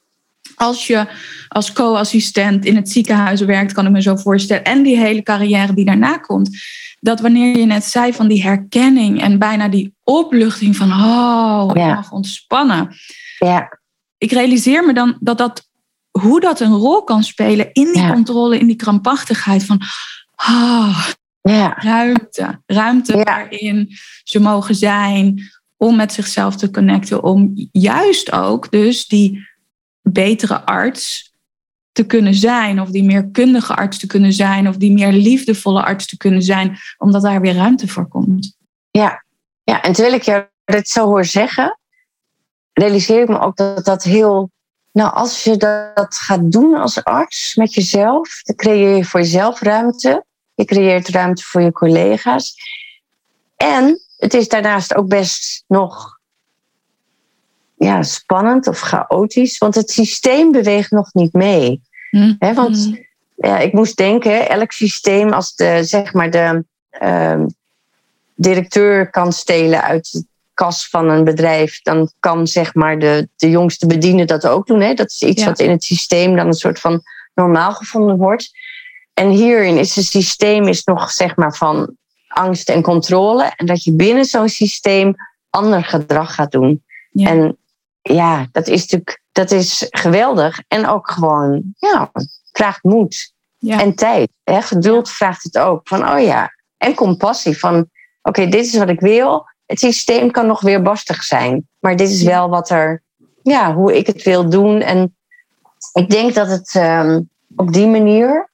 als 0.55 0.87
je 0.87 1.07
als 1.49 1.72
co-assistent 1.72 2.64
in 2.64 2.76
het 2.76 2.91
ziekenhuis 2.91 3.41
werkt, 3.41 3.72
kan 3.72 3.87
ik 3.87 3.93
me 3.93 4.03
zo 4.03 4.16
voorstellen, 4.16 4.64
en 4.64 4.82
die 4.82 4.97
hele 4.97 5.22
carrière 5.22 5.74
die 5.74 5.84
daarna 5.84 6.18
komt, 6.18 6.59
dat 7.01 7.20
wanneer 7.20 7.59
je 7.59 7.66
net 7.66 7.84
zei 7.84 8.12
van 8.12 8.28
die 8.28 8.43
herkenning 8.43 9.22
en 9.22 9.39
bijna 9.39 9.68
die 9.68 9.95
opluchting 10.05 10.76
van, 10.76 10.93
oh, 10.93 11.70
ik 11.74 11.82
mag 11.82 12.12
ontspannen. 12.12 12.97
Ja, 13.39 13.78
ik 14.18 14.32
realiseer 14.32 14.84
me 14.84 14.93
dan 14.93 15.16
dat 15.20 15.39
dat, 15.39 15.68
hoe 16.20 16.40
dat 16.40 16.60
een 16.60 16.72
rol 16.74 17.04
kan 17.04 17.22
spelen 17.22 17.72
in 17.72 17.92
die 17.92 18.02
Ja. 18.02 18.12
controle, 18.12 18.58
in 18.58 18.66
die 18.66 18.76
krampachtigheid 18.76 19.64
van 19.64 19.80
ah, 20.34 21.08
ja, 21.40 21.74
ruimte. 21.78 22.62
Ruimte 22.66 23.16
Ja. 23.16 23.22
waarin 23.22 23.88
ze 24.24 24.40
mogen 24.40 24.74
zijn 24.74 25.42
om 25.76 25.96
met 25.96 26.12
zichzelf 26.12 26.56
te 26.56 26.70
connecten, 26.70 27.22
om 27.22 27.52
juist 27.72 28.32
ook 28.32 28.70
dus 28.70 29.06
die 29.06 29.48
betere 30.02 30.64
arts 30.64 31.34
te 31.92 32.06
kunnen 32.06 32.34
zijn, 32.34 32.80
of 32.80 32.90
die 32.90 33.04
meer 33.04 33.30
kundige 33.30 33.74
arts 33.74 33.98
te 33.98 34.06
kunnen 34.06 34.32
zijn, 34.32 34.68
of 34.68 34.76
die 34.76 34.92
meer 34.92 35.12
liefdevolle 35.12 35.82
arts 35.84 36.06
te 36.06 36.16
kunnen 36.16 36.42
zijn, 36.42 36.78
omdat 36.98 37.22
daar 37.22 37.40
weer 37.40 37.54
ruimte 37.54 37.88
voor 37.88 38.08
komt. 38.08 38.56
ja. 38.90 39.24
Ja, 39.62 39.82
en 39.82 39.92
terwijl 39.92 40.14
ik 40.14 40.22
jou 40.22 40.44
dit 40.64 40.88
zo 40.88 41.04
hoor 41.06 41.24
zeggen, 41.24 41.78
realiseer 42.72 43.22
ik 43.22 43.28
me 43.28 43.38
ook 43.40 43.56
dat 43.56 43.84
dat 43.84 44.02
heel. 44.02 44.50
Nou, 44.97 45.14
als 45.14 45.44
je 45.44 45.57
dat 45.57 46.16
gaat 46.16 46.53
doen 46.53 46.74
als 46.74 47.05
arts 47.05 47.55
met 47.55 47.74
jezelf, 47.74 48.42
dan 48.42 48.57
creëer 48.57 48.97
je 48.97 49.05
voor 49.05 49.20
jezelf 49.20 49.61
ruimte. 49.61 50.24
Je 50.55 50.64
creëert 50.64 51.09
ruimte 51.09 51.42
voor 51.42 51.61
je 51.61 51.72
collega's. 51.72 52.55
En 53.57 54.01
het 54.16 54.34
is 54.34 54.49
daarnaast 54.49 54.94
ook 54.94 55.09
best 55.09 55.64
nog 55.66 56.20
ja, 57.74 58.03
spannend 58.03 58.66
of 58.66 58.80
chaotisch, 58.80 59.59
want 59.59 59.74
het 59.74 59.90
systeem 59.90 60.53
beweegt 60.53 60.90
nog 60.90 61.14
niet 61.14 61.32
mee. 61.32 61.82
Hè, 62.38 62.55
want 62.55 62.86
Mm. 62.86 63.07
ja, 63.34 63.59
ik 63.59 63.72
moest 63.72 63.97
denken, 63.97 64.49
elk 64.49 64.72
systeem, 64.72 65.32
als 65.32 65.55
de, 65.55 65.84
zeg 65.84 66.12
maar 66.12 66.30
de 66.30 66.64
ehm, 66.90 67.47
directeur 68.34 69.11
kan 69.11 69.32
stelen 69.32 69.82
uit 69.82 70.24
kas 70.57 70.88
van 70.88 71.09
een 71.09 71.24
bedrijf, 71.24 71.82
dan 71.82 72.11
kan 72.20 72.46
zeg 72.46 72.74
maar 72.74 72.98
de, 72.98 73.28
de 73.36 73.50
jongste 73.50 73.86
bediende 73.86 74.24
dat 74.24 74.46
ook 74.46 74.66
doen. 74.66 74.80
Hè? 74.80 74.94
Dat 74.94 75.11
is 75.11 75.22
iets 75.22 75.42
Ja. 75.42 75.48
wat 75.48 75.59
in 75.59 75.70
het 75.70 75.84
systeem 75.84 76.36
dan 76.36 76.46
een 76.46 76.52
soort 76.52 76.80
van 76.80 77.02
normaal 77.34 77.72
gevonden 77.72 78.16
wordt. 78.16 78.50
En 79.14 79.28
hierin 79.28 79.78
is 79.78 79.94
het 79.96 80.04
systeem 80.04 80.66
is 80.68 80.84
nog 80.84 81.11
zeg 81.11 81.36
maar 81.36 81.54
van 81.54 81.96
angst 82.28 82.68
en 82.68 82.82
controle. 82.82 83.52
En 83.57 83.66
dat 83.66 83.84
je 83.84 83.92
binnen 83.92 84.24
zo'n 84.24 84.48
systeem 84.48 85.14
ander 85.50 85.84
gedrag 85.84 86.34
gaat 86.34 86.50
doen. 86.52 86.84
Ja. 87.11 87.28
En 87.28 87.57
ja, 88.02 88.46
dat 88.52 88.66
is 88.68 88.80
natuurlijk 88.80 89.20
dat 89.32 89.50
is 89.50 89.86
geweldig. 89.90 90.61
En 90.68 90.86
ook 90.88 91.11
gewoon, 91.11 91.74
ja, 91.78 92.11
vraagt 92.52 92.82
moed 92.82 93.32
Ja. 93.59 93.80
en 93.80 93.94
tijd. 93.94 94.30
Hè? 94.44 94.62
Geduld 94.62 95.11
vraagt 95.11 95.42
het 95.42 95.59
ook. 95.59 95.88
Van, 95.88 96.09
oh 96.11 96.20
ja, 96.20 96.50
en 96.76 96.94
compassie. 96.94 97.59
Van, 97.59 97.90
oké, 98.22 98.46
dit 98.48 98.64
is 98.66 98.76
wat 98.78 98.88
ik 98.88 99.00
wil. 99.00 99.46
Het 99.66 99.78
systeem 99.78 100.30
kan 100.30 100.46
nog 100.46 100.60
weer 100.60 100.82
barstig 100.82 101.22
zijn. 101.22 101.68
Maar 101.78 101.96
dit 101.96 102.08
is 102.08 102.22
wel 102.22 102.48
wat 102.48 102.70
er, 102.70 103.02
ja, 103.42 103.74
hoe 103.74 103.96
ik 103.96 104.06
het 104.06 104.22
wil 104.22 104.48
doen. 104.48 104.80
En 104.80 105.16
ik 105.92 106.10
denk 106.10 106.34
dat 106.34 106.48
het 106.48 106.74
ehm, 106.74 107.20
op 107.56 107.72
die 107.72 107.86
manier, 107.86 108.50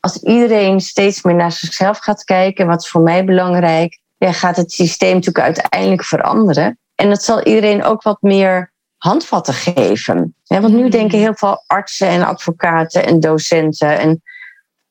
als 0.00 0.22
iedereen 0.22 0.80
steeds 0.80 1.22
meer 1.22 1.34
naar 1.34 1.52
zichzelf 1.52 1.98
gaat 1.98 2.24
kijken, 2.24 2.66
wat 2.66 2.82
is 2.82 2.88
voor 2.88 3.00
mij 3.00 3.24
belangrijk, 3.24 4.00
ja, 4.18 4.32
gaat 4.32 4.56
het 4.56 4.72
systeem 4.72 5.14
natuurlijk 5.14 5.44
uiteindelijk 5.44 6.04
veranderen. 6.04 6.78
En 6.94 7.08
dat 7.08 7.22
zal 7.22 7.42
iedereen 7.42 7.84
ook 7.84 8.02
wat 8.02 8.22
meer 8.22 8.72
handvatten 8.96 9.54
geven. 9.54 10.34
Want 10.46 10.68
nu 10.68 10.82
Mm. 10.82 10.90
denken 10.90 11.18
heel 11.18 11.34
veel 11.34 11.64
artsen 11.66 12.08
en 12.08 12.22
advocaten 12.22 13.06
en 13.06 13.20
docenten 13.20 13.98
en 13.98 14.22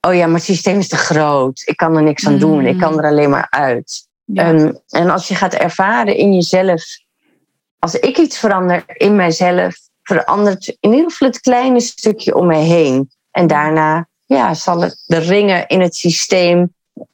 oh 0.02 0.16
ja, 0.16 0.26
maar 0.26 0.36
het 0.36 0.44
systeem 0.44 0.80
is 0.80 0.88
te 0.88 0.98
groot. 0.98 1.62
Ik 1.66 1.78
kan 1.78 1.96
er 1.96 2.04
niks 2.04 2.28
aan 2.28 2.38
doen. 2.38 2.66
Ik 2.66 2.78
kan 2.78 2.98
er 3.00 3.10
alleen 3.10 3.30
maar 3.30 3.48
uit. 3.50 4.08
Ja. 4.26 4.44
Ehm, 4.44 4.74
en 4.90 5.10
als 5.10 5.28
je 5.28 5.36
gaat 5.36 5.54
ervaren 5.54 6.16
in 6.16 6.34
jezelf 6.34 6.84
als 7.84 7.96
ik 7.96 8.18
iets 8.18 8.40
verander 8.40 8.84
in 8.88 9.16
mijzelf, 9.16 9.76
verandert 10.04 10.78
in 10.80 10.94
ieder 10.94 11.12
geval 11.12 11.28
het 11.28 11.40
kleine 11.40 11.80
stukje 11.80 12.36
om 12.36 12.46
mij 12.48 12.64
heen. 12.64 13.12
En 13.32 13.48
daarna 13.48 14.08
ja, 14.26 14.54
zal 14.54 14.82
het, 14.82 15.04
de 15.06 15.18
ringen 15.18 15.68
in 15.68 15.82
het 15.82 15.96
systeem 15.96 16.74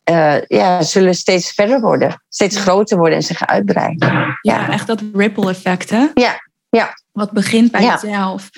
uh, 0.10 0.42
ja, 0.48 0.82
zullen 0.82 1.16
steeds 1.16 1.52
verder 1.52 1.82
worden, 1.82 2.24
steeds 2.30 2.58
groter 2.58 2.98
worden 2.98 3.16
en 3.16 3.24
zich 3.24 3.48
uitbreiden. 3.48 4.08
Ja, 4.10 4.38
ja. 4.42 4.70
echt 4.70 4.88
dat 4.88 5.04
ripple 5.14 5.50
effect, 5.50 5.90
hè? 5.90 6.08
Ja, 6.14 6.40
ja. 6.70 6.94
Wat 7.12 7.32
begint 7.32 7.72
bij 7.72 7.84
jezelf. 7.84 8.50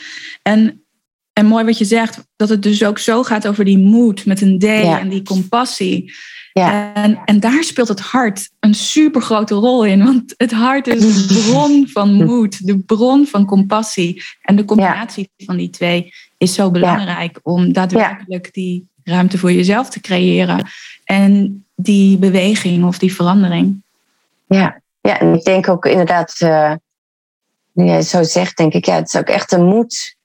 En, 0.42 0.86
en 1.34 1.46
mooi 1.46 1.66
wat 1.66 1.78
je 1.78 1.86
zegt, 1.86 2.18
dat 2.36 2.50
het 2.50 2.64
dus 2.64 2.84
ook 2.84 3.00
zo 3.00 3.24
gaat 3.24 3.48
over 3.48 3.66
die 3.66 3.78
moed 3.78 4.26
met 4.26 4.42
een 4.42 4.60
D 4.60 4.64
en 4.64 5.10
die 5.10 5.24
compassie. 5.24 6.14
Ja. 6.54 6.94
En, 6.94 7.22
en 7.26 7.40
daar 7.40 7.64
speelt 7.64 7.88
het 7.88 8.00
hart 8.00 8.52
een 8.60 8.74
super 8.74 9.22
grote 9.22 9.56
rol 9.56 9.86
in. 9.86 10.04
Want 10.04 10.34
het 10.38 10.52
hart 10.52 10.88
is 10.88 11.28
de 11.28 11.34
bron 11.50 11.88
van 11.88 12.14
moed, 12.14 12.66
de 12.68 12.80
bron 12.80 13.26
van 13.26 13.46
compassie. 13.46 14.24
En 14.42 14.56
de 14.56 14.66
combinatie 14.66 15.30
van 15.38 15.58
die 15.58 15.70
twee 15.70 16.14
is 16.38 16.54
zo 16.54 16.72
belangrijk 16.72 17.40
om 17.44 17.74
daadwerkelijk 17.74 18.54
die 18.54 18.88
ruimte 19.04 19.38
voor 19.38 19.52
jezelf 19.52 19.90
te 19.90 20.00
creëren. 20.00 20.68
En 21.04 21.66
die 21.76 22.18
beweging 22.18 22.86
of 22.86 22.98
die 22.98 23.16
verandering. 23.16 23.82
Ja, 24.48 24.82
ja 25.02 25.20
en 25.20 25.34
ik 25.34 25.44
denk 25.44 25.70
ook 25.70 25.86
inderdaad, 25.86 26.40
uh, 26.44 26.74
nu 27.72 27.86
jij 27.86 28.02
zo 28.02 28.24
zegt, 28.24 28.58
denk 28.58 28.74
ik, 28.74 28.86
ja, 28.86 28.96
het 28.96 29.08
is 29.08 29.20
ook 29.20 29.30
echt 29.30 29.50
de 29.50 29.60
moed 29.60 30.16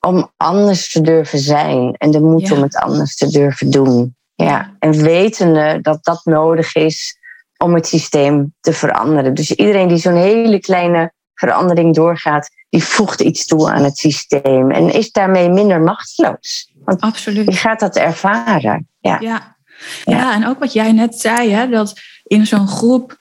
om 0.00 0.30
anders 0.36 0.92
te 0.92 1.00
durven 1.00 1.38
zijn. 1.38 1.94
En 1.94 2.10
de 2.10 2.20
moed 2.20 2.50
om 2.50 2.62
het 2.62 2.76
anders 2.76 3.16
te 3.16 3.30
durven 3.30 3.70
doen. 3.70 4.15
Ja, 4.36 4.76
en 4.78 5.02
wetende 5.02 5.78
dat 5.82 6.04
dat 6.04 6.24
nodig 6.24 6.74
is 6.74 7.18
om 7.56 7.74
het 7.74 7.86
systeem 7.86 8.54
te 8.60 8.72
veranderen. 8.72 9.34
Dus 9.34 9.52
iedereen 9.52 9.88
die 9.88 9.96
zo'n 9.96 10.16
hele 10.16 10.60
kleine 10.60 11.12
verandering 11.34 11.94
doorgaat, 11.94 12.50
die 12.68 12.84
voegt 12.84 13.20
iets 13.20 13.46
toe 13.46 13.70
aan 13.70 13.84
het 13.84 13.98
systeem 13.98 14.70
en 14.70 14.92
is 14.92 15.12
daarmee 15.12 15.48
minder 15.48 15.80
machteloos. 15.80 16.72
Want 16.84 17.00
Absoluut. 17.00 17.46
Je 17.46 17.56
gaat 17.56 17.80
dat 17.80 17.96
ervaren. 17.96 18.88
Ja. 19.00 19.18
Ja. 19.20 19.56
ja. 20.04 20.34
en 20.34 20.46
ook 20.46 20.58
wat 20.58 20.72
jij 20.72 20.92
net 20.92 21.20
zei, 21.20 21.50
hè, 21.50 21.68
dat 21.68 22.00
in 22.24 22.46
zo'n 22.46 22.68
groep, 22.68 23.20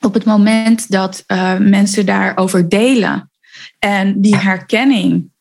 op 0.00 0.14
het 0.14 0.24
moment 0.24 0.90
dat 0.90 1.24
uh, 1.26 1.56
mensen 1.58 2.06
daarover 2.06 2.68
delen 2.68 3.30
en 3.78 4.20
die 4.20 4.36
herkenning 4.36 5.32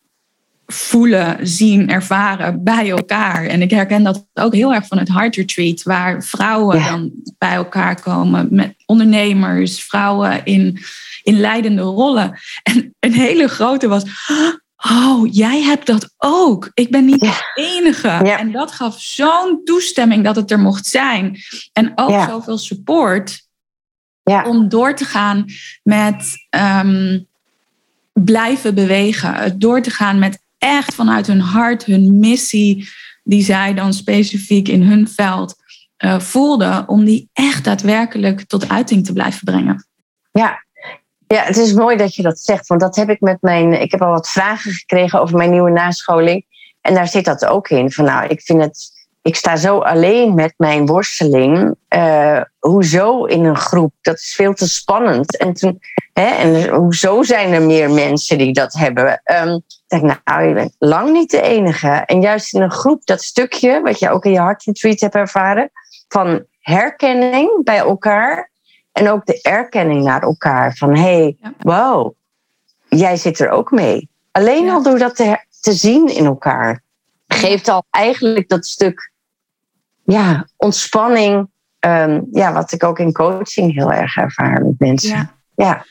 voelen, 0.73 1.47
zien, 1.47 1.89
ervaren 1.89 2.63
bij 2.63 2.89
elkaar. 2.89 3.45
En 3.45 3.61
ik 3.61 3.71
herken 3.71 4.03
dat 4.03 4.25
ook 4.33 4.53
heel 4.53 4.73
erg 4.73 4.87
van 4.87 4.97
het 4.97 5.07
Heart 5.07 5.35
Retreat, 5.35 5.83
waar 5.83 6.23
vrouwen 6.23 6.83
dan 6.83 7.11
bij 7.37 7.53
elkaar 7.53 8.01
komen 8.01 8.47
met 8.51 8.73
ondernemers, 8.85 9.83
vrouwen 9.83 10.45
in, 10.45 10.79
in 11.23 11.39
leidende 11.39 11.81
rollen. 11.81 12.39
En 12.63 12.95
een 12.99 13.13
hele 13.13 13.47
grote 13.47 13.87
was. 13.87 14.03
Oh, 14.91 15.33
jij 15.33 15.61
hebt 15.61 15.85
dat 15.85 16.13
ook. 16.17 16.71
Ik 16.73 16.91
ben 16.91 17.05
niet 17.05 17.19
de 17.19 17.51
enige. 17.53 18.09
En 18.09 18.51
dat 18.51 18.71
gaf 18.71 19.01
zo'n 19.01 19.61
toestemming 19.63 20.23
dat 20.23 20.35
het 20.35 20.51
er 20.51 20.59
mocht 20.59 20.85
zijn. 20.85 21.37
En 21.73 21.91
ook 21.95 22.23
zoveel 22.29 22.57
support 22.57 23.47
om 24.23 24.69
door 24.69 24.95
te 24.95 25.05
gaan 25.05 25.45
met 25.83 26.47
ehm, 26.49 27.19
blijven 28.13 28.75
bewegen. 28.75 29.59
Door 29.59 29.81
te 29.81 29.89
gaan 29.89 30.19
met 30.19 30.42
echt 30.63 30.95
vanuit 30.95 31.27
hun 31.27 31.39
hart 31.39 31.85
hun 31.85 32.19
missie, 32.19 32.89
die 33.23 33.43
zij 33.43 33.73
dan 33.73 33.93
specifiek 33.93 34.67
in 34.67 34.81
hun 34.81 35.07
veld 35.07 35.55
uh, 35.97 36.19
voelden, 36.19 36.87
om 36.87 37.05
die 37.05 37.29
echt 37.33 37.63
daadwerkelijk 37.63 38.43
tot 38.47 38.69
uiting 38.69 39.05
te 39.05 39.13
blijven 39.13 39.43
brengen. 39.43 39.87
Ja. 40.31 40.63
ja, 41.27 41.43
het 41.43 41.57
is 41.57 41.73
mooi 41.73 41.97
dat 41.97 42.15
je 42.15 42.21
dat 42.21 42.39
zegt, 42.39 42.67
want 42.67 42.81
dat 42.81 42.95
heb 42.95 43.09
ik 43.09 43.19
met 43.19 43.37
mijn. 43.41 43.81
Ik 43.81 43.91
heb 43.91 44.01
al 44.01 44.11
wat 44.11 44.29
vragen 44.29 44.71
gekregen 44.71 45.21
over 45.21 45.37
mijn 45.37 45.51
nieuwe 45.51 45.71
nascholing. 45.71 46.45
En 46.81 46.93
daar 46.93 47.07
zit 47.07 47.25
dat 47.25 47.45
ook 47.45 47.69
in. 47.69 47.91
Van 47.91 48.05
nou, 48.05 48.27
ik 48.27 48.41
vind 48.41 48.61
het 48.61 48.92
ik 49.23 49.35
sta 49.35 49.55
zo 49.55 49.79
alleen 49.79 50.35
met 50.35 50.53
mijn 50.57 50.85
worsteling. 50.85 51.75
Uh, 51.89 52.41
hoezo 52.59 53.25
in 53.25 53.45
een 53.45 53.57
groep? 53.57 53.93
Dat 54.01 54.15
is 54.15 54.33
veel 54.35 54.53
te 54.53 54.67
spannend. 54.67 55.37
En, 55.37 55.53
toen, 55.53 55.79
hè, 56.13 56.25
en 56.25 56.69
hoezo 56.69 57.23
zijn 57.23 57.53
er 57.53 57.61
meer 57.61 57.91
mensen 57.91 58.37
die 58.37 58.53
dat 58.53 58.73
hebben? 58.73 59.21
Um, 59.43 59.61
denk 59.87 60.19
nou, 60.23 60.47
je 60.47 60.53
bent 60.53 60.75
lang 60.79 61.11
niet 61.11 61.31
de 61.31 61.41
enige. 61.41 61.87
En 61.87 62.21
juist 62.21 62.53
in 62.53 62.61
een 62.61 62.71
groep, 62.71 63.05
dat 63.05 63.21
stukje, 63.21 63.81
wat 63.81 63.99
je 63.99 64.09
ook 64.09 64.25
in 64.25 64.31
je 64.31 64.39
hartretreat 64.39 64.99
hebt 64.99 65.15
ervaren, 65.15 65.71
van 66.07 66.45
herkenning 66.59 67.63
bij 67.63 67.77
elkaar. 67.77 68.51
En 68.91 69.09
ook 69.09 69.25
de 69.25 69.41
erkenning 69.41 70.03
naar 70.03 70.21
elkaar. 70.21 70.75
Van 70.75 70.97
hey, 70.97 71.37
wow, 71.57 72.13
jij 72.89 73.15
zit 73.15 73.39
er 73.39 73.49
ook 73.49 73.71
mee. 73.71 74.09
Alleen 74.31 74.69
al 74.69 74.83
door 74.83 74.97
dat 74.97 75.15
te, 75.15 75.37
te 75.61 75.73
zien 75.73 76.07
in 76.07 76.25
elkaar 76.25 76.83
geeft 77.27 77.67
al 77.67 77.85
eigenlijk 77.89 78.49
dat 78.49 78.65
stuk 78.65 79.11
ja, 80.03 80.47
ontspanning. 80.57 81.47
Ehm, 81.79 82.21
ja, 82.31 82.53
wat 82.53 82.71
ik 82.71 82.83
ook 82.83 82.99
in 82.99 83.13
coaching 83.13 83.73
heel 83.73 83.91
erg 83.91 84.17
ervaar 84.17 84.65
met 84.65 84.79
mensen. 84.79 85.09
Ja. 85.09 85.35
Ja. 85.55 85.85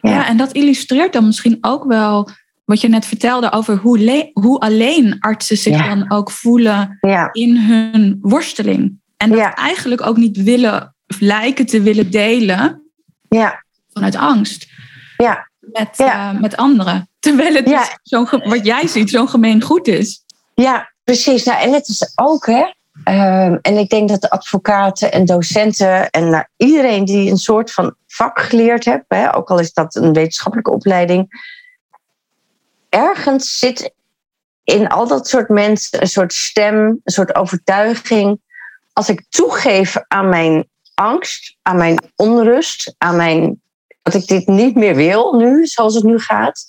ja. 0.00 0.26
en 0.26 0.36
dat 0.36 0.52
illustreert 0.52 1.12
dan 1.12 1.26
misschien 1.26 1.58
ook 1.60 1.84
wel 1.84 2.28
wat 2.64 2.80
je 2.80 2.88
net 2.88 3.06
vertelde 3.06 3.52
over 3.52 3.76
hoe, 3.76 4.30
hoe 4.32 4.60
alleen 4.60 5.16
artsen 5.20 5.56
zich 5.56 5.86
dan 5.86 6.10
ook 6.10 6.30
voelen 6.30 6.98
in 7.32 7.56
hun 7.56 8.18
worsteling. 8.20 9.00
En 9.16 9.30
dat 9.30 9.54
eigenlijk 9.54 10.06
ook 10.06 10.16
niet 10.16 10.42
willen 10.42 10.94
of 11.06 11.20
lijken 11.20 11.66
te 11.66 11.82
willen 11.82 12.10
delen 12.10 12.82
ja. 13.28 13.64
vanuit 13.92 14.16
angst. 14.16 14.66
Ja. 15.16 15.50
Met, 15.60 16.00
uh, 16.00 16.40
met 16.40 16.56
anderen. 16.56 17.08
Terwijl 17.18 17.54
het 17.54 17.66
dus 17.66 17.98
zo, 18.02 18.26
wat 18.30 18.66
jij 18.66 18.86
ziet 18.86 19.10
zo'n 19.10 19.28
gemeen 19.28 19.62
goed 19.62 19.86
is. 19.86 20.24
Ja, 20.54 20.92
precies. 21.04 21.44
Nou, 21.44 21.62
en 21.62 21.72
het 21.72 21.88
is 21.88 22.12
ook, 22.14 22.46
hè, 22.46 22.72
Ehm, 23.04 23.56
en 23.62 23.76
ik 23.76 23.88
denk 23.88 24.08
dat 24.08 24.20
de 24.20 24.30
advocaten 24.30 25.12
en 25.12 25.24
docenten 25.24 26.10
en 26.10 26.30
nou, 26.30 26.44
iedereen 26.56 27.04
die 27.04 27.30
een 27.30 27.36
soort 27.36 27.72
van 27.72 27.94
vak 28.06 28.40
geleerd 28.40 28.84
heeft, 28.84 29.04
hè, 29.08 29.36
ook 29.36 29.50
al 29.50 29.58
is 29.58 29.72
dat 29.72 29.94
een 29.94 30.12
wetenschappelijke 30.12 30.70
opleiding, 30.70 31.46
ergens 32.88 33.58
zit 33.58 33.94
in 34.64 34.88
al 34.88 35.06
dat 35.06 35.28
soort 35.28 35.48
mensen 35.48 36.00
een 36.00 36.08
soort 36.08 36.32
stem, 36.32 37.00
een 37.04 37.12
soort 37.12 37.34
overtuiging. 37.34 38.40
Als 38.92 39.08
ik 39.08 39.24
toegeef 39.28 39.96
aan 40.08 40.28
mijn 40.28 40.68
angst, 40.94 41.56
aan 41.62 41.76
mijn 41.76 41.98
onrust, 42.16 42.94
aan 42.98 43.16
mijn 43.16 43.62
dat 44.02 44.14
ik 44.14 44.26
dit 44.26 44.46
niet 44.46 44.74
meer 44.74 44.94
wil 44.94 45.32
nu, 45.32 45.66
zoals 45.66 45.94
het 45.94 46.04
nu 46.04 46.18
gaat, 46.18 46.64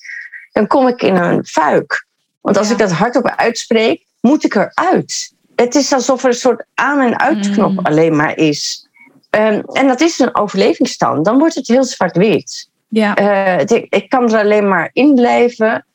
dan 0.51 0.67
kom 0.67 0.87
ik 0.87 1.01
in 1.01 1.15
een 1.15 1.45
fuik. 1.45 2.05
Want 2.41 2.57
als 2.57 2.69
ik 2.69 2.77
dat 2.77 2.91
hardop 2.91 3.27
uitspreek, 3.27 4.05
moet 4.21 4.43
ik 4.43 4.55
eruit 4.55 5.34
het 5.55 5.75
is 5.75 5.93
alsof 5.93 6.23
er 6.23 6.29
een 6.29 6.35
soort 6.35 6.65
aan- 6.73 6.99
en 6.99 7.19
uitknop 7.19 7.71
mm. 7.71 7.79
alleen 7.79 8.15
maar 8.15 8.37
is. 8.37 8.87
Um, 9.29 9.61
en 9.61 9.87
dat 9.87 10.01
is 10.01 10.19
een 10.19 10.35
overlevingsstand. 10.35 11.25
Dan 11.25 11.37
wordt 11.37 11.55
het 11.55 11.67
heel 11.67 11.83
zwart-wit. 11.83 12.69
Ja. 12.87 13.19
Uh, 13.19 13.83
ik 13.89 14.05
kan 14.09 14.33
er 14.33 14.39
alleen 14.39 14.67
maar 14.67 14.89
in 14.93 15.13
blijven. 15.13 15.85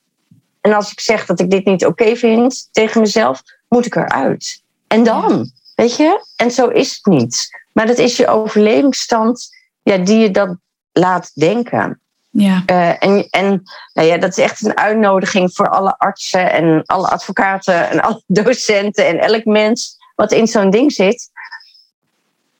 En 0.60 0.72
als 0.72 0.92
ik 0.92 1.00
zeg 1.00 1.26
dat 1.26 1.40
ik 1.40 1.50
dit 1.50 1.64
niet 1.64 1.86
oké 1.86 2.16
vind 2.16 2.68
tegen 2.72 3.00
mezelf, 3.00 3.42
moet 3.68 3.86
ik 3.86 3.96
eruit. 3.96 4.62
En 4.86 5.04
dan, 5.04 5.50
weet 5.74 5.96
je? 5.96 6.24
En 6.36 6.50
zo 6.50 6.68
is 6.68 6.94
het 6.94 7.14
niet. 7.14 7.48
Maar 7.72 7.86
dat 7.86 7.98
is 7.98 8.16
je 8.16 8.26
overlevingsstand 8.26 9.48
ja, 9.82 9.96
die 9.96 10.18
je 10.18 10.30
dat 10.30 10.56
laat 10.92 11.30
denken. 11.34 11.99
Ja. 12.30 12.62
Uh, 12.66 13.02
en 13.02 13.26
en 13.30 13.62
nou 13.92 14.08
ja, 14.08 14.18
dat 14.18 14.30
is 14.30 14.44
echt 14.44 14.64
een 14.64 14.76
uitnodiging 14.76 15.54
voor 15.54 15.68
alle 15.68 15.98
artsen 15.98 16.52
en 16.52 16.82
alle 16.84 17.08
advocaten 17.08 17.90
en 17.90 18.00
alle 18.06 18.22
docenten 18.26 19.06
en 19.06 19.18
elk 19.18 19.44
mens 19.44 19.98
wat 20.14 20.32
in 20.32 20.46
zo'n 20.46 20.70
ding 20.70 20.92
zit. 20.92 21.30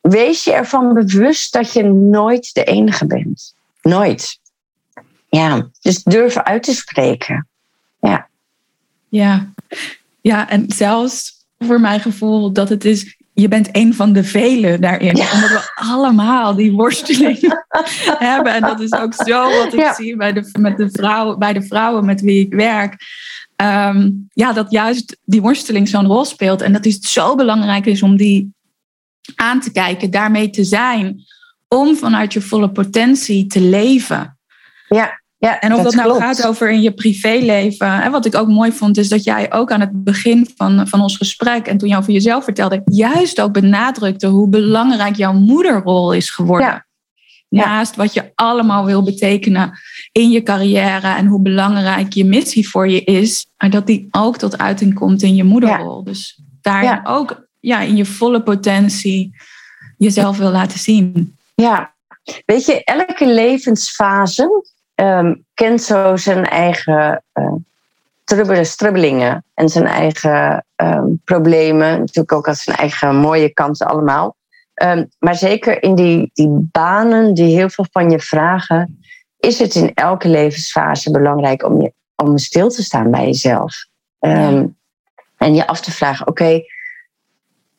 Wees 0.01 0.45
je 0.45 0.53
ervan 0.53 0.93
bewust 0.93 1.53
dat 1.53 1.73
je 1.73 1.83
nooit 1.85 2.55
de 2.55 2.65
enige 2.65 3.07
bent. 3.07 3.55
Nooit. 3.83 4.39
Ja, 5.29 5.69
dus 5.81 6.03
durf 6.03 6.37
uit 6.37 6.63
te 6.63 6.75
spreken. 6.75 7.49
Ja. 8.01 8.29
Ja. 9.09 9.53
Ja, 10.21 10.49
en 10.49 10.65
zelfs 10.69 11.47
voor 11.59 11.81
mijn 11.81 12.01
gevoel 12.01 12.53
dat 12.53 12.69
het 12.69 12.85
is 12.85 13.17
je 13.41 13.49
bent 13.49 13.69
een 13.73 13.95
van 13.95 14.13
de 14.13 14.25
velen 14.25 14.81
daarin. 14.81 15.17
Omdat 15.17 15.51
we 15.51 15.71
allemaal 15.75 16.55
die 16.55 16.73
worsteling 16.73 17.39
hebben. 18.19 18.55
En 18.55 18.61
dat 18.61 18.81
is 18.81 18.93
ook 18.93 19.15
zo 19.15 19.51
wat 19.59 19.73
ik 19.73 19.93
zie 19.97 20.17
bij 20.17 20.33
de, 20.33 20.51
met 20.59 20.77
de 20.77 20.91
vrouwen, 20.91 21.39
bij 21.39 21.53
de 21.53 21.63
vrouwen 21.63 22.05
met 22.05 22.21
wie 22.21 22.47
ik 22.47 22.55
werk. 22.55 22.97
Ehm, 23.57 24.11
ja, 24.33 24.53
dat 24.53 24.71
juist 24.71 25.19
die 25.25 25.41
worsteling 25.41 25.89
zo'n 25.89 26.07
rol 26.07 26.25
speelt. 26.25 26.63
En 26.63 26.73
dat 26.73 26.85
het 26.85 27.05
zo 27.05 27.35
belangrijk 27.35 27.87
is 27.87 28.03
om 28.03 28.17
die 28.17 28.55
aan 29.35 29.61
te 29.61 29.73
kijken, 29.73 30.11
daarmee 30.11 30.51
te 30.51 30.65
zijn. 30.65 31.25
Om 31.69 31.97
vanuit 31.97 32.33
je 32.33 32.41
volle 32.41 32.71
potentie 32.71 33.47
te 33.47 33.61
leven. 33.61 34.39
Ja. 34.89 35.20
Ja, 35.41 35.61
en 35.61 35.75
of 35.75 35.83
dat, 35.83 35.95
nou 35.95 36.19
gaat 36.19 36.47
over 36.47 36.71
in 36.71 36.81
je 36.81 36.93
privéleven. 36.93 38.03
En 38.03 38.11
wat 38.11 38.27
ik 38.27 38.35
ook 38.35 38.49
mooi 38.49 38.73
vond, 38.73 38.97
is 38.97 39.09
dat 39.09 39.25
jij 39.25 39.53
ook 39.53 39.73
aan 39.73 39.81
het 39.81 40.05
begin 40.05 40.49
van, 40.57 40.89
van 40.89 41.01
ons 41.01 41.17
gesprek 41.17 41.67
en 41.67 41.79
toen 41.79 41.89
je 41.89 41.97
over 41.97 42.13
jezelf 42.13 42.45
vertelde, 42.45 42.83
juist 42.85 43.41
ook 43.41 43.53
benadrukte 43.53 44.27
hoe 44.27 44.49
belangrijk 44.49 45.17
jouw 45.17 45.33
moederrol 45.33 46.13
is 46.13 46.31
geworden. 46.31 46.87
Naast 47.49 47.97
wat 47.97 48.15
je 48.15 48.33
allemaal 48.35 48.85
wil 48.85 49.03
betekenen 49.03 49.79
in 50.13 50.31
je 50.31 50.43
carrière 50.43 51.09
en 51.09 51.27
hoe 51.27 51.43
belangrijk 51.43 52.13
je 52.13 52.25
missie 52.25 52.69
voor 52.69 52.89
je 52.89 53.05
is, 53.05 53.47
maar 53.57 53.71
dat 53.71 53.87
die 53.87 54.09
ook 54.11 54.37
tot 54.37 54.59
uiting 54.59 54.95
komt 54.95 55.23
in 55.23 55.35
je 55.35 55.45
moederrol. 55.45 56.05
Dus 56.05 56.41
daarin 56.61 57.07
ook 57.07 57.49
ja, 57.61 57.81
in 57.81 57.97
je 57.97 58.05
volle 58.05 58.43
potentie 58.43 59.37
jezelf 59.99 60.39
wil 60.39 60.51
laten 60.51 60.79
zien. 60.79 61.37
Ja, 61.55 61.95
weet 62.47 62.67
je, 62.67 62.85
elke 62.85 63.27
levensfase 63.27 64.65
ehm, 65.01 65.35
kent 65.55 65.83
zo 65.83 66.17
zijn 66.17 66.45
eigen 66.45 67.23
uh, 67.35 68.63
strubbelingen 68.63 69.45
en 69.55 69.69
zijn 69.69 69.87
eigen 69.87 70.65
ehm, 70.77 71.07
problemen. 71.25 71.99
Natuurlijk 71.99 72.33
ook 72.33 72.49
als 72.49 72.63
zijn 72.63 72.77
eigen 72.77 73.17
mooie 73.17 73.53
kanten 73.53 73.87
allemaal. 73.87 74.37
Ehm, 74.75 75.05
maar 75.19 75.35
zeker 75.35 75.83
in 75.83 75.95
die, 75.95 76.31
die 76.35 76.69
banen 76.73 77.35
die 77.35 77.57
heel 77.57 77.69
veel 77.69 77.87
van 77.91 78.11
je 78.11 78.21
vragen, 78.21 79.03
is 79.39 79.59
het 79.59 79.75
in 79.75 79.95
elke 79.95 80.29
levensfase 80.29 81.11
belangrijk 81.11 81.65
om, 81.65 81.83
je, 81.83 81.93
om 82.17 82.39
stil 82.39 82.69
te 82.69 82.83
staan 82.83 83.11
bij 83.11 83.25
jezelf. 83.25 83.87
En 85.37 85.55
je 85.55 85.67
af 85.67 85.81
te 85.81 85.93
vragen, 85.93 86.27
oké, 86.27 86.63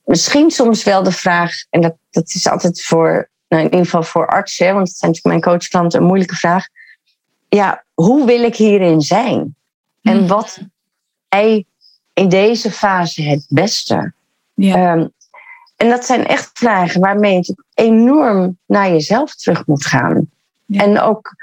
misschien 0.03 0.51
soms 0.51 0.83
wel 0.83 1.03
de 1.03 1.11
vraag, 1.11 1.51
en 1.69 1.81
dat, 1.81 1.95
dat 2.09 2.33
is 2.33 2.47
altijd 2.47 2.81
voor, 2.81 3.29
nou 3.47 3.63
in 3.63 3.69
ieder 3.69 3.85
geval 3.85 4.03
voor 4.03 4.27
artsen, 4.27 4.73
want 4.73 4.87
het 4.87 4.97
zijn 4.97 5.11
natuurlijk 5.11 5.43
mijn 5.43 5.55
coachklanten, 5.55 5.99
een 5.99 6.05
moeilijke 6.05 6.35
vraag. 6.35 6.67
Ja, 7.55 7.83
hoe 7.93 8.25
wil 8.25 8.43
ik 8.43 8.55
hierin 8.55 9.01
zijn? 9.01 9.55
En 10.01 10.17
hmm. 10.17 10.27
wat 10.27 10.59
jij 11.29 11.65
in 12.13 12.29
deze 12.29 12.71
fase 12.71 13.21
het 13.21 13.45
beste? 13.49 14.13
Ja. 14.53 14.75
Ehm, 14.75 15.07
en 15.75 15.89
dat 15.89 16.05
zijn 16.05 16.25
echt 16.25 16.49
vragen 16.53 17.01
waarmee 17.01 17.35
je 17.35 17.63
enorm 17.73 18.57
naar 18.65 18.89
jezelf 18.89 19.35
terug 19.35 19.65
moet 19.65 19.85
gaan. 19.85 20.29
En 20.67 20.99
ook 20.99 21.35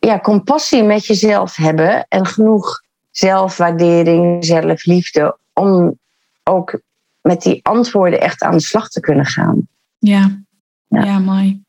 ja, 0.00 0.20
compassie 0.20 0.82
met 0.82 1.06
jezelf 1.06 1.56
hebben 1.56 2.06
en 2.08 2.26
genoeg 2.26 2.82
zelfwaardering, 3.10 4.44
zelfliefde 4.44 5.38
om 5.52 5.98
ook 6.44 6.80
met 7.20 7.42
die 7.42 7.60
antwoorden 7.62 8.20
echt 8.20 8.42
aan 8.42 8.56
de 8.56 8.60
slag 8.60 8.88
te 8.88 9.00
kunnen 9.00 9.26
gaan. 9.26 9.68
Ja, 9.98 10.40
ja. 10.86 11.04
ja 11.04 11.18
mooi. 11.18 11.62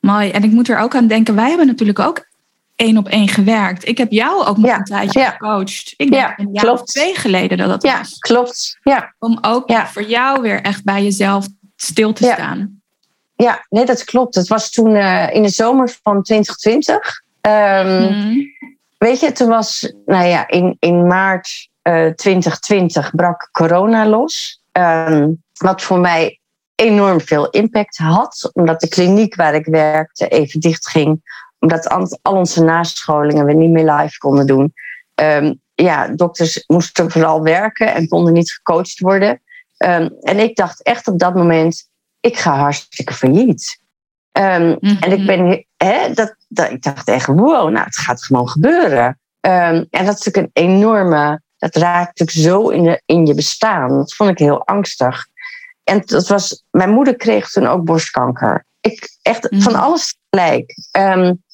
Mooi. 0.00 0.30
En 0.30 0.42
ik 0.42 0.50
moet 0.50 0.68
er 0.68 0.78
ook 0.78 0.94
aan 0.94 1.06
denken, 1.06 1.34
wij 1.34 1.48
hebben 1.48 1.66
natuurlijk 1.66 1.98
ook 1.98 2.25
één 2.76 2.96
op 2.96 3.08
één 3.08 3.28
gewerkt. 3.28 3.88
Ik 3.88 3.98
heb 3.98 4.12
jou 4.12 4.44
ook 4.44 4.56
nog 4.56 4.76
een 4.76 4.84
tijdje 4.84 5.24
gecoacht. 5.24 5.94
Ik 5.96 6.10
denk 6.10 6.38
een 6.38 6.48
jaar 6.52 6.64
klopt. 6.64 6.80
of 6.80 6.86
twee 6.86 7.14
geleden 7.14 7.58
dat 7.58 7.68
dat 7.68 7.82
ja, 7.82 7.98
was. 7.98 8.18
Klopt. 8.18 8.78
Ja, 8.82 9.14
Om 9.18 9.38
ook 9.40 9.72
voor 9.72 10.02
jou 10.02 10.42
weer 10.42 10.60
echt 10.60 10.84
bij 10.84 11.02
jezelf 11.02 11.46
stil 11.76 12.12
te 12.12 12.24
staan. 12.24 12.80
Ja, 13.34 13.66
nee, 13.68 13.84
dat 13.84 14.04
klopt. 14.04 14.34
Het 14.34 14.48
was 14.48 14.70
toen 14.70 14.90
uh, 14.90 15.34
in 15.34 15.42
de 15.42 15.48
zomer 15.48 15.96
van 16.02 16.22
2020. 16.22 17.22
Um, 17.40 17.52
ehm, 17.52 18.02
mhm. 18.02 18.38
Weet 18.98 19.20
je, 19.20 19.32
toen 19.32 19.48
was, 19.48 19.92
nou 20.06 20.26
ja, 20.26 20.48
in, 20.48 20.76
in 20.78 21.06
maart 21.06 21.68
uh, 21.82 22.06
eh, 22.06 22.14
2020 22.14 23.14
brak 23.14 23.48
corona 23.52 24.06
los. 24.06 24.62
Um, 24.72 25.42
wat 25.52 25.82
voor 25.82 25.98
mij 25.98 26.40
enorm 26.74 27.20
veel 27.20 27.50
impact 27.50 27.96
had, 27.96 28.50
omdat 28.52 28.80
de 28.80 28.88
kliniek 28.88 29.34
waar 29.34 29.54
ik 29.54 29.66
werkte 29.66 30.28
even 30.28 30.60
dicht 30.60 30.88
ging 30.88 31.22
omdat 31.58 31.88
al 32.22 32.34
onze 32.34 32.64
nascholingen 32.64 33.46
we 33.46 33.52
niet 33.52 33.70
meer 33.70 33.92
live 33.92 34.18
konden 34.18 34.46
doen. 34.46 34.74
Um, 35.14 35.60
ja, 35.74 36.08
dokters 36.08 36.64
moesten 36.66 37.10
vooral 37.10 37.42
werken 37.42 37.94
en 37.94 38.08
konden 38.08 38.32
niet 38.32 38.52
gecoacht 38.52 39.00
worden. 39.00 39.40
Um, 39.78 40.16
en 40.20 40.38
ik 40.38 40.56
dacht 40.56 40.82
echt 40.82 41.08
op 41.08 41.18
dat 41.18 41.34
moment, 41.34 41.88
ik 42.20 42.36
ga 42.36 42.56
hartstikke 42.56 43.12
failliet. 43.12 43.80
Um, 44.32 44.76
En 44.78 45.12
ik 45.12 45.26
ben, 45.26 45.66
hè, 45.76 46.12
dat, 46.12 46.36
dat, 46.48 46.70
ik 46.70 46.82
dacht 46.82 47.08
echt, 47.08 47.26
wow, 47.26 47.70
nou, 47.70 47.84
het 47.84 47.96
gaat 47.96 48.24
gewoon 48.24 48.48
gebeuren. 48.48 49.20
en 49.40 49.88
dat 49.90 50.18
is 50.18 50.24
natuurlijk 50.24 50.36
een 50.52 50.62
enorme, 50.64 51.40
dat 51.58 51.76
raakt 51.76 52.18
natuurlijk 52.18 52.48
zo 52.48 52.68
in, 52.68 52.82
de, 52.82 53.02
in 53.04 53.26
je 53.26 53.34
bestaan. 53.34 53.88
Dat 53.88 54.14
vond 54.14 54.30
ik 54.30 54.38
heel 54.38 54.66
angstig. 54.66 55.26
En 55.84 56.02
dat 56.04 56.28
was, 56.28 56.64
mijn 56.70 56.90
moeder 56.90 57.16
kreeg 57.16 57.50
toen 57.50 57.66
ook 57.66 57.84
borstkanker. 57.84 58.64
Ik, 58.80 59.08
echt 59.22 59.46
van 59.50 59.72
mhm. 59.72 59.82
alles 59.82 60.16
tegelijk. 60.28 60.74
Um, 60.98 61.44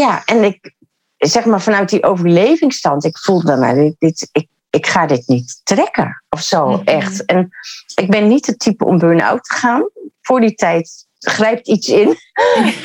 ja, 0.00 0.24
en 0.24 0.44
ik 0.44 0.74
zeg 1.16 1.44
maar 1.44 1.60
vanuit 1.60 1.88
die 1.88 2.02
overlevingsstand, 2.02 3.04
ik 3.04 3.18
voelde 3.18 3.44
bij 3.44 3.56
mij, 3.56 3.94
dit, 3.98 4.28
ik, 4.32 4.48
ik 4.70 4.86
ga 4.86 5.06
dit 5.06 5.26
niet 5.26 5.60
trekken 5.64 6.22
of 6.28 6.40
zo, 6.40 6.68
mhm. 6.68 6.82
echt. 6.84 7.24
En 7.24 7.50
ik 7.94 8.10
ben 8.10 8.28
niet 8.28 8.46
het 8.46 8.58
type 8.58 8.84
om 8.84 8.98
burn-out 8.98 9.44
te 9.44 9.54
gaan. 9.54 9.88
Voor 10.20 10.40
die 10.40 10.54
tijd 10.54 11.06
grijpt 11.18 11.68
iets 11.68 11.88
in. 11.88 12.16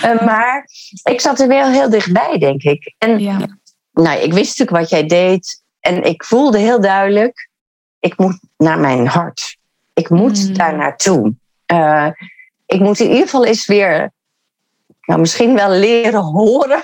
Eh, 0.02 0.26
maar 0.26 0.70
ik 1.04 1.22
zat 1.22 1.40
er 1.40 1.48
wel 1.48 1.68
heel 1.68 1.90
dichtbij, 1.90 2.38
denk 2.38 2.64
ik. 2.64 2.96
En 2.98 3.20
ja. 3.20 3.58
nou, 3.92 4.20
ik 4.20 4.34
wist 4.34 4.58
natuurlijk 4.58 4.78
wat 4.78 4.90
jij 4.90 5.06
deed. 5.06 5.64
En 5.80 6.04
ik 6.04 6.24
voelde 6.24 6.58
heel 6.58 6.82
duidelijk, 6.82 7.50
ik 8.00 8.18
moet 8.18 8.40
naar 8.58 8.80
mijn 8.80 9.08
hart. 9.08 9.58
Ik 9.94 10.10
moet 10.10 10.48
mm. 10.48 10.54
daar 10.54 10.76
naartoe. 10.76 11.34
Uh, 11.72 12.10
ik 12.66 12.80
moet 12.80 13.00
in 13.00 13.10
ieder 13.10 13.24
geval 13.24 13.46
eens 13.46 13.66
weer, 13.66 14.12
nou, 15.02 15.20
misschien 15.20 15.56
wel 15.56 15.70
leren 15.70 16.22
horen 16.22 16.84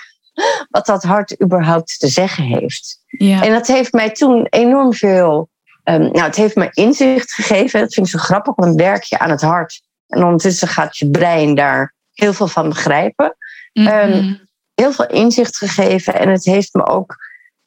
wat 0.69 0.85
dat 0.85 1.03
hart 1.03 1.41
überhaupt 1.41 1.99
te 1.99 2.07
zeggen 2.07 2.43
heeft. 2.43 2.99
Ja. 3.07 3.43
En 3.43 3.51
dat 3.51 3.67
heeft 3.67 3.93
mij 3.93 4.11
toen 4.11 4.47
enorm 4.49 4.93
veel. 4.93 5.49
Um, 5.83 6.01
nou, 6.01 6.19
het 6.19 6.35
heeft 6.35 6.55
me 6.55 6.69
inzicht 6.71 7.33
gegeven. 7.33 7.79
Dat 7.79 7.93
vind 7.93 8.05
ik 8.05 8.11
zo 8.11 8.19
grappig, 8.19 8.55
want 8.55 8.75
werk 8.75 9.03
je 9.03 9.19
aan 9.19 9.29
het 9.29 9.41
hart. 9.41 9.81
En 10.07 10.23
ondertussen 10.23 10.67
gaat 10.67 10.97
je 10.97 11.09
brein 11.09 11.55
daar 11.55 11.93
heel 12.13 12.33
veel 12.33 12.47
van 12.47 12.69
begrijpen. 12.69 13.37
Mm 13.73 14.43
heel 14.73 14.91
veel 14.91 15.07
inzicht 15.07 15.57
gegeven. 15.57 16.19
En 16.19 16.29
het 16.29 16.45
heeft 16.45 16.73
me 16.73 16.87
ook 16.87 17.15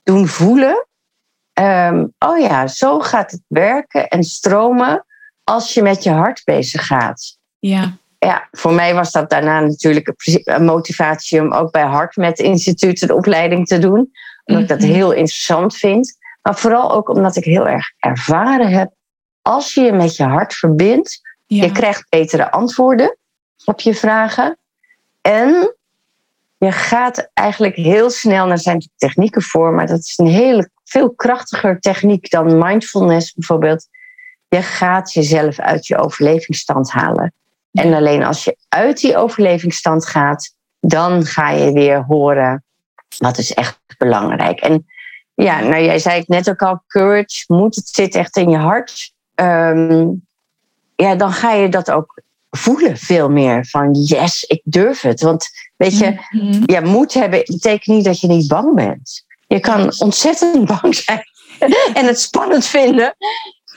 doen 0.02 0.26
voelen. 0.26 0.86
Um, 1.60 2.12
oh 2.18 2.38
ja, 2.38 2.66
zo 2.66 3.00
gaat 3.00 3.30
het 3.30 3.42
werken 3.46 4.08
en 4.08 4.22
stromen 4.22 5.04
als 5.44 5.74
je 5.74 5.82
met 5.82 6.02
je 6.02 6.10
hart 6.10 6.42
bezig 6.44 6.86
gaat. 6.86 7.38
Ja 7.58 7.96
ja, 8.18 8.48
voor 8.50 8.72
mij 8.72 8.94
was 8.94 9.12
dat 9.12 9.30
daarna 9.30 9.60
natuurlijk 9.60 10.12
een 10.44 10.64
motivatie 10.64 11.40
om 11.40 11.52
ook 11.52 11.72
bij 11.72 11.82
Hart 11.84 12.16
met 12.16 12.38
instituut 12.38 13.02
een 13.02 13.12
opleiding 13.12 13.66
te 13.66 13.78
doen. 13.78 14.12
Omdat 14.44 14.62
ik 14.62 14.68
dat 14.68 14.80
mhm. 14.80 14.92
heel 14.92 15.12
interessant 15.12 15.76
vind. 15.76 16.16
Maar 16.42 16.56
vooral 16.56 16.92
ook 16.92 17.08
omdat 17.08 17.36
ik 17.36 17.44
heel 17.44 17.68
erg 17.68 17.92
ervaren 17.98 18.68
heb. 18.68 18.92
Als 19.42 19.74
je 19.74 19.80
je 19.80 19.92
met 19.92 20.16
je 20.16 20.24
hart 20.24 20.54
verbindt, 20.54 21.20
je 21.46 21.72
krijgt 21.72 22.08
betere 22.08 22.50
antwoorden 22.50 23.16
op 23.64 23.80
je 23.80 23.94
vragen. 23.94 24.58
En 25.20 25.74
je 26.58 26.72
gaat 26.72 27.30
eigenlijk 27.34 27.74
heel 27.74 28.10
snel, 28.10 28.50
er 28.50 28.58
zijn 28.58 28.88
technieken 28.96 29.42
voor, 29.42 29.72
maar 29.72 29.86
dat 29.86 29.98
is 29.98 30.18
een 30.18 30.26
hele 30.26 30.70
veel 30.84 31.14
krachtiger 31.14 31.80
techniek 31.80 32.30
dan 32.30 32.58
mindfulness 32.58 33.32
bijvoorbeeld. 33.32 33.86
Je 34.48 34.62
gaat 34.62 35.12
jezelf 35.12 35.58
uit 35.58 35.86
je 35.86 35.98
overlevingsstand 35.98 36.90
halen. 36.90 37.32
En 37.78 37.94
alleen 37.94 38.24
als 38.24 38.44
je 38.44 38.56
uit 38.68 39.00
die 39.00 39.16
overlevingsstand 39.16 40.06
gaat, 40.06 40.54
dan 40.80 41.24
ga 41.24 41.50
je 41.50 41.72
weer 41.72 42.04
horen 42.04 42.62
wat 43.18 43.38
is 43.38 43.54
echt 43.54 43.80
belangrijk. 43.98 44.60
En 44.60 44.86
ja, 45.34 45.60
nou 45.60 45.82
jij 45.82 45.98
zei 45.98 46.18
het 46.18 46.28
net 46.28 46.50
ook 46.50 46.62
al, 46.62 46.82
courage, 46.86 47.44
moet 47.46 47.74
het 47.74 47.88
zit 47.88 48.14
echt 48.14 48.36
in 48.36 48.50
je 48.50 48.56
hart. 48.56 49.12
Ehm, 49.34 50.06
ja, 50.96 51.14
dan 51.14 51.32
ga 51.32 51.52
je 51.52 51.68
dat 51.68 51.90
ook 51.90 52.22
voelen 52.50 52.96
veel 52.96 53.28
meer. 53.28 53.66
Van 53.66 53.94
yes, 53.94 54.44
ik 54.44 54.60
durf 54.64 55.00
het. 55.00 55.20
Want 55.20 55.48
weet 55.76 55.98
je, 55.98 56.18
mm 56.30 56.62
ja, 56.64 56.80
moed 56.80 57.14
hebben 57.14 57.42
betekent 57.44 57.96
niet 57.96 58.04
dat 58.04 58.20
je 58.20 58.26
niet 58.26 58.48
bang 58.48 58.74
bent. 58.74 59.24
Je 59.46 59.60
kan 59.60 59.92
ontzettend 59.98 60.64
bang 60.66 60.94
zijn 60.94 61.22
en 61.98 62.06
het 62.06 62.20
spannend 62.20 62.66
vinden 62.66 63.16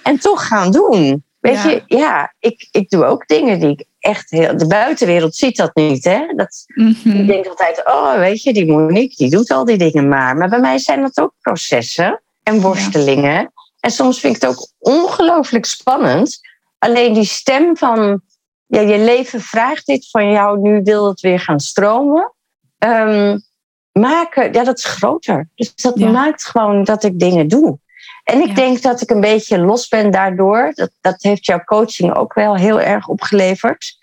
en 0.03 0.19
toch 0.19 0.47
gaan 0.47 0.71
doen. 0.71 1.23
Weet 1.41 1.61
je, 1.61 1.83
ja, 1.85 2.33
ik, 2.39 2.67
ik 2.71 2.89
doe 2.89 3.05
ook 3.05 3.27
dingen 3.27 3.59
die 3.59 3.69
ik 3.69 3.85
echt 3.99 4.29
heel. 4.29 4.57
De 4.57 4.67
buitenwereld 4.67 5.35
ziet 5.35 5.57
dat 5.57 5.75
niet, 5.75 6.03
hè? 6.03 6.25
Dat, 6.35 6.63
mhm. 6.75 7.09
Ik 7.09 7.27
denk 7.27 7.45
altijd, 7.45 7.87
oh, 7.87 8.17
weet 8.17 8.43
je, 8.43 8.53
die 8.53 8.71
Monique, 8.71 9.15
die 9.15 9.29
doet 9.29 9.51
al 9.51 9.65
die 9.65 9.77
dingen 9.77 10.07
maar. 10.07 10.37
Maar 10.37 10.49
bij 10.49 10.59
mij 10.59 10.77
zijn 10.77 11.01
dat 11.01 11.19
ook 11.19 11.33
processen 11.41 12.21
en 12.43 12.61
worstelingen. 12.61 13.53
En 13.79 13.91
soms 13.91 14.19
vind 14.19 14.35
ik 14.35 14.41
het 14.41 14.51
ook 14.51 14.67
ongelooflijk 14.79 15.65
spannend. 15.65 16.39
Alleen 16.77 17.13
die 17.13 17.25
stem 17.25 17.77
van, 17.77 18.21
ja, 18.65 18.79
je 18.79 18.97
leven 18.97 19.41
vraagt 19.41 19.85
dit 19.85 20.09
van 20.09 20.31
jou, 20.31 20.59
nu 20.59 20.81
wil 20.83 21.07
het 21.07 21.21
weer 21.21 21.39
gaan 21.39 21.59
stromen. 21.59 22.33
Um, 22.79 23.41
maken, 23.91 24.53
ja, 24.53 24.63
dat 24.63 24.77
is 24.77 24.85
groter. 24.85 25.49
Dus 25.55 25.75
dat 25.75 25.95
maakt 25.95 26.45
gewoon 26.45 26.83
dat 26.83 27.03
ik 27.03 27.19
dingen 27.19 27.47
doe. 27.47 27.79
En 28.31 28.41
ik 28.41 28.55
denk 28.55 28.81
dat 28.81 29.01
ik 29.01 29.09
een 29.09 29.21
beetje 29.21 29.59
los 29.59 29.87
ben 29.87 30.11
daardoor. 30.11 30.71
Dat, 30.75 30.91
dat 31.01 31.15
heeft 31.21 31.45
jouw 31.45 31.63
coaching 31.63 32.15
ook 32.15 32.33
wel 32.33 32.55
heel 32.55 32.81
erg 32.81 33.07
opgeleverd. 33.07 33.99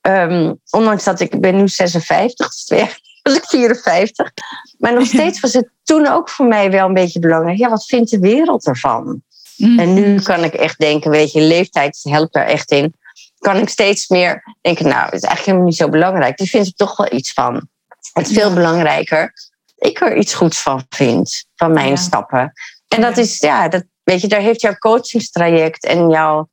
Um, 0.00 0.60
ondanks 0.70 1.04
dat 1.04 1.20
ik, 1.20 1.40
ben 1.40 1.56
nu 1.56 1.68
56, 1.68 2.46
dus 2.46 2.64
twee 2.64 2.88
was 3.22 3.36
ik 3.36 3.44
54. 3.44 4.32
Maar 4.78 4.94
nog 4.94 5.06
steeds 5.16 5.40
was 5.40 5.52
het 5.52 5.68
toen 5.84 6.06
ook 6.06 6.28
voor 6.28 6.46
mij 6.46 6.70
wel 6.70 6.86
een 6.86 6.94
beetje 6.94 7.20
belangrijk. 7.20 7.58
Ja, 7.58 7.68
wat 7.68 7.84
vindt 7.86 8.10
de 8.10 8.18
wereld 8.18 8.66
ervan? 8.66 9.22
Mhm. 9.56 9.78
En 9.78 9.94
nu 9.94 10.20
kan 10.20 10.44
ik 10.44 10.54
echt 10.54 10.78
denken, 10.78 11.10
weet 11.10 11.32
je, 11.32 11.40
leeftijd 11.40 12.00
helpt 12.02 12.32
daar 12.32 12.46
echt 12.46 12.70
in. 12.70 12.94
Kan 13.38 13.56
ik 13.56 13.68
steeds 13.68 14.08
meer 14.08 14.56
denken, 14.60 14.88
nou, 14.88 15.04
het 15.04 15.14
is 15.14 15.20
eigenlijk 15.22 15.44
helemaal 15.44 15.66
niet 15.66 15.76
zo 15.76 15.88
belangrijk. 15.88 16.36
Die 16.36 16.48
vindt 16.48 16.66
er 16.66 16.74
toch 16.74 16.96
wel 16.96 17.12
iets 17.12 17.32
van. 17.32 17.68
Het 18.12 18.30
is 18.30 18.36
veel 18.36 18.52
belangrijker 18.52 19.32
ik 19.80 20.00
er 20.00 20.16
iets 20.16 20.34
goeds 20.34 20.58
van 20.58 20.86
vind, 20.88 21.44
van 21.54 21.72
mijn 21.72 21.88
Ja. 21.88 21.96
stappen. 21.96 22.52
En 22.94 23.00
dat 23.00 23.16
is, 23.16 23.38
ja, 23.38 23.68
dat, 23.68 23.84
weet 24.02 24.20
je, 24.20 24.28
daar 24.28 24.40
heeft 24.40 24.60
jouw 24.60 24.74
coachingstraject 24.74 25.84
en 25.84 26.08
jouw, 26.10 26.48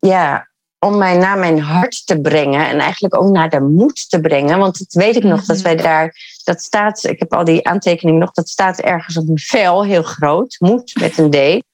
ja, 0.00 0.50
om 0.78 0.98
mij 0.98 1.16
naar 1.16 1.38
mijn 1.38 1.60
hart 1.60 2.06
te 2.06 2.20
brengen 2.20 2.66
en 2.68 2.78
eigenlijk 2.78 3.16
ook 3.16 3.30
naar 3.30 3.50
de 3.50 3.60
moed 3.60 4.10
te 4.10 4.20
brengen. 4.20 4.58
Want 4.58 4.78
dat 4.78 5.02
weet 5.02 5.16
ik 5.16 5.22
nog, 5.22 5.44
dat 5.44 5.56
Mhm. 5.56 5.64
wij 5.64 5.76
daar, 5.76 6.14
dat 6.44 6.62
staat, 6.62 7.04
ik 7.04 7.18
heb 7.18 7.32
al 7.34 7.44
die 7.44 7.68
aantekeningen 7.68 8.20
nog, 8.20 8.32
dat 8.32 8.48
staat 8.48 8.80
ergens 8.80 9.16
op 9.16 9.28
een 9.28 9.38
vel, 9.38 9.84
heel 9.84 10.02
groot, 10.02 10.56
moed 10.58 10.94
met 11.00 11.18
een 11.18 11.30
D. 11.30 11.64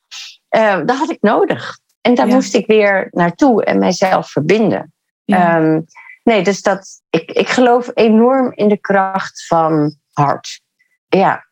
Eh, 0.49 0.77
dat 0.87 0.97
had 0.97 1.11
ik 1.11 1.19
nodig. 1.21 1.79
En 2.01 2.15
daar 2.15 2.27
Ja. 2.29 2.35
moest 2.35 2.55
ik 2.55 2.67
weer 2.67 3.09
naartoe 3.11 3.65
en 3.65 3.79
mijzelf 3.79 4.31
verbinden. 4.31 4.93
Ja. 5.25 5.57
Ehm, 5.57 5.81
nee, 6.23 6.43
dus 6.43 6.63
dat, 6.63 7.01
ik, 7.11 7.31
ik 7.31 7.49
geloof 7.49 7.91
enorm 7.95 8.53
in 8.55 8.69
de 8.69 8.79
kracht 8.79 9.47
van 9.47 9.97
hart. 10.13 10.61
Ja, 11.09 11.47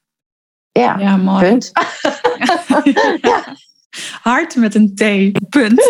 ja, 0.79 0.99
ja, 0.99 1.17
mooi. 1.17 1.49
punt. 1.49 1.73
Hart 4.23 4.57
met 4.57 4.75
een 4.75 4.95
T. 4.95 5.01
Punt. 5.49 5.83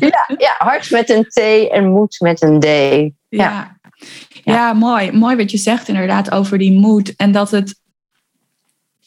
ja, 0.00 0.30
ja, 0.38 0.54
hart 0.58 0.90
met 0.90 1.10
een 1.10 1.24
T 1.24 1.38
en 1.70 1.88
moed 1.88 2.16
met 2.20 2.42
een 2.42 2.60
D. 2.60 2.66
Ja. 3.28 3.76
Ja. 4.44 4.72
mooi. 4.72 5.12
Mooi 5.12 5.36
wat 5.36 5.50
je 5.50 5.58
zegt 5.58 5.88
inderdaad 5.88 6.30
over 6.30 6.58
die 6.58 6.78
moed. 6.78 7.16
En 7.16 7.32
dat 7.32 7.50
het 7.50 7.77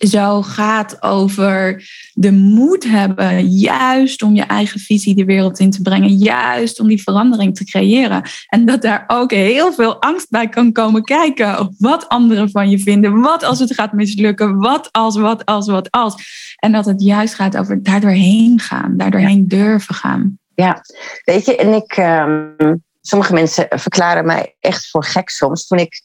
zo 0.07 0.41
gaat 0.41 1.01
over 1.01 1.83
de 2.13 2.31
moed 2.31 2.83
hebben, 2.83 3.47
juist 3.49 4.21
om 4.21 4.35
je 4.35 4.43
eigen 4.43 4.79
visie 4.79 5.15
de 5.15 5.25
wereld 5.25 5.59
in 5.59 5.71
te 5.71 5.81
brengen, 5.81 6.15
juist 6.15 6.79
om 6.79 6.87
die 6.87 7.01
verandering 7.01 7.55
te 7.55 7.65
creëren. 7.65 8.23
En 8.47 8.65
dat 8.65 8.81
daar 8.81 9.03
ook 9.07 9.31
heel 9.31 9.73
veel 9.73 10.01
angst 10.01 10.29
bij 10.29 10.49
kan 10.49 10.71
komen 10.71 11.03
kijken. 11.03 11.75
Wat 11.77 12.09
anderen 12.09 12.49
van 12.49 12.69
je 12.69 12.79
vinden, 12.79 13.19
wat 13.19 13.43
als 13.43 13.59
het 13.59 13.73
gaat 13.73 13.93
mislukken, 13.93 14.57
wat 14.57 14.89
als, 14.91 15.17
wat 15.17 15.45
als, 15.45 15.67
wat 15.67 15.91
als. 15.91 16.15
En 16.55 16.71
dat 16.71 16.85
het 16.85 17.01
juist 17.01 17.33
gaat 17.33 17.57
over 17.57 17.83
daar 17.83 18.01
doorheen 18.01 18.59
gaan, 18.59 18.97
daar 18.97 19.11
doorheen 19.11 19.47
durven 19.47 19.95
gaan. 19.95 20.39
Ja, 20.55 20.81
weet 21.23 21.45
je, 21.45 21.55
en 21.55 21.73
ik, 21.73 21.91
ehm, 21.91 22.75
sommige 23.01 23.33
mensen 23.33 23.67
verklaren 23.69 24.25
mij 24.25 24.55
echt 24.59 24.89
voor 24.89 25.03
gek 25.03 25.29
soms. 25.29 25.67
Toen 25.67 25.77
ik 25.77 26.01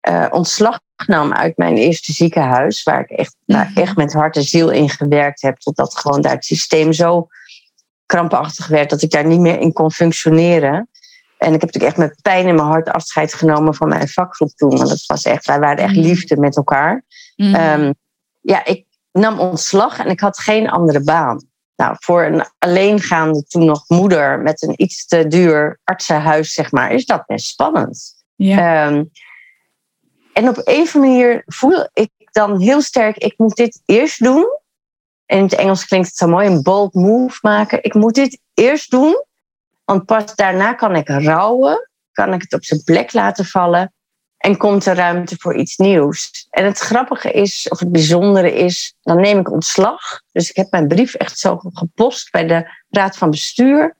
eh, 0.00 0.26
ontslag 0.30 0.80
nam 1.06 1.32
uit 1.32 1.56
mijn 1.56 1.76
eerste 1.76 2.12
ziekenhuis, 2.12 2.82
waar 2.82 3.00
ik 3.00 3.10
echt, 3.10 3.36
nou, 3.46 3.68
Mhm. 3.68 3.78
echt 3.80 3.96
met 3.96 4.12
hart 4.12 4.36
en 4.36 4.42
ziel 4.42 4.70
in 4.70 4.88
gewerkt 4.90 5.42
heb, 5.42 5.56
totdat 5.58 5.98
gewoon 5.98 6.20
daar 6.20 6.32
het 6.34 6.44
systeem 6.44 6.92
zo 6.92 7.28
krampachtig 8.06 8.66
werd 8.66 8.90
dat 8.90 9.02
ik 9.02 9.10
daar 9.10 9.26
niet 9.26 9.40
meer 9.40 9.58
in 9.60 9.72
kon 9.72 9.92
functioneren. 9.92 10.88
En 11.38 11.54
ik 11.54 11.60
heb 11.60 11.72
natuurlijk 11.72 11.84
echt 11.84 11.96
met 11.96 12.22
pijn 12.22 12.46
in 12.46 12.54
mijn 12.54 12.66
hart 12.68 12.88
afscheid 12.88 13.34
genomen 13.34 13.74
van 13.74 13.88
mijn 13.88 14.08
vakgroep 14.08 14.50
toen. 14.50 14.76
Want 14.76 14.90
het 14.90 15.06
was 15.06 15.22
echt, 15.24 15.46
wij 15.46 15.58
waren 15.58 15.84
echt 15.84 15.94
Mhm. 15.94 16.00
liefde 16.06 16.36
met 16.36 16.56
elkaar. 16.56 17.04
Mhm. 17.36 17.54
Ehm, 17.54 17.92
ja, 18.40 18.64
ik 18.64 18.84
nam 19.12 19.38
ontslag 19.38 19.98
en 19.98 20.06
ik 20.10 20.20
had 20.20 20.38
geen 20.38 20.70
andere 20.70 21.00
baan. 21.02 21.44
Nou, 21.76 21.96
voor 21.98 22.24
een 22.24 22.44
alleengaande 22.58 23.44
toen 23.44 23.64
nog 23.64 23.84
moeder 23.88 24.38
met 24.40 24.62
een 24.62 24.82
iets 24.82 25.06
te 25.06 25.26
duur 25.26 25.80
artsenhuis, 25.84 26.52
zeg 26.52 26.70
maar, 26.72 26.92
is 26.92 27.06
dat 27.06 27.26
best 27.26 27.46
spannend. 27.46 28.14
ja. 28.34 28.86
Ehm, 28.86 29.04
en 30.36 30.48
op 30.48 30.60
een 30.64 30.80
of 30.80 30.94
andere 30.94 31.12
manier 31.12 31.42
voel 31.46 31.88
ik 31.92 32.10
dan 32.32 32.60
heel 32.60 32.82
sterk, 32.82 33.16
ik 33.16 33.34
moet 33.36 33.56
dit 33.56 33.82
eerst 33.84 34.22
doen. 34.22 34.58
En 35.26 35.38
in 35.38 35.44
het 35.44 35.54
Engels 35.54 35.86
klinkt 35.86 36.06
het 36.06 36.16
zo 36.16 36.26
mooi, 36.26 36.46
een 36.46 36.62
bold 36.62 36.94
move 36.94 37.38
maken. 37.42 37.84
Ik 37.84 37.94
moet 37.94 38.14
dit 38.14 38.40
eerst 38.54 38.90
doen, 38.90 39.24
want 39.84 40.04
pas 40.04 40.34
daarna 40.34 40.72
kan 40.72 40.96
ik 40.96 41.08
rouwen, 41.08 41.88
kan 42.12 42.32
ik 42.32 42.42
het 42.42 42.52
op 42.52 42.64
zijn 42.64 42.84
plek 42.84 43.12
laten 43.12 43.44
vallen 43.44 43.92
en 44.36 44.56
komt 44.56 44.86
er 44.86 44.94
ruimte 44.94 45.36
voor 45.38 45.56
iets 45.56 45.76
nieuws. 45.76 46.46
En 46.50 46.64
het 46.64 46.78
grappige 46.78 47.30
is, 47.30 47.68
of 47.68 47.78
het 47.78 47.92
bijzondere 47.92 48.54
is, 48.54 48.94
dan 49.02 49.20
neem 49.20 49.38
ik 49.38 49.50
ontslag. 49.50 50.20
Dus 50.32 50.50
ik 50.50 50.56
heb 50.56 50.70
mijn 50.70 50.88
brief 50.88 51.14
echt 51.14 51.38
zo 51.38 51.60
gepost 51.72 52.30
bij 52.30 52.46
de 52.46 52.70
raad 52.90 53.16
van 53.16 53.30
bestuur. 53.30 53.96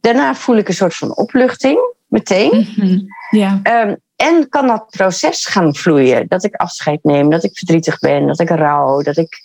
Daarna 0.00 0.34
voel 0.34 0.56
ik 0.56 0.68
een 0.68 0.74
soort 0.74 0.96
van 0.96 1.16
opluchting, 1.16 1.94
meteen. 2.06 2.72
Mhm. 2.76 2.98
ja. 3.30 3.60
Ehm, 3.62 3.94
en 4.20 4.48
kan 4.48 4.66
dat 4.66 4.86
proces 4.90 5.46
gaan 5.46 5.74
vloeien. 5.74 6.28
Dat 6.28 6.44
ik 6.44 6.54
afscheid 6.54 7.04
neem, 7.04 7.30
dat 7.30 7.44
ik 7.44 7.58
verdrietig 7.58 7.98
ben, 7.98 8.26
dat 8.26 8.40
ik 8.40 8.48
rouw. 8.48 9.02
Dat 9.02 9.16
ik, 9.16 9.38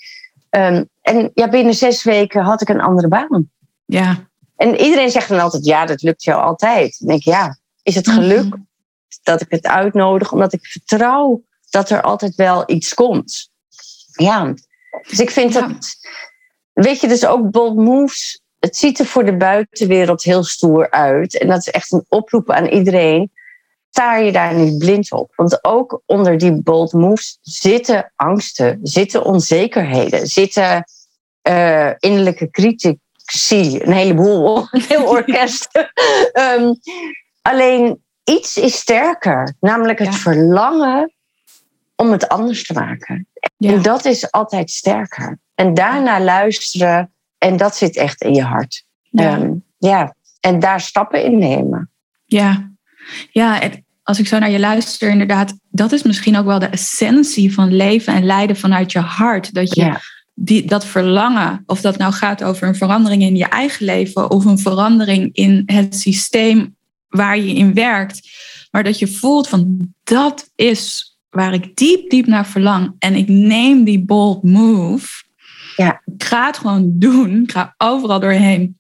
ehm, 0.50 0.84
en 1.02 1.32
ja, 1.34 1.50
binnen 1.50 1.74
zes 1.74 2.04
weken 2.04 2.42
had 2.44 2.62
ik 2.62 2.70
een 2.70 2.82
andere 2.82 3.08
baan. 3.08 3.50
ja. 3.86 4.28
En 4.56 4.76
iedereen 4.76 5.10
zegt 5.10 5.30
dan 5.30 5.40
altijd, 5.40 5.66
ja, 5.66 5.86
dat 5.86 6.02
lukt 6.02 6.24
jou 6.24 6.42
altijd. 6.42 6.96
Dan 7.00 7.08
denk 7.08 7.20
ik, 7.20 7.26
ja, 7.26 7.58
is 7.84 7.96
het 7.96 8.10
geluk 8.10 8.46
Mhm. 8.46 8.60
dat 9.24 9.42
ik 9.42 9.48
het 9.50 9.68
uitnodig? 9.68 10.32
Omdat 10.32 10.54
ik 10.54 10.66
vertrouw 10.66 11.44
dat 11.70 11.90
er 11.90 12.02
altijd 12.02 12.36
wel 12.36 12.64
iets 12.66 12.94
komt. 12.94 13.50
Ja, 14.12 14.54
dus 15.10 15.20
ik 15.20 15.30
vind 15.30 15.54
Ja. 15.54 15.68
dat... 15.68 15.96
Weet 16.74 17.02
je, 17.02 17.08
dus 17.08 17.26
ook 17.26 17.52
bold 17.52 17.76
moves... 17.76 18.42
Het 18.60 18.78
ziet 18.78 19.00
er 19.00 19.06
voor 19.06 19.26
de 19.26 19.38
buitenwereld 19.38 20.24
heel 20.24 20.44
stoer 20.44 20.92
uit. 20.92 21.38
En 21.40 21.48
dat 21.48 21.58
is 21.58 21.70
echt 21.70 21.92
een 21.92 22.06
oproep 22.08 22.52
aan 22.52 22.66
iedereen. 22.68 23.32
Sta 23.96 24.16
je 24.16 24.32
daar 24.32 24.54
niet 24.54 24.78
blind 24.78 25.12
op. 25.12 25.34
Want 25.36 25.64
ook 25.64 26.02
onder 26.06 26.38
die 26.38 26.62
bold 26.62 26.94
moves 26.94 27.38
zitten 27.42 28.12
angsten, 28.16 28.80
zitten 28.84 29.26
onzekerheden, 29.26 30.28
zitten 30.28 30.84
eh, 31.42 31.92
innerlijke 32.00 32.50
critici, 32.50 33.00
een 33.82 33.92
heleboel, 33.92 34.68
een 34.72 34.82
heel 34.88 35.06
orkest. 35.18 35.68
Ehm, 36.32 36.74
alleen 37.42 38.04
iets 38.24 38.58
is 38.58 38.76
sterker, 38.78 39.54
namelijk 39.60 40.00
het 40.00 40.08
Ja. 40.14 40.20
verlangen 40.20 41.14
om 41.96 42.12
het 42.12 42.28
anders 42.28 42.64
te 42.64 42.74
maken. 42.74 43.28
Ja. 43.58 43.72
En 43.72 43.82
dat 43.82 44.06
is 44.06 44.32
altijd 44.32 44.72
sterker. 44.72 45.40
En 45.54 45.74
daarna 45.74 46.20
luisteren, 46.20 47.14
en 47.38 47.58
dat 47.58 47.76
zit 47.76 47.96
echt 47.96 48.22
in 48.22 48.34
je 48.34 48.44
hart. 48.44 48.86
Ja. 49.02 49.38
Ehm, 49.38 49.54
ja. 49.78 50.16
En 50.40 50.60
daar 50.60 50.82
stappen 50.82 51.24
in 51.24 51.38
nemen. 51.38 51.92
Ja, 52.26 52.72
ja 53.32 53.54
het- 53.60 53.84
als 54.06 54.20
ik 54.20 54.28
zo 54.28 54.40
naar 54.40 54.52
je 54.52 54.60
luister, 54.60 55.10
inderdaad, 55.10 55.54
dat 55.70 55.92
is 55.92 56.04
misschien 56.04 56.38
ook 56.38 56.46
wel 56.46 56.60
de 56.60 56.66
essentie 56.66 57.54
van 57.54 57.76
leven 57.76 58.14
en 58.14 58.26
lijden 58.26 58.56
vanuit 58.56 58.92
je 58.92 59.00
hart. 59.00 59.54
Dat 59.54 59.76
je 59.76 59.82
Ja. 59.82 60.02
die, 60.34 60.66
dat 60.66 60.86
verlangen, 60.86 61.64
of 61.66 61.82
dat 61.82 61.98
nou 61.98 62.14
gaat 62.14 62.44
over 62.44 62.68
een 62.68 62.76
verandering 62.76 63.22
in 63.22 63.36
je 63.36 63.46
eigen 63.46 63.86
leven 63.86 64.32
of 64.32 64.46
een 64.46 64.60
verandering 64.60 65.30
in 65.34 65.64
het 65.66 65.96
systeem 65.96 66.76
waar 67.08 67.38
je 67.38 67.54
in 67.54 67.74
werkt, 67.74 68.30
maar 68.72 68.84
dat 68.84 69.00
je 69.00 69.08
voelt 69.08 69.48
van 69.48 69.94
dat 70.04 70.50
is 70.56 71.14
waar 71.30 71.54
ik 71.54 71.76
diep, 71.76 72.10
diep 72.10 72.26
naar 72.26 72.48
verlang 72.48 72.96
en 73.00 73.16
ik 73.16 73.28
neem 73.28 73.84
die 73.84 74.00
bold 74.00 74.44
move. 74.44 75.08
Ja. 75.76 76.02
Ik 76.06 76.24
ga 76.24 76.46
het 76.46 76.58
gewoon 76.58 76.92
doen. 76.94 77.42
Ik 77.44 77.52
ga 77.52 77.74
overal 77.78 78.20
doorheen. 78.20 78.78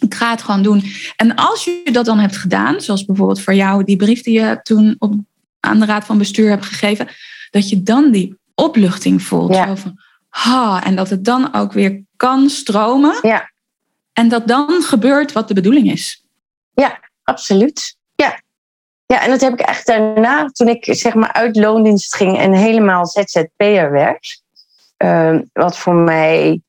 Ik 0.00 0.14
ga 0.14 0.30
het 0.30 0.42
gewoon 0.42 0.62
doen. 0.62 0.84
En 1.16 1.34
als 1.34 1.64
je 1.64 1.88
dat 1.92 2.04
dan 2.04 2.18
hebt 2.18 2.36
gedaan, 2.36 2.80
zoals 2.80 3.04
bijvoorbeeld 3.04 3.40
voor 3.40 3.54
jou 3.54 3.84
die 3.84 3.96
brief 3.96 4.22
die 4.22 4.40
je 4.40 4.60
toen 4.62 4.96
op, 4.98 5.14
aan 5.60 5.80
de 5.80 5.86
raad 5.86 6.04
van 6.04 6.18
bestuur 6.18 6.48
hebt 6.48 6.64
gegeven, 6.64 7.08
dat 7.50 7.68
je 7.68 7.82
dan 7.82 8.10
die 8.10 8.38
opluchting 8.54 9.22
voelt. 9.22 9.54
Ja. 9.54 9.76
Van, 9.76 10.00
ha, 10.28 10.84
en 10.84 10.96
dat 10.96 11.10
het 11.10 11.24
dan 11.24 11.54
ook 11.54 11.72
weer 11.72 12.02
kan 12.16 12.50
stromen. 12.50 13.18
Ja. 13.22 13.50
En 14.12 14.28
dat 14.28 14.48
dan 14.48 14.82
gebeurt 14.82 15.32
wat 15.32 15.48
de 15.48 15.54
bedoeling 15.54 15.90
is. 15.90 16.22
Absoluut. 17.22 17.96
Ja. 18.14 18.40
Ja, 19.06 19.22
en 19.22 19.30
dat 19.30 19.40
heb 19.40 19.52
ik 19.52 19.60
echt 19.60 19.86
daarna, 19.86 20.46
toen 20.46 20.68
ik 20.68 20.84
zeg 20.90 21.14
maar 21.14 21.32
uit 21.32 21.56
loondienst 21.56 22.16
ging 22.16 22.38
en 22.38 22.52
helemaal 22.52 23.06
ZZP'er 23.06 23.90
werd. 23.90 24.42
ehm, 24.96 25.42
wat 25.52 25.78
voor 25.78 25.94
mij 25.94 26.60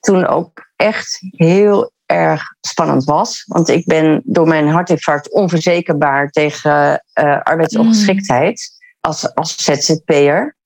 toen 0.00 0.26
ook 0.26 0.66
echt 0.76 1.18
heel 1.30 1.92
erg 2.06 2.42
spannend 2.60 3.04
was. 3.04 3.44
Want 3.46 3.68
ik 3.68 3.86
ben 3.86 4.22
door 4.24 4.48
mijn 4.48 4.68
hartinfarct 4.68 5.32
onverzekerbaar 5.32 6.30
tegen 6.30 7.04
eh, 7.12 7.40
arbeidsongeschiktheid 7.42 8.70
als, 9.00 9.34
als 9.34 9.64
ZZP'er. 9.64 10.56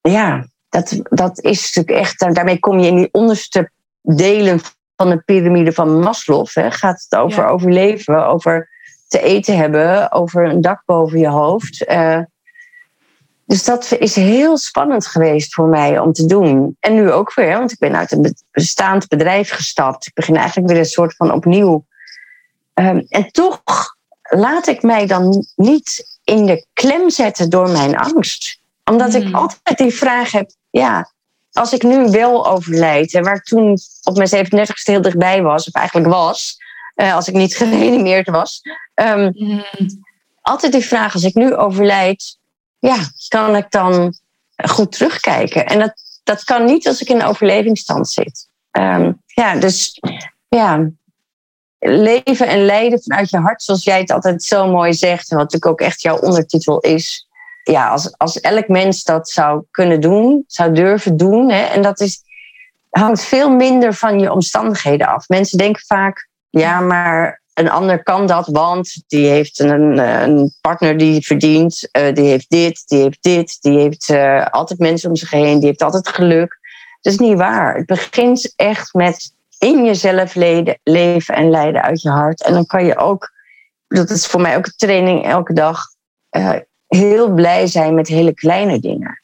Ja, 0.00 0.46
dat, 0.68 1.00
dat 1.02 1.40
is 1.40 1.74
natuurlijk 1.74 2.04
echt, 2.04 2.34
daarmee 2.34 2.58
kom 2.58 2.78
je 2.78 2.86
in 2.88 2.96
die 2.96 3.08
onderste 3.12 3.70
delen 4.00 4.60
van 4.96 5.10
de 5.10 5.22
piramide 5.24 5.72
van 5.72 6.00
Maslow. 6.00 6.46
Hè. 6.52 6.70
Gaat 6.70 7.06
het 7.08 7.20
over 7.20 7.42
Ja. 7.42 7.48
overleven, 7.48 8.26
over 8.26 8.68
te 9.08 9.20
eten 9.20 9.56
hebben, 9.56 10.12
over 10.12 10.44
een 10.44 10.60
dak 10.60 10.82
boven 10.84 11.18
je 11.18 11.28
hoofd. 11.28 11.84
Eh, 11.84 12.20
dus 13.46 13.64
dat 13.64 13.96
is 13.98 14.14
heel 14.14 14.58
spannend 14.58 15.06
geweest 15.06 15.54
voor 15.54 15.68
mij 15.68 15.98
om 15.98 16.12
te 16.12 16.26
doen. 16.26 16.76
En 16.80 16.94
nu 16.94 17.12
ook 17.12 17.34
weer, 17.34 17.58
want 17.58 17.72
ik 17.72 17.78
ben 17.78 17.96
uit 17.96 18.12
een 18.12 18.22
be- 18.22 18.34
bestaand 18.50 19.08
bedrijf 19.08 19.50
gestapt. 19.50 20.06
Ik 20.06 20.14
begin 20.14 20.36
eigenlijk 20.36 20.68
weer 20.68 20.78
een 20.78 20.84
soort 20.84 21.16
van 21.16 21.32
opnieuw. 21.32 21.84
Ehm, 22.74 23.02
en 23.08 23.30
toch 23.32 23.62
laat 24.22 24.66
ik 24.66 24.82
mij 24.82 25.06
dan 25.06 25.46
niet 25.56 26.18
in 26.24 26.46
de 26.46 26.66
klem 26.72 27.10
zetten 27.10 27.50
door 27.50 27.70
mijn 27.70 27.96
angst. 27.96 28.60
Omdat 28.84 29.14
ik 29.14 29.22
Hmm. 29.22 29.34
altijd 29.34 29.78
die 29.78 29.94
vraag 29.94 30.32
heb, 30.32 30.50
ja, 30.70 31.10
als 31.52 31.72
ik 31.72 31.82
nu 31.82 32.10
wel 32.10 32.46
overlijd, 32.48 33.14
en 33.14 33.22
waar 33.24 33.36
ik 33.36 33.44
toen 33.44 33.78
op 34.02 34.16
mijn 34.16 34.28
37ste 34.28 34.90
heel 34.92 35.02
dichtbij 35.02 35.42
was, 35.42 35.68
of 35.68 35.74
eigenlijk 35.74 36.08
was, 36.08 36.56
eh, 36.94 37.14
als 37.14 37.28
ik 37.28 37.34
niet 37.34 37.56
gereanimeerd 37.60 38.28
was, 38.28 38.60
ehm, 38.94 39.32
altijd 40.40 40.72
die 40.72 40.84
vraag, 40.84 41.14
als 41.14 41.22
ik 41.24 41.34
nu 41.34 41.54
overlijd, 41.54 42.38
ja, 42.86 42.98
kan 43.28 43.56
ik 43.56 43.70
dan 43.70 44.14
goed 44.56 44.92
terugkijken. 44.92 45.66
En 45.66 45.78
dat, 45.78 45.94
dat 46.24 46.44
kan 46.44 46.64
niet 46.64 46.86
als 46.86 47.00
ik 47.00 47.08
in 47.08 47.24
overlevingsstand 47.24 48.08
zit. 48.08 48.48
Ehm, 48.70 49.12
ja, 49.26 49.56
dus 49.56 50.00
ja, 50.48 50.90
leven 51.78 52.48
en 52.48 52.64
lijden 52.64 53.02
vanuit 53.02 53.30
je 53.30 53.38
hart, 53.38 53.62
zoals 53.62 53.84
jij 53.84 54.00
het 54.00 54.10
altijd 54.10 54.42
zo 54.42 54.70
mooi 54.70 54.94
zegt, 54.94 55.30
en 55.30 55.36
wat 55.36 55.52
natuurlijk 55.52 55.72
ook 55.72 55.88
echt 55.88 56.02
jouw 56.02 56.18
ondertitel 56.18 56.80
is. 56.80 57.28
Ja, 57.62 57.88
als, 57.88 58.18
als 58.18 58.40
elk 58.40 58.68
mens 58.68 59.04
dat 59.04 59.28
zou 59.28 59.64
kunnen 59.70 60.00
doen, 60.00 60.44
zou 60.46 60.72
durven 60.72 61.16
doen, 61.16 61.50
hè, 61.50 61.62
en 61.62 61.82
dat 61.82 62.00
is, 62.00 62.22
hangt 62.90 63.24
veel 63.24 63.50
minder 63.50 63.94
van 63.94 64.20
je 64.20 64.32
omstandigheden 64.32 65.06
af. 65.06 65.28
Mensen 65.28 65.58
denken 65.58 65.82
vaak, 65.86 66.28
ja, 66.50 66.80
maar 66.80 67.42
een 67.56 67.70
ander 67.70 68.02
kan 68.02 68.26
dat, 68.26 68.46
want 68.46 69.02
die 69.06 69.26
heeft 69.26 69.60
een, 69.60 69.98
een 69.98 70.54
partner 70.60 70.96
die 70.96 71.26
verdient, 71.26 71.88
uh, 71.92 72.14
die 72.14 72.24
heeft 72.24 72.50
dit, 72.50 72.82
die 72.86 73.02
heeft 73.02 73.22
dit, 73.22 73.58
die 73.60 73.78
heeft 73.78 74.08
uh, 74.08 74.46
altijd 74.46 74.78
mensen 74.78 75.08
om 75.08 75.16
zich 75.16 75.30
heen, 75.30 75.58
die 75.58 75.68
heeft 75.68 75.82
altijd 75.82 76.08
geluk. 76.08 76.58
Dat 77.00 77.12
is 77.12 77.18
niet 77.18 77.38
waar. 77.38 77.74
Het 77.74 77.86
begint 77.86 78.52
echt 78.56 78.94
met 78.94 79.32
in 79.58 79.84
jezelf 79.84 80.34
leden, 80.34 80.78
leven 80.82 81.34
en 81.34 81.50
leiden 81.50 81.82
uit 81.82 82.02
je 82.02 82.10
hart. 82.10 82.42
En 82.42 82.52
dan 82.52 82.66
kan 82.66 82.84
je 82.84 82.96
ook, 82.96 83.32
dat 83.88 84.10
is 84.10 84.26
voor 84.26 84.40
mij 84.40 84.56
ook 84.56 84.66
een 84.66 84.76
training 84.76 85.26
elke 85.26 85.52
dag, 85.52 85.80
uh, 86.30 86.52
heel 86.88 87.30
blij 87.30 87.66
zijn 87.66 87.94
met 87.94 88.08
hele 88.08 88.34
kleine 88.34 88.78
dingen. 88.78 89.20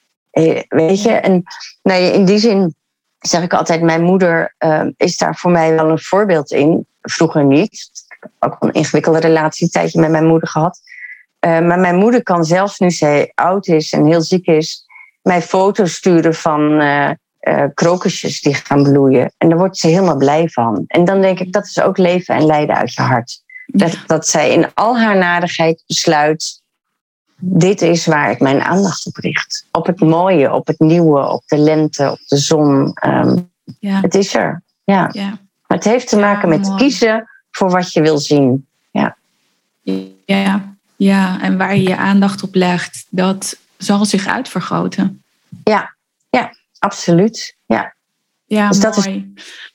weet 0.68 1.02
je, 1.02 1.12
en 1.12 1.42
nou, 1.82 2.02
in 2.02 2.24
die 2.24 2.38
zin 2.38 2.74
zeg 3.18 3.42
ik 3.42 3.54
altijd, 3.54 3.82
mijn 3.82 4.02
moeder 4.02 4.54
is 4.96 5.16
daar 5.16 5.36
voor 5.36 5.50
mij 5.50 5.74
wel 5.74 5.90
een 5.90 6.02
voorbeeld 6.02 6.50
in. 6.50 6.86
Vroeger 7.00 7.44
niet 7.44 7.90
ook 8.38 8.56
een 8.58 8.72
ingewikkelde 8.72 9.20
relatie 9.20 9.64
een 9.64 9.70
tijdje 9.70 10.00
met 10.00 10.10
mijn 10.10 10.26
moeder 10.26 10.48
gehad. 10.48 10.80
Uh, 11.46 11.60
maar 11.60 11.78
mijn 11.78 11.96
moeder 11.96 12.22
kan 12.22 12.44
zelfs 12.44 12.78
nu 12.78 12.90
zij 12.90 13.32
oud 13.34 13.66
is 13.66 13.92
en 13.92 14.06
heel 14.06 14.22
ziek 14.22 14.46
is, 14.46 14.86
mij 15.22 15.42
foto's 15.42 15.94
sturen 15.94 16.34
van 16.34 16.80
uh, 16.82 17.10
uh, 17.40 17.64
krokusjes 17.74 18.40
die 18.40 18.54
gaan 18.54 18.82
bloeien. 18.82 19.32
En 19.38 19.48
daar 19.48 19.58
wordt 19.58 19.76
ze 19.76 19.88
helemaal 19.88 20.16
blij 20.16 20.48
van. 20.48 20.84
En 20.86 21.04
dan 21.04 21.20
denk 21.20 21.40
ik, 21.40 21.52
dat 21.52 21.64
is 21.64 21.80
ook 21.80 21.98
leven 21.98 22.34
en 22.34 22.46
lijden 22.46 22.76
uit 22.76 22.94
je 22.94 23.02
hart. 23.02 23.42
Dat, 23.66 23.98
dat 24.06 24.26
zij 24.26 24.52
in 24.52 24.74
al 24.74 24.98
haar 24.98 25.16
nadigheid 25.16 25.84
besluit, 25.86 26.62
dit 27.36 27.82
is 27.82 28.06
waar 28.06 28.30
ik 28.30 28.40
mijn 28.40 28.60
aandacht 28.60 29.06
op 29.06 29.16
richt. 29.16 29.66
Op 29.70 29.86
het 29.86 30.00
mooie, 30.00 30.52
op 30.52 30.66
het 30.66 30.78
nieuwe, 30.78 31.28
op 31.28 31.42
de 31.46 31.58
lente, 31.58 32.10
op 32.10 32.18
de 32.26 32.36
zon. 32.36 32.96
Um, 33.06 33.50
ja. 33.78 34.00
Het 34.00 34.14
is 34.14 34.34
er. 34.34 34.62
Ja. 34.84 35.08
ja. 35.12 35.28
Maar 35.66 35.78
het 35.78 35.84
heeft 35.84 36.08
te 36.08 36.18
maken 36.18 36.48
met 36.48 36.74
kiezen 36.74 37.28
voor 37.52 37.70
wat 37.70 37.92
je 37.92 38.00
wil 38.00 38.18
zien. 38.18 38.66
Ja. 38.90 39.16
ja, 40.24 40.74
ja, 40.96 41.40
en 41.40 41.56
waar 41.56 41.76
je 41.76 41.82
je 41.82 41.96
aandacht 41.96 42.42
op 42.42 42.54
legt, 42.54 43.06
dat 43.08 43.58
zal 43.76 44.04
zich 44.04 44.26
uitvergroten. 44.26 45.22
Ja, 45.64 45.94
ja, 46.30 46.54
absoluut. 46.78 47.56
Ja, 47.66 47.94
ja 48.44 48.68
dus 48.68 48.78
mooi. 48.78 48.94
Dat 48.94 49.06
is... 49.06 49.70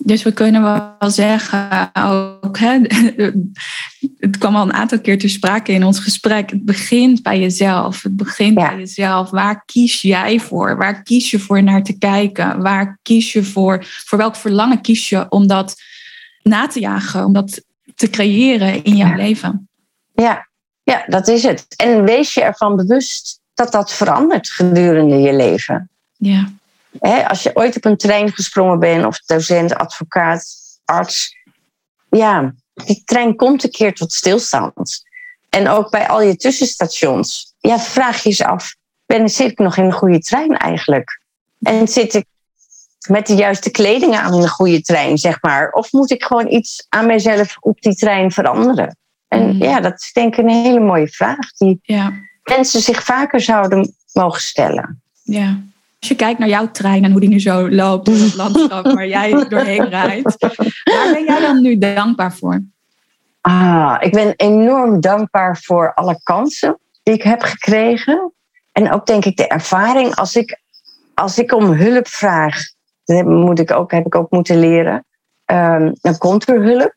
Dus 0.00 0.22
we 0.22 0.32
kunnen 0.32 0.62
wel 0.62 1.10
zeggen, 1.10 1.90
ook, 1.94 2.58
hè, 2.58 2.80
het 4.18 4.38
kwam 4.38 4.56
al 4.56 4.62
een 4.62 4.72
aantal 4.72 5.00
keer 5.00 5.18
te 5.18 5.28
sprake 5.28 5.72
in 5.72 5.84
ons 5.84 5.98
gesprek. 5.98 6.50
Het 6.50 6.64
begint 6.64 7.22
bij 7.22 7.40
jezelf. 7.40 8.02
Het 8.02 8.16
begint 8.16 8.58
ja. 8.58 8.68
bij 8.68 8.78
jezelf. 8.78 9.30
Waar 9.30 9.64
kies 9.64 10.02
jij 10.02 10.40
voor? 10.40 10.76
Waar 10.76 11.02
kies 11.02 11.30
je 11.30 11.38
voor 11.38 11.62
naar 11.62 11.82
te 11.82 11.98
kijken? 11.98 12.62
Waar 12.62 12.98
kies 13.02 13.32
je 13.32 13.44
voor? 13.44 13.84
Voor 14.04 14.18
welk 14.18 14.36
verlangen 14.36 14.80
kies 14.80 15.08
je 15.08 15.26
om 15.28 15.46
dat 15.46 15.76
na 16.48 16.66
te 16.66 16.80
jagen, 16.80 17.24
om 17.24 17.32
dat 17.32 17.62
te 17.94 18.10
creëren 18.10 18.84
in 18.84 18.96
jouw 18.96 19.14
leven. 19.14 19.68
Ja. 20.14 20.48
ja, 20.82 21.04
dat 21.06 21.28
is 21.28 21.42
het. 21.42 21.66
En 21.76 22.04
wees 22.04 22.34
je 22.34 22.42
ervan 22.42 22.76
bewust 22.76 23.40
dat 23.54 23.72
dat 23.72 23.92
verandert 23.92 24.48
gedurende 24.48 25.18
je 25.18 25.34
leven. 25.34 25.90
Ja. 26.16 26.48
als 27.28 27.42
je 27.42 27.56
ooit 27.56 27.76
op 27.76 27.84
een 27.84 27.96
trein 27.96 28.32
gesprongen 28.32 28.78
bent, 28.78 29.04
of 29.04 29.18
docent, 29.18 29.74
advocaat, 29.74 30.46
arts, 30.84 31.36
ja, 32.10 32.54
die 32.74 33.02
trein 33.04 33.36
komt 33.36 33.64
een 33.64 33.70
keer 33.70 33.94
tot 33.94 34.12
stilstand. 34.12 35.02
En 35.48 35.68
ook 35.68 35.90
bij 35.90 36.08
al 36.08 36.22
je 36.22 36.36
tussenstations, 36.36 37.54
ja, 37.58 37.78
vraag 37.78 38.22
je 38.22 38.28
eens 38.28 38.42
af, 38.42 38.74
ben, 39.06 39.28
zit 39.28 39.50
ik 39.50 39.58
nog 39.58 39.76
in 39.76 39.84
een 39.84 39.92
goede 39.92 40.18
trein 40.18 40.56
eigenlijk? 40.56 41.20
En 41.60 41.88
zit 41.88 42.14
ik 42.14 42.26
met 43.08 43.26
de 43.26 43.34
juiste 43.34 43.70
kleding 43.70 44.16
aan 44.16 44.34
in 44.34 44.42
een 44.42 44.48
goede 44.48 44.80
trein, 44.80 45.18
zeg 45.18 45.42
maar? 45.42 45.70
Of 45.70 45.92
moet 45.92 46.10
ik 46.10 46.24
gewoon 46.24 46.50
iets 46.50 46.86
aan 46.88 47.06
mezelf 47.06 47.56
op 47.60 47.80
die 47.80 47.94
trein 47.94 48.30
veranderen? 48.30 48.96
En 49.28 49.54
mm. 49.54 49.62
ja, 49.62 49.80
dat 49.80 50.00
is 50.00 50.12
denk 50.12 50.36
ik 50.36 50.44
een 50.44 50.50
hele 50.50 50.80
mooie 50.80 51.08
vraag 51.08 51.52
die 51.56 51.78
ja. 51.82 52.12
mensen 52.42 52.80
zich 52.80 53.02
vaker 53.04 53.40
zouden 53.40 53.94
mogen 54.12 54.40
stellen. 54.40 55.02
Ja. 55.22 55.60
Als 55.98 56.08
je 56.08 56.14
kijkt 56.14 56.38
naar 56.38 56.48
jouw 56.48 56.70
trein 56.70 57.04
en 57.04 57.10
hoe 57.10 57.20
die 57.20 57.28
nu 57.28 57.40
zo 57.40 57.70
loopt 57.70 58.06
door 58.06 58.14
het 58.14 58.34
landschap 58.34 58.84
waar 58.84 59.08
jij 59.08 59.30
doorheen 59.48 59.88
rijdt, 59.88 60.36
waar 60.84 61.12
ben 61.12 61.24
jij 61.24 61.40
dan 61.40 61.62
nu 61.62 61.78
dankbaar 61.78 62.34
voor? 62.34 62.62
Ah, 63.40 63.96
ik 64.00 64.12
ben 64.12 64.32
enorm 64.36 65.00
dankbaar 65.00 65.58
voor 65.62 65.94
alle 65.94 66.20
kansen 66.22 66.78
die 67.02 67.14
ik 67.14 67.22
heb 67.22 67.42
gekregen. 67.42 68.32
En 68.72 68.92
ook 68.92 69.06
denk 69.06 69.24
ik 69.24 69.36
de 69.36 69.46
ervaring 69.46 70.14
als 70.14 70.36
ik, 70.36 70.60
als 71.14 71.38
ik 71.38 71.54
om 71.54 71.64
hulp 71.64 72.08
vraag 72.08 72.56
dat 73.16 73.24
moet 73.24 73.58
ik 73.58 73.70
ook, 73.70 73.90
heb 73.90 74.06
ik 74.06 74.14
ook 74.14 74.30
moeten 74.30 74.58
leren. 74.58 75.04
Um, 75.46 75.92
dan 76.00 76.18
komt 76.18 76.48
er 76.48 76.62
hulp. 76.62 76.94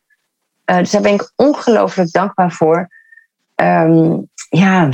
Uh, 0.66 0.78
dus 0.78 0.91
daar 0.91 1.01
ben 1.01 1.14
ik 1.14 1.32
ongelooflijk 1.36 2.12
dankbaar 2.12 2.51
voor. 2.51 2.89
Um, 3.55 4.30
ja, 4.49 4.89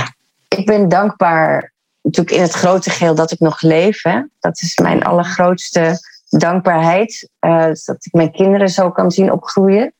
ik 0.48 0.66
ben 0.66 0.88
dankbaar 0.88 1.72
natuurlijk 2.02 2.36
in 2.36 2.42
het 2.42 2.52
grote 2.52 2.90
geheel 2.90 3.14
dat 3.14 3.30
ik 3.30 3.38
nog 3.38 3.60
leef. 3.60 4.02
Hè. 4.02 4.22
Dat 4.40 4.60
is 4.60 4.78
mijn 4.78 5.04
allergrootste 5.04 5.98
dankbaarheid. 6.28 7.30
Uh, 7.40 7.66
dat 7.66 8.04
ik 8.04 8.12
mijn 8.12 8.32
kinderen 8.32 8.68
zo 8.68 8.90
kan 8.90 9.10
zien 9.10 9.32
opgroeien. 9.32 9.92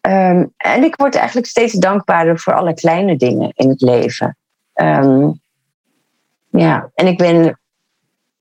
Um, 0.00 0.52
en 0.56 0.84
ik 0.84 0.96
word 0.96 1.14
eigenlijk 1.14 1.46
steeds 1.46 1.72
dankbaarder 1.72 2.38
voor 2.38 2.54
alle 2.54 2.74
kleine 2.74 3.16
dingen 3.16 3.50
in 3.54 3.68
het 3.68 3.80
leven. 3.80 4.36
ja, 6.50 6.90
en 6.94 7.06
ik 7.06 7.18
ben 7.18 7.58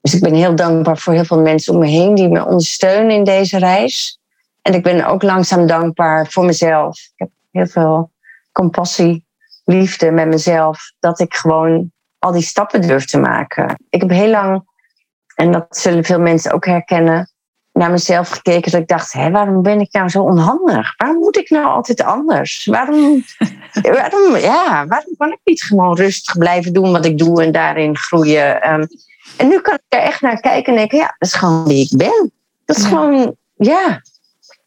dus 0.06 0.14
ik 0.14 0.22
ben 0.22 0.34
heel 0.34 0.56
dankbaar 0.56 0.98
voor 0.98 1.14
heel 1.14 1.26
veel 1.26 1.40
mensen 1.40 1.74
om 1.74 1.80
me 1.80 1.88
heen 1.88 2.16
die 2.16 2.30
me 2.30 2.46
ondersteunen 2.46 3.16
in 3.16 3.24
deze 3.24 3.58
reis. 3.58 4.20
En 4.62 4.74
ik 4.74 4.84
ben 4.84 5.06
ook 5.06 5.24
langzaam 5.24 5.68
dankbaar 5.68 6.28
voor 6.28 6.46
mezelf. 6.46 6.98
Ik 6.98 7.14
heb 7.16 7.30
heel 7.52 7.68
veel 7.68 8.12
compassie, 8.52 9.26
liefde 9.64 10.12
met 10.12 10.28
mezelf. 10.28 10.92
Dat 11.00 11.20
ik 11.20 11.34
gewoon 11.34 11.92
al 12.20 12.32
die 12.32 12.42
stappen 12.42 12.82
durf 12.82 13.06
te 13.06 13.20
maken. 13.20 13.76
Ik 13.90 14.02
heb 14.02 14.10
heel 14.10 14.30
lang, 14.30 14.64
en 15.36 15.52
dat 15.52 15.66
zullen 15.70 16.04
veel 16.04 16.20
mensen 16.20 16.52
ook 16.52 16.66
herkennen, 16.66 17.30
naar 17.72 17.92
mezelf 17.92 18.30
gekeken. 18.30 18.72
Dat 18.72 18.82
ik 18.82 18.88
dacht, 18.88 19.14
hé, 19.14 19.32
waarom 19.32 19.62
ben 19.62 19.80
ik 19.80 19.94
nou 19.94 20.10
zo 20.10 20.22
onhandig? 20.22 20.94
Waarom 20.98 21.20
moet 21.20 21.38
ik 21.38 21.50
nou 21.50 21.66
altijd 21.66 22.04
anders? 22.04 22.66
Waarom, 22.66 23.24
waarom, 24.00 24.36
ja, 24.36 24.86
waarom 24.88 25.16
kan 25.18 25.32
ik 25.32 25.40
niet 25.44 25.64
gewoon 25.64 25.96
rustig 25.96 26.38
blijven 26.38 26.74
doen 26.74 26.92
wat 26.92 27.06
ik 27.06 27.18
doe 27.18 27.44
en 27.44 27.52
daarin 27.52 27.98
groeien? 27.98 28.74
Um, 28.74 28.88
en 29.38 29.48
nu 29.48 29.62
kan 29.62 29.74
ik 29.74 29.82
er 29.88 30.00
echt 30.00 30.22
naar 30.22 30.40
kijken 30.40 30.74
en 30.74 30.80
denken, 30.80 30.98
ja, 30.98 31.16
dat 31.18 31.28
is 31.28 31.34
gewoon 31.34 31.68
wie 31.68 31.90
ik 31.92 31.98
ben. 31.98 32.32
Dat 32.66 32.78
is 32.78 32.86
gewoon, 32.86 33.36
ja. 33.56 34.02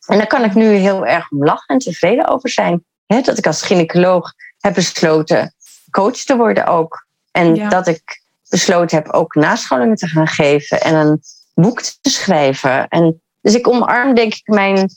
En 0.07 0.17
daar 0.17 0.27
kan 0.27 0.45
ik 0.45 0.55
nu 0.55 0.67
heel 0.67 1.07
erg 1.07 1.31
om 1.31 1.45
lachen 1.45 1.67
en 1.67 1.79
tevreden 1.79 2.29
over 2.29 2.51
zijn. 2.51 2.85
dat 3.07 3.39
ik 3.39 3.47
als 3.47 3.63
gynaecoloog 3.63 4.33
heb 4.59 4.75
besloten 4.75 5.55
coach 5.91 6.17
te 6.17 6.37
worden 6.37 6.67
ook. 6.67 7.07
En 7.31 7.69
dat 7.69 7.87
ik 7.87 8.23
besloten 8.49 8.97
heb 8.97 9.09
ook 9.09 9.35
nascholingen 9.35 9.97
te 9.97 10.07
gaan 10.07 10.27
geven 10.27 10.81
en 10.81 10.95
een 10.95 11.21
boek 11.55 11.81
te 11.81 12.11
schrijven. 12.11 12.89
En 12.89 13.21
dus 13.41 13.55
ik 13.55 13.69
omarm 13.69 14.15
denk 14.15 14.35
ik 14.35 14.47
mijn, 14.47 14.89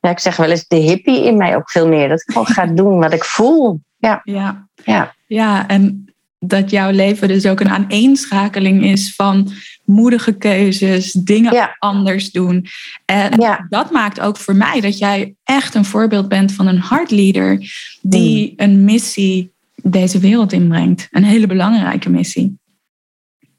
ja, 0.00 0.10
ik 0.10 0.18
zeg 0.18 0.36
wel 0.36 0.50
eens 0.50 0.66
de 0.66 0.76
hippie 0.76 1.24
in 1.24 1.36
mij 1.36 1.56
ook 1.56 1.70
veel 1.70 1.88
meer. 1.88 2.08
Dat 2.08 2.20
ik 2.20 2.30
gewoon 2.30 2.46
ga 2.46 2.66
doen 2.82 2.98
wat 2.98 3.12
ik 3.12 3.24
voel. 3.24 3.80
Ja. 3.96 4.20
Ja. 4.24 4.68
Ja. 4.84 5.14
ja, 5.26 5.68
en 5.68 6.09
dat 6.40 6.70
jouw 6.70 6.90
leven 6.90 7.28
dus 7.28 7.46
ook 7.46 7.60
een 7.60 7.68
aaneenschakeling 7.68 8.84
is 8.84 9.14
van 9.14 9.52
moedige 9.84 10.32
keuzes, 10.32 11.12
dingen 11.12 11.76
anders 11.78 12.30
doen. 12.30 12.66
En 13.04 13.64
dat 13.68 13.90
maakt 13.90 14.20
ook 14.20 14.36
voor 14.36 14.56
mij 14.56 14.80
dat 14.80 14.98
jij 14.98 15.34
echt 15.44 15.74
een 15.74 15.84
voorbeeld 15.84 16.28
bent 16.28 16.52
van 16.52 16.66
een 16.66 16.78
hartleader 16.78 17.58
die 18.00 18.46
mm. 18.46 18.52
een 18.56 18.84
missie 18.84 19.52
deze 19.82 20.18
wereld 20.18 20.52
inbrengt. 20.52 21.08
Een 21.10 21.24
hele 21.24 21.46
belangrijke 21.46 22.10
missie. 22.10 22.58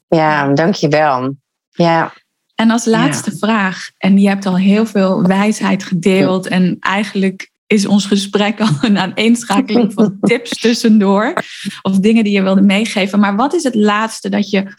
Ja, 0.08 0.54
dankjewel. 0.54 1.36
Ja. 1.70 2.12
En 2.54 2.70
als 2.70 2.84
laatste 2.84 3.36
vraag, 3.36 3.90
en 3.98 4.18
je 4.18 4.28
hebt 4.28 4.46
al 4.46 4.56
heel 4.56 4.86
veel 4.86 5.22
wijsheid 5.22 5.84
gedeeld 5.84 6.46
en 6.46 6.76
eigenlijk 6.80 7.51
is 7.72 7.86
ons 7.86 8.06
gesprek 8.06 8.60
al 8.60 8.68
een 8.80 8.98
aaneenschakeling 8.98 9.92
van 9.92 10.18
tips 10.20 10.60
tussendoor. 10.60 11.34
Of 11.82 11.98
dingen 11.98 12.24
die 12.24 12.32
je 12.32 12.42
wilde 12.42 12.62
meegeven. 12.62 13.20
Maar 13.20 13.36
wat 13.36 13.54
is 13.54 13.62
het 13.62 13.74
laatste 13.74 14.28
dat 14.28 14.50
je 14.50 14.74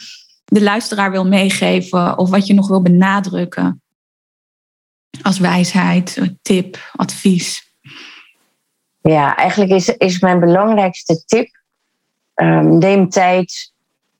de 0.45 0.61
luisteraar 0.61 1.11
wil 1.11 1.27
meegeven? 1.27 2.17
Of 2.17 2.29
wat 2.29 2.47
je 2.47 2.53
nog 2.53 2.67
wil 2.67 2.81
benadrukken? 2.81 3.81
Als 5.21 5.39
wijsheid, 5.39 6.35
tip, 6.41 6.91
advies. 6.95 7.75
Ja, 9.01 9.35
eigenlijk 9.35 9.71
is, 9.71 9.87
is 9.87 10.19
mijn 10.19 10.39
belangrijkste 10.39 11.23
tip. 11.25 11.61
Um, 12.35 12.77
neem 12.77 13.09
tijd 13.09 13.71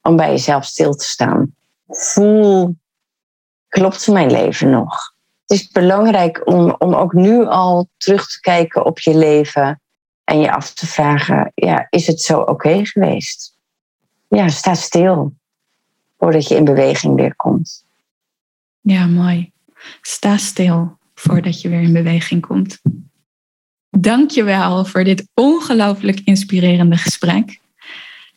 om 0.02 0.16
bij 0.16 0.30
jezelf 0.30 0.66
stil 0.66 0.96
te 0.96 1.06
staan. 1.06 1.56
Voel, 1.88 2.76
klopt 3.68 4.08
mijn 4.08 4.32
leven 4.32 4.70
nog? 4.70 5.13
Het 5.46 5.60
is 5.60 5.68
belangrijk 5.68 6.48
om, 6.48 6.76
om 6.78 6.94
ook 6.94 7.14
nu 7.14 7.46
al 7.46 7.90
terug 7.98 8.28
te 8.28 8.40
kijken 8.40 8.86
op 8.86 9.00
je 9.00 9.18
leven 9.18 9.82
en 10.24 10.40
je 10.40 10.52
af 10.52 10.74
te 10.74 10.88
vragen, 10.88 11.52
ja, 11.56 11.88
is 11.90 12.08
het 12.08 12.22
zo 12.22 12.40
oké 12.40 12.86
geweest? 12.86 13.58
Ja, 14.28 14.48
sta 14.48 14.74
stil 14.74 15.34
voordat 16.18 16.48
je 16.48 16.56
in 16.56 16.66
beweging 16.66 17.16
weer 17.16 17.36
komt. 17.36 17.86
Ja, 18.82 19.06
mooi. 19.06 19.52
Sta 20.02 20.38
stil 20.38 20.98
voordat 21.16 21.62
je 21.62 21.70
weer 21.70 21.82
in 21.82 21.94
beweging 21.94 22.42
komt. 22.42 22.82
Dank 23.90 24.32
je 24.32 24.44
wel 24.44 24.86
voor 24.86 25.04
dit 25.04 25.28
ongelooflijk 25.34 26.20
inspirerende 26.20 26.98
gesprek. 26.98 27.60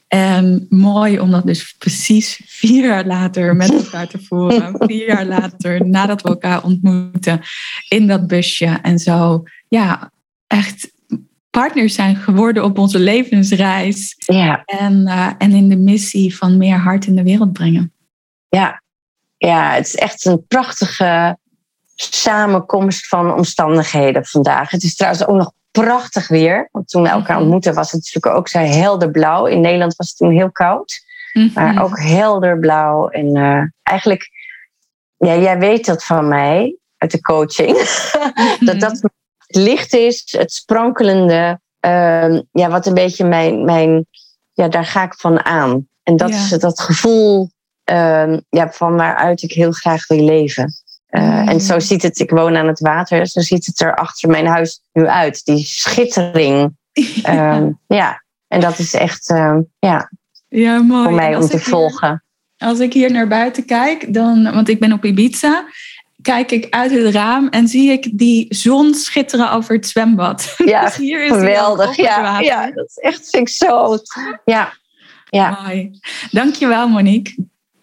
En 0.09 0.67
mooi 0.69 1.21
om 1.21 1.31
dat 1.31 1.47
dus 1.47 1.75
precies 1.79 2.41
vier 2.45 2.87
jaar 2.87 3.07
later 3.07 3.57
met 3.57 3.73
elkaar 3.73 4.09
te 4.09 4.19
voeren. 4.23 4.75
Vier 4.79 5.07
jaar 5.07 5.27
later, 5.27 5.87
nadat 5.87 6.23
we 6.23 6.29
elkaar 6.29 6.65
ontmoeten 6.65 7.41
in 7.89 8.07
dat 8.07 8.27
busje. 8.27 8.79
En 8.83 8.99
zo, 8.99 9.43
ja, 9.69 10.11
echt 10.47 10.93
partners 11.51 11.95
zijn 11.95 12.17
geworden 12.17 12.65
op 12.65 12.79
onze 12.79 12.99
levensreis. 12.99 14.15
Ja. 14.19 14.63
En, 14.65 15.07
uh, 15.07 15.31
en 15.39 15.53
in 15.53 15.69
de 15.69 15.77
missie 15.77 16.37
van 16.37 16.57
meer 16.57 16.77
hart 16.77 17.07
in 17.07 17.17
de 17.17 17.23
wereld 17.23 17.53
brengen. 17.53 17.93
Ja. 18.49 18.83
ja, 19.37 19.73
het 19.73 19.87
is 19.87 19.95
echt 19.95 20.25
een 20.25 20.47
prachtige 20.47 21.39
samenkomst 21.95 23.09
van 23.09 23.35
omstandigheden 23.35 24.27
vandaag. 24.27 24.71
Het 24.71 24.83
is 24.83 24.95
trouwens 24.97 25.27
ook 25.27 25.37
nog 25.37 25.53
prachtig 25.83 26.29
weer. 26.29 26.69
Want 26.73 26.89
toen 26.89 27.03
we 27.03 27.09
elkaar 27.09 27.35
mhm. 27.35 27.43
ontmoetten 27.43 27.75
was 27.75 27.93
het 27.93 28.03
natuurlijk 28.05 28.37
ook 28.37 28.49
zo 28.49 28.59
helder 28.59 29.11
blauw. 29.11 29.47
In 29.47 29.61
Nederland 29.61 29.97
was 29.97 30.09
het 30.09 30.17
toen 30.17 30.31
heel 30.31 30.53
koud. 30.53 31.05
Mhm. 31.33 31.49
Maar 31.55 31.83
ook 31.83 31.99
helder 31.99 32.59
blauw. 32.59 33.09
En 33.09 33.37
uh, 33.37 33.63
eigenlijk, 33.83 34.31
ja, 35.17 35.37
jij 35.37 35.59
weet 35.59 35.87
dat 35.87 36.05
van 36.05 36.29
mij 36.29 36.77
uit 36.97 37.11
de 37.11 37.21
coaching. 37.21 37.77
dat 38.67 38.81
dat 38.81 39.01
het 39.01 39.13
licht 39.47 39.95
is, 39.95 40.23
het 40.39 40.53
sprankelende. 40.53 41.61
Uh, 41.81 42.41
ja, 42.53 42.69
wat 42.69 42.87
een 42.87 42.95
beetje 42.95 43.25
mijn, 43.25 43.65
mijn, 43.65 44.07
ja, 44.53 44.69
daar 44.69 44.85
ga 44.85 45.05
ik 45.05 45.15
van 45.15 45.45
aan. 45.45 45.89
En 46.03 46.17
dat 46.17 46.31
is 46.31 46.49
dat 46.49 46.81
gevoel 46.81 47.51
uh, 47.91 48.37
ja, 48.49 48.71
van 48.71 48.97
waaruit 48.97 49.43
ik 49.43 49.53
heel 49.53 49.73
graag 49.73 50.07
wil 50.07 50.25
leven. 50.25 50.73
Uh, 51.17 51.49
En 51.49 51.61
zo 51.61 51.79
ziet 51.79 52.03
het, 52.03 52.19
ik 52.19 52.31
woon 52.31 52.57
aan 52.57 52.67
het 52.67 52.81
water, 52.81 53.27
zo 53.27 53.41
ziet 53.41 53.67
het 53.67 53.81
er 53.81 53.95
achter 53.95 54.31
mijn 54.31 54.47
huis 54.47 54.81
nu 54.93 55.07
uit. 55.07 55.45
Die 55.45 55.65
schittering. 55.65 56.77
Ja, 56.93 57.57
um, 57.57 57.79
ja. 57.87 58.23
en 58.49 58.61
dat 58.61 58.79
is 58.79 58.95
echt 58.95 59.31
um, 59.31 59.67
ja, 59.79 60.11
ja, 60.49 60.79
mooi. 60.79 61.05
voor 61.05 61.15
mij 61.15 61.37
om 61.37 61.49
te 61.49 61.59
volgen. 61.59 62.25
als 62.59 62.79
ik 62.79 62.93
hier 62.93 63.11
naar 63.11 63.29
buiten 63.29 63.65
kijk, 63.65 64.15
dan, 64.15 64.53
want 64.55 64.69
ik 64.69 64.81
ben 64.81 64.93
op 64.93 65.05
Ibiza, 65.05 65.65
kijk 66.23 66.51
ik 66.51 66.67
uit 66.71 66.91
het 66.91 67.15
raam 67.15 67.49
en 67.49 67.69
zie 67.69 67.91
ik 67.91 68.19
die 68.19 68.47
zon 68.49 68.95
schitteren 68.95 69.53
over 69.53 69.75
het 69.75 69.87
zwembad. 69.87 70.55
Ja, 70.65 70.85
dus 70.85 70.97
hier 70.97 71.25
is 71.25 71.33
geweldig. 71.33 71.97
Ja, 71.97 72.41
ja, 72.41 72.71
dat 72.71 72.89
is 72.89 72.99
echt 72.99 73.29
vind 73.31 73.49
ik 73.49 73.55
zo. 73.55 73.99
Ja, 74.45 74.73
ja. 75.31 75.61
Mooi. 75.63 76.01
Dankjewel, 76.31 76.89
Monique. 76.89 77.35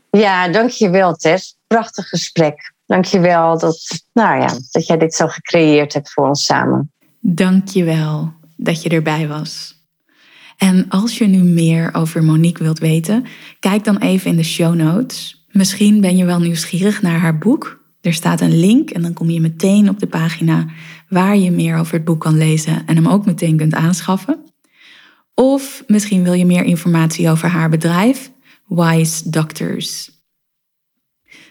Ja, 0.10 0.48
dankjewel, 0.48 1.16
Tess. 1.16 1.58
Prachtig 1.68 2.10
gesprek. 2.10 2.73
Dankjewel 2.94 3.58
dat, 3.58 4.06
nou 4.14 4.40
ja, 4.40 4.58
dat 4.72 4.88
jij 4.88 4.98
dit 4.98 5.14
zo 5.14 5.28
gecreëerd 5.28 5.94
hebt 5.94 6.12
voor 6.12 6.28
ons 6.28 6.46
samen. 6.46 6.92
Dankjewel 7.20 8.34
dat 8.56 8.84
je 8.84 8.90
erbij 8.90 9.28
was. 9.28 9.82
En 10.58 10.90
als 10.90 11.18
je 11.18 11.28
nu 11.28 11.38
meer 11.38 11.94
over 11.94 12.24
Monique 12.24 12.64
wilt 12.64 12.80
weten, 12.80 13.26
kijk 13.60 13.84
dan 13.84 13.98
even 13.98 14.30
in 14.30 14.36
de 14.36 14.44
show 14.44 14.76
notes. 14.76 15.46
Misschien 15.52 16.02
ben 16.02 16.18
je 16.18 16.26
wel 16.26 16.40
nieuwsgierig 16.40 17.02
naar 17.02 17.20
haar 17.20 17.38
boek. 17.38 17.84
Er 18.02 18.14
staat 18.14 18.42
een 18.42 18.60
link 18.60 18.90
en 18.90 19.02
dan 19.02 19.14
kom 19.14 19.30
je 19.30 19.42
meteen 19.42 19.90
op 19.90 20.00
de 20.00 20.08
pagina 20.08 20.66
waar 21.10 21.38
je 21.38 21.52
meer 21.52 21.78
over 21.78 21.94
het 21.94 22.06
boek 22.06 22.20
kan 22.20 22.38
lezen 22.38 22.86
en 22.86 22.96
hem 22.96 23.08
ook 23.08 23.26
meteen 23.26 23.58
kunt 23.58 23.74
aanschaffen. 23.74 24.44
Of 25.34 25.84
misschien 25.88 26.24
wil 26.24 26.34
je 26.34 26.46
meer 26.46 26.64
informatie 26.64 27.30
over 27.30 27.50
haar 27.50 27.70
bedrijf, 27.70 28.32
Wise 28.68 29.30
Doctors. 29.30 30.13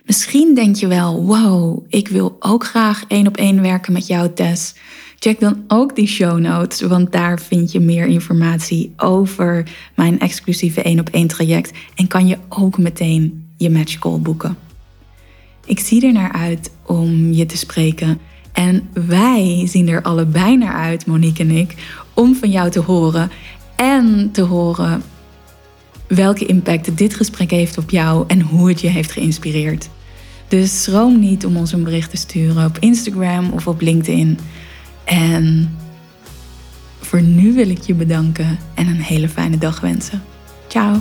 Misschien 0.05 0.55
denk 0.55 0.77
je 0.77 0.87
wel, 0.87 1.25
wow, 1.25 1.85
ik 1.89 2.09
wil 2.09 2.37
ook 2.41 2.65
graag 2.65 3.05
één 3.09 3.27
op 3.27 3.37
één 3.37 3.63
werken 3.63 3.93
met 3.93 4.07
jou, 4.07 4.33
Tess. 4.33 4.75
Check 5.19 5.41
dan 5.41 5.65
ook 5.69 5.97
die 5.97 6.07
show 6.07 6.39
notes, 6.39 6.81
want 6.81 7.13
daar 7.13 7.41
vind 7.41 7.73
je 7.73 7.81
meer 7.81 8.07
informatie 8.07 8.93
over 8.97 9.67
mijn 9.97 10.21
exclusieve 10.21 10.83
één 10.83 11.01
op 11.01 11.09
één 11.09 11.27
traject 11.27 11.71
en 11.95 12.07
kan 12.07 12.27
je 12.27 12.39
ook 12.49 12.79
meteen 12.79 13.49
je 13.57 13.71
match 13.71 13.99
call 13.99 14.19
boeken. 14.19 14.57
Ik 15.65 15.81
zie 15.81 16.07
er 16.07 16.13
naar 16.13 16.33
uit 16.33 16.71
om 16.87 17.33
je 17.33 17.47
te 17.47 17.57
spreken 17.57 18.19
en 18.53 18.89
wij 19.07 19.63
zien 19.67 19.89
er 19.89 20.03
allebei 20.03 20.57
naar 20.57 20.75
uit, 20.75 21.07
Monique 21.07 21.43
en 21.43 21.51
ik, 21.51 21.75
om 22.15 22.35
van 22.35 22.51
jou 22.51 22.71
te 22.71 22.81
horen 22.81 23.31
en 23.77 24.31
te 24.33 24.43
horen 24.43 25.03
welke 26.15 26.47
impact 26.47 26.99
dit 26.99 27.15
gesprek 27.15 27.51
heeft 27.51 27.79
op 27.79 27.91
jou 27.91 28.25
en 28.27 28.41
hoe 28.41 28.69
het 28.69 28.81
je 28.81 28.89
heeft 28.89 29.13
geïnspireerd. 29.13 29.89
Dus 30.49 30.83
schroom 30.83 31.19
niet 31.19 31.47
om 31.47 31.57
ons 31.57 31.73
een 31.73 31.85
bericht 31.85 32.11
te 32.11 32.17
sturen 32.17 32.65
op 32.65 32.79
Instagram 32.79 33.51
of 33.53 33.67
op 33.67 33.81
LinkedIn. 33.81 34.39
En 35.05 35.77
voor 37.01 37.23
nu 37.23 37.53
wil 37.55 37.69
ik 37.69 37.81
je 37.81 37.95
bedanken 37.95 38.59
en 38.75 38.87
een 38.87 39.03
hele 39.03 39.29
fijne 39.29 39.59
dag 39.59 39.81
wensen. 39.81 40.23
Ciao. 40.69 41.01